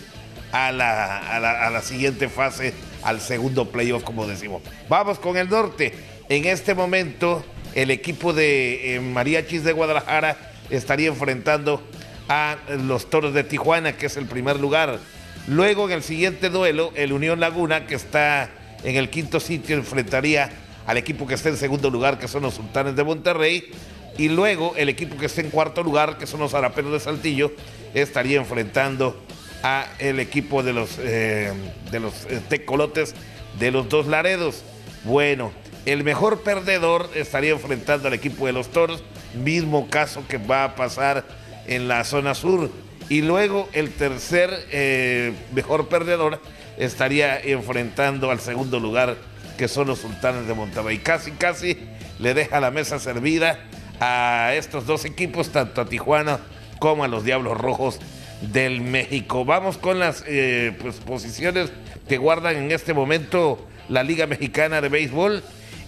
a 0.51 0.71
la, 0.71 1.17
a 1.17 1.71
la 1.71 1.81
siguiente 1.81 2.29
fase, 2.29 2.71
al 3.01 3.19
segundo 3.19 3.71
playoff, 3.71 4.03
como 4.03 4.27
decimos. 4.27 4.61
Vamos 4.89 5.17
con 5.17 5.37
el 5.37 5.49
norte. 5.49 5.91
En 6.29 6.45
este 6.45 6.75
momento 6.75 7.43
el 7.73 7.89
equipo 7.89 8.31
de 8.31 8.95
eh, 8.95 8.99
Mariachis 8.99 9.63
de 9.63 9.73
Guadalajara 9.73 10.48
estaría 10.69 11.07
enfrentando 11.07 11.81
a 12.27 12.57
los 12.85 13.09
Toros 13.09 13.33
de 13.33 13.43
Tijuana, 13.43 13.97
que 13.97 14.05
es 14.05 14.17
el 14.17 14.25
primer 14.25 14.59
lugar. 14.59 14.99
Luego 15.47 15.85
en 15.87 15.93
el 15.93 16.03
siguiente 16.03 16.49
duelo, 16.49 16.91
el 16.95 17.11
Unión 17.11 17.39
Laguna, 17.39 17.87
que 17.87 17.95
está 17.95 18.49
en 18.83 18.95
el 18.95 19.09
quinto 19.09 19.39
sitio, 19.39 19.75
enfrentaría 19.75 20.49
al 20.85 20.97
equipo 20.97 21.27
que 21.27 21.33
está 21.33 21.49
en 21.49 21.57
segundo 21.57 21.89
lugar, 21.89 22.19
que 22.19 22.27
son 22.27 22.43
los 22.43 22.55
Sultanes 22.55 22.95
de 22.95 23.03
Monterrey. 23.03 23.71
Y 24.17 24.29
luego 24.29 24.73
el 24.75 24.89
equipo 24.89 25.17
que 25.17 25.27
está 25.27 25.41
en 25.41 25.49
cuarto 25.49 25.81
lugar, 25.81 26.17
que 26.17 26.27
son 26.27 26.39
los 26.39 26.53
Araperos 26.53 26.91
de 26.91 26.99
Saltillo, 26.99 27.51
estaría 27.93 28.37
enfrentando 28.37 29.19
a 29.63 29.85
el 29.99 30.19
equipo 30.19 30.63
de 30.63 30.73
los, 30.73 30.97
eh, 30.99 31.51
de 31.91 31.99
los 31.99 32.25
eh, 32.25 32.41
tecolotes 32.47 33.15
de 33.59 33.71
los 33.71 33.89
dos 33.89 34.07
Laredos. 34.07 34.63
Bueno, 35.03 35.51
el 35.85 36.03
mejor 36.03 36.41
perdedor 36.41 37.09
estaría 37.15 37.51
enfrentando 37.51 38.07
al 38.07 38.13
equipo 38.13 38.45
de 38.45 38.53
los 38.53 38.69
Toros, 38.69 39.03
mismo 39.33 39.87
caso 39.89 40.23
que 40.27 40.37
va 40.37 40.63
a 40.63 40.75
pasar 40.75 41.25
en 41.67 41.87
la 41.87 42.03
zona 42.03 42.33
sur. 42.33 42.69
Y 43.09 43.21
luego 43.21 43.67
el 43.73 43.91
tercer 43.91 44.51
eh, 44.71 45.33
mejor 45.53 45.87
perdedor 45.87 46.41
estaría 46.77 47.39
enfrentando 47.39 48.31
al 48.31 48.39
segundo 48.39 48.79
lugar, 48.79 49.17
que 49.57 49.67
son 49.67 49.87
los 49.87 49.99
Sultanes 49.99 50.47
de 50.47 50.53
Monterrey. 50.53 50.99
Casi, 50.99 51.31
casi 51.31 51.77
le 52.19 52.33
deja 52.33 52.59
la 52.59 52.71
mesa 52.71 52.99
servida 52.99 53.59
a 53.99 54.53
estos 54.55 54.85
dos 54.85 55.05
equipos, 55.05 55.51
tanto 55.51 55.81
a 55.81 55.85
Tijuana 55.85 56.39
como 56.79 57.03
a 57.03 57.07
los 57.07 57.23
Diablos 57.23 57.57
Rojos 57.57 57.99
del 58.41 58.81
México. 58.81 59.43
Vamos 59.43 59.77
con 59.77 59.99
las 59.99 60.23
eh, 60.27 60.75
pues, 60.79 60.95
posiciones 60.97 61.71
que 62.07 62.17
guardan 62.17 62.55
en 62.55 62.71
este 62.71 62.93
momento 62.93 63.65
la 63.89 64.03
Liga 64.03 64.27
Mexicana 64.27 64.81
de 64.81 64.89
Béisbol. 64.89 65.43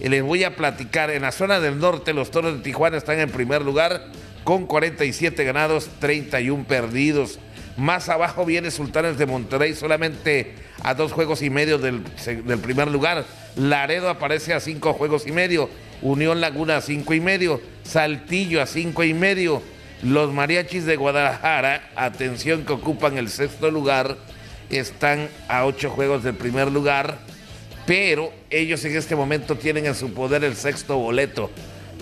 Les 0.08 0.22
voy 0.22 0.42
a 0.42 0.56
platicar, 0.56 1.10
en 1.10 1.22
la 1.22 1.30
zona 1.30 1.60
del 1.60 1.78
norte 1.78 2.12
los 2.12 2.32
Toros 2.32 2.56
de 2.56 2.62
Tijuana 2.62 2.96
están 2.96 3.20
en 3.20 3.30
primer 3.30 3.62
lugar 3.62 4.08
con 4.42 4.66
47 4.66 5.44
ganados, 5.44 5.88
31 6.00 6.64
perdidos. 6.64 7.38
Más 7.76 8.08
abajo 8.08 8.44
viene 8.44 8.72
Sultanes 8.72 9.16
de 9.16 9.26
Monterrey, 9.26 9.74
solamente 9.74 10.56
a 10.82 10.94
dos 10.94 11.12
juegos 11.12 11.40
y 11.42 11.50
medio 11.50 11.78
del, 11.78 12.02
primer 12.60 12.88
lugar. 12.88 13.24
Laredo 13.54 14.10
aparece 14.10 14.52
a 14.52 14.60
cinco 14.60 14.92
juegos 14.92 15.24
y 15.26 15.30
medio. 15.30 15.70
Unión 16.02 16.40
Laguna 16.40 16.78
a 16.78 16.80
cinco 16.80 17.14
y 17.14 17.20
medio. 17.20 17.60
Saltillo 17.84 18.60
a 18.60 18.66
cinco 18.66 19.04
y 19.04 19.14
medio. 19.14 19.62
Los 20.02 20.32
mariachis 20.32 20.84
de 20.84 20.96
Guadalajara, 20.96 21.90
atención 21.94 22.64
que 22.64 22.72
ocupan 22.72 23.18
el 23.18 23.28
sexto 23.28 23.70
lugar, 23.70 24.16
están 24.68 25.28
a 25.46 25.64
ocho 25.64 25.90
juegos 25.90 26.24
del 26.24 26.34
primer 26.34 26.72
lugar 26.72 27.18
pero 27.86 28.32
ellos 28.50 28.84
en 28.84 28.96
este 28.96 29.16
momento 29.16 29.56
tienen 29.56 29.86
en 29.86 29.94
su 29.94 30.12
poder 30.12 30.44
el 30.44 30.56
sexto 30.56 30.96
boleto. 30.98 31.50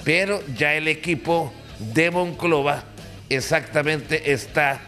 Pero 0.04 0.42
ya 0.56 0.74
el 0.74 0.88
equipo 0.88 1.52
de 1.94 2.10
Monclova 2.10 2.84
exactamente 3.28 4.32
está 4.32 4.80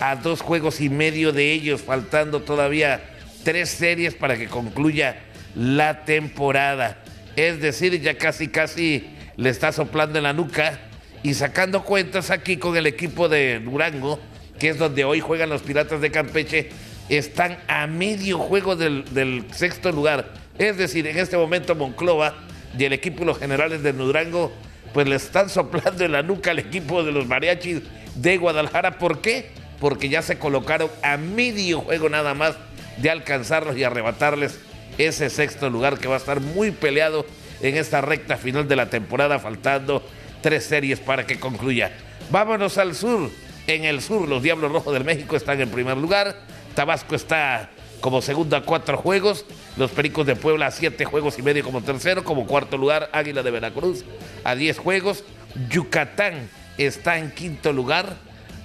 a 0.00 0.16
dos 0.16 0.42
juegos 0.42 0.80
y 0.80 0.88
medio 0.88 1.32
de 1.32 1.52
ellos, 1.52 1.82
faltando 1.82 2.42
todavía 2.42 3.02
tres 3.44 3.70
series 3.70 4.14
para 4.14 4.36
que 4.36 4.46
concluya 4.46 5.22
la 5.54 6.04
temporada. 6.04 7.02
Es 7.36 7.60
decir, 7.60 8.00
ya 8.00 8.16
casi 8.18 8.48
casi 8.48 9.08
le 9.36 9.50
está 9.50 9.72
soplando 9.72 10.18
en 10.18 10.24
la 10.24 10.32
nuca 10.32 10.80
y 11.22 11.34
sacando 11.34 11.82
cuentas 11.84 12.30
aquí 12.30 12.56
con 12.56 12.76
el 12.76 12.86
equipo 12.86 13.28
de 13.28 13.60
Durango, 13.60 14.20
que 14.58 14.70
es 14.70 14.78
donde 14.78 15.04
hoy 15.04 15.20
juegan 15.20 15.48
los 15.48 15.62
Piratas 15.62 16.00
de 16.00 16.10
Campeche, 16.10 16.70
están 17.08 17.58
a 17.68 17.86
medio 17.86 18.38
juego 18.38 18.76
del, 18.76 19.04
del 19.12 19.44
sexto 19.52 19.92
lugar. 19.92 20.32
Es 20.58 20.76
decir, 20.76 21.06
en 21.06 21.18
este 21.18 21.36
momento 21.36 21.74
Monclova 21.74 22.34
y 22.76 22.84
el 22.84 22.92
equipo 22.92 23.20
de 23.20 23.26
los 23.26 23.38
generales 23.38 23.82
de 23.82 23.92
Durango, 23.92 24.52
pues 24.92 25.06
le 25.06 25.16
están 25.16 25.50
soplando 25.50 26.04
en 26.04 26.12
la 26.12 26.22
nuca 26.22 26.50
al 26.50 26.58
equipo 26.58 27.02
de 27.02 27.12
los 27.12 27.26
mariachis 27.26 27.82
de 28.14 28.38
Guadalajara. 28.38 28.98
¿Por 28.98 29.20
qué? 29.20 29.50
Porque 29.78 30.08
ya 30.08 30.22
se 30.22 30.38
colocaron 30.38 30.90
a 31.02 31.16
medio 31.16 31.80
juego 31.80 32.08
nada 32.08 32.34
más 32.34 32.54
de 32.96 33.10
alcanzarlos 33.10 33.76
y 33.76 33.84
arrebatarles 33.84 34.58
ese 34.98 35.28
sexto 35.28 35.68
lugar 35.68 35.98
que 35.98 36.08
va 36.08 36.14
a 36.14 36.18
estar 36.18 36.40
muy 36.40 36.70
peleado 36.70 37.26
en 37.60 37.76
esta 37.76 38.00
recta 38.00 38.36
final 38.36 38.68
de 38.68 38.76
la 38.76 38.88
temporada, 38.88 39.38
faltando 39.38 40.02
tres 40.40 40.64
series 40.64 41.00
para 41.00 41.26
que 41.26 41.38
concluya. 41.38 41.92
Vámonos 42.30 42.78
al 42.78 42.94
sur. 42.94 43.30
En 43.66 43.84
el 43.84 44.00
sur, 44.00 44.28
los 44.28 44.42
Diablos 44.42 44.70
Rojos 44.70 44.94
del 44.94 45.04
México 45.04 45.36
están 45.36 45.60
en 45.60 45.68
primer 45.68 45.96
lugar. 45.96 46.36
Tabasco 46.76 47.14
está 47.14 47.70
como 48.02 48.20
segundo 48.20 48.54
a 48.54 48.62
cuatro 48.62 48.98
juegos. 48.98 49.46
Los 49.78 49.90
Pericos 49.90 50.26
de 50.26 50.36
Puebla 50.36 50.66
a 50.66 50.70
siete 50.70 51.06
juegos 51.06 51.38
y 51.38 51.42
medio 51.42 51.64
como 51.64 51.80
tercero. 51.80 52.22
Como 52.22 52.46
cuarto 52.46 52.76
lugar, 52.76 53.08
Águila 53.12 53.42
de 53.42 53.50
Veracruz 53.50 54.04
a 54.44 54.54
diez 54.54 54.78
juegos. 54.78 55.24
Yucatán 55.70 56.50
está 56.76 57.18
en 57.18 57.30
quinto 57.30 57.72
lugar 57.72 58.16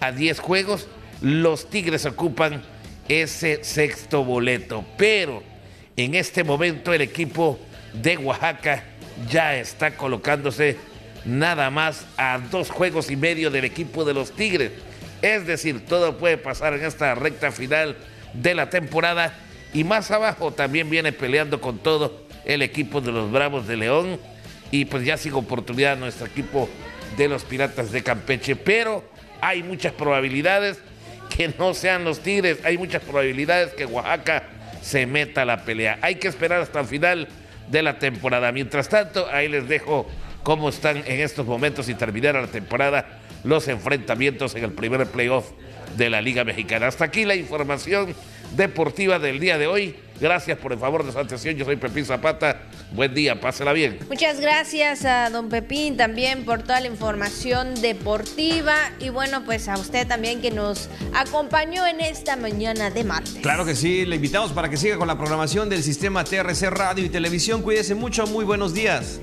a 0.01 0.11
diez 0.11 0.41
juegos. 0.41 0.87
Los 1.21 1.69
Tigres 1.69 2.05
ocupan 2.05 2.61
ese 3.07 3.63
sexto 3.63 4.25
boleto. 4.25 4.83
Pero 4.97 5.41
en 5.95 6.13
este 6.13 6.43
momento 6.43 6.93
el 6.93 7.01
equipo 7.01 7.57
de 7.93 8.17
Oaxaca 8.17 8.83
ya 9.29 9.55
está 9.55 9.95
colocándose 9.95 10.77
nada 11.23 11.69
más 11.69 12.05
a 12.17 12.39
dos 12.51 12.69
juegos 12.69 13.09
y 13.09 13.15
medio 13.15 13.49
del 13.51 13.63
equipo 13.63 14.03
de 14.03 14.13
los 14.13 14.31
Tigres. 14.31 14.73
Es 15.21 15.45
decir, 15.45 15.85
todo 15.85 16.17
puede 16.17 16.37
pasar 16.37 16.73
en 16.73 16.83
esta 16.83 17.13
recta 17.15 17.51
final 17.51 17.95
de 18.33 18.55
la 18.55 18.69
temporada. 18.69 19.33
Y 19.73 19.83
más 19.83 20.11
abajo 20.11 20.51
también 20.51 20.89
viene 20.89 21.11
peleando 21.11 21.61
con 21.61 21.79
todo 21.79 22.25
el 22.45 22.61
equipo 22.61 23.01
de 23.01 23.11
los 23.11 23.31
Bravos 23.31 23.67
de 23.67 23.77
León. 23.77 24.19
Y 24.71 24.85
pues 24.85 25.05
ya 25.05 25.17
sigue 25.17 25.35
oportunidad 25.35 25.97
nuestro 25.97 26.25
equipo 26.25 26.69
de 27.17 27.27
los 27.27 27.43
Piratas 27.43 27.91
de 27.91 28.03
Campeche. 28.03 28.55
Pero 28.55 29.03
hay 29.41 29.63
muchas 29.63 29.93
probabilidades 29.93 30.79
que 31.35 31.53
no 31.57 31.73
sean 31.73 32.03
los 32.03 32.21
Tigres. 32.21 32.59
Hay 32.63 32.77
muchas 32.77 33.03
probabilidades 33.03 33.73
que 33.73 33.85
Oaxaca 33.85 34.43
se 34.81 35.05
meta 35.05 35.43
a 35.43 35.45
la 35.45 35.63
pelea. 35.63 35.99
Hay 36.01 36.15
que 36.15 36.27
esperar 36.27 36.61
hasta 36.61 36.79
el 36.79 36.87
final 36.87 37.27
de 37.69 37.81
la 37.83 37.99
temporada. 37.99 38.51
Mientras 38.51 38.89
tanto, 38.89 39.27
ahí 39.31 39.47
les 39.47 39.67
dejo 39.67 40.09
cómo 40.43 40.69
están 40.69 40.97
en 40.97 41.19
estos 41.19 41.45
momentos 41.45 41.87
y 41.89 41.93
terminar 41.93 42.35
la 42.35 42.47
temporada 42.47 43.20
los 43.43 43.67
enfrentamientos 43.67 44.55
en 44.55 44.63
el 44.63 44.71
primer 44.71 45.05
playoff 45.07 45.45
de 45.97 46.09
la 46.09 46.21
Liga 46.21 46.43
Mexicana. 46.43 46.87
Hasta 46.87 47.05
aquí 47.05 47.25
la 47.25 47.35
información 47.35 48.13
deportiva 48.55 49.19
del 49.19 49.39
día 49.39 49.57
de 49.57 49.67
hoy. 49.67 49.95
Gracias 50.19 50.57
por 50.59 50.71
el 50.71 50.77
favor 50.77 51.03
de 51.03 51.11
su 51.11 51.17
atención. 51.17 51.55
Yo 51.55 51.65
soy 51.65 51.77
Pepín 51.77 52.05
Zapata. 52.05 52.61
Buen 52.91 53.13
día, 53.13 53.39
pásela 53.39 53.73
bien. 53.73 53.97
Muchas 54.07 54.39
gracias 54.39 55.03
a 55.05 55.29
don 55.31 55.49
Pepín 55.49 55.97
también 55.97 56.45
por 56.45 56.61
toda 56.61 56.79
la 56.79 56.87
información 56.87 57.73
deportiva 57.81 58.75
y 58.99 59.09
bueno, 59.09 59.43
pues 59.45 59.67
a 59.67 59.77
usted 59.77 60.07
también 60.07 60.41
que 60.41 60.51
nos 60.51 60.89
acompañó 61.13 61.87
en 61.87 62.01
esta 62.01 62.35
mañana 62.35 62.91
de 62.91 63.03
martes. 63.03 63.37
Claro 63.41 63.65
que 63.65 63.75
sí, 63.75 64.05
le 64.05 64.17
invitamos 64.17 64.51
para 64.51 64.69
que 64.69 64.77
siga 64.77 64.97
con 64.97 65.07
la 65.07 65.17
programación 65.17 65.69
del 65.69 65.81
sistema 65.81 66.23
TRC 66.23 66.69
Radio 66.69 67.05
y 67.05 67.09
Televisión. 67.09 67.63
Cuídese 67.63 67.95
mucho, 67.95 68.27
muy 68.27 68.45
buenos 68.45 68.73
días. 68.73 69.19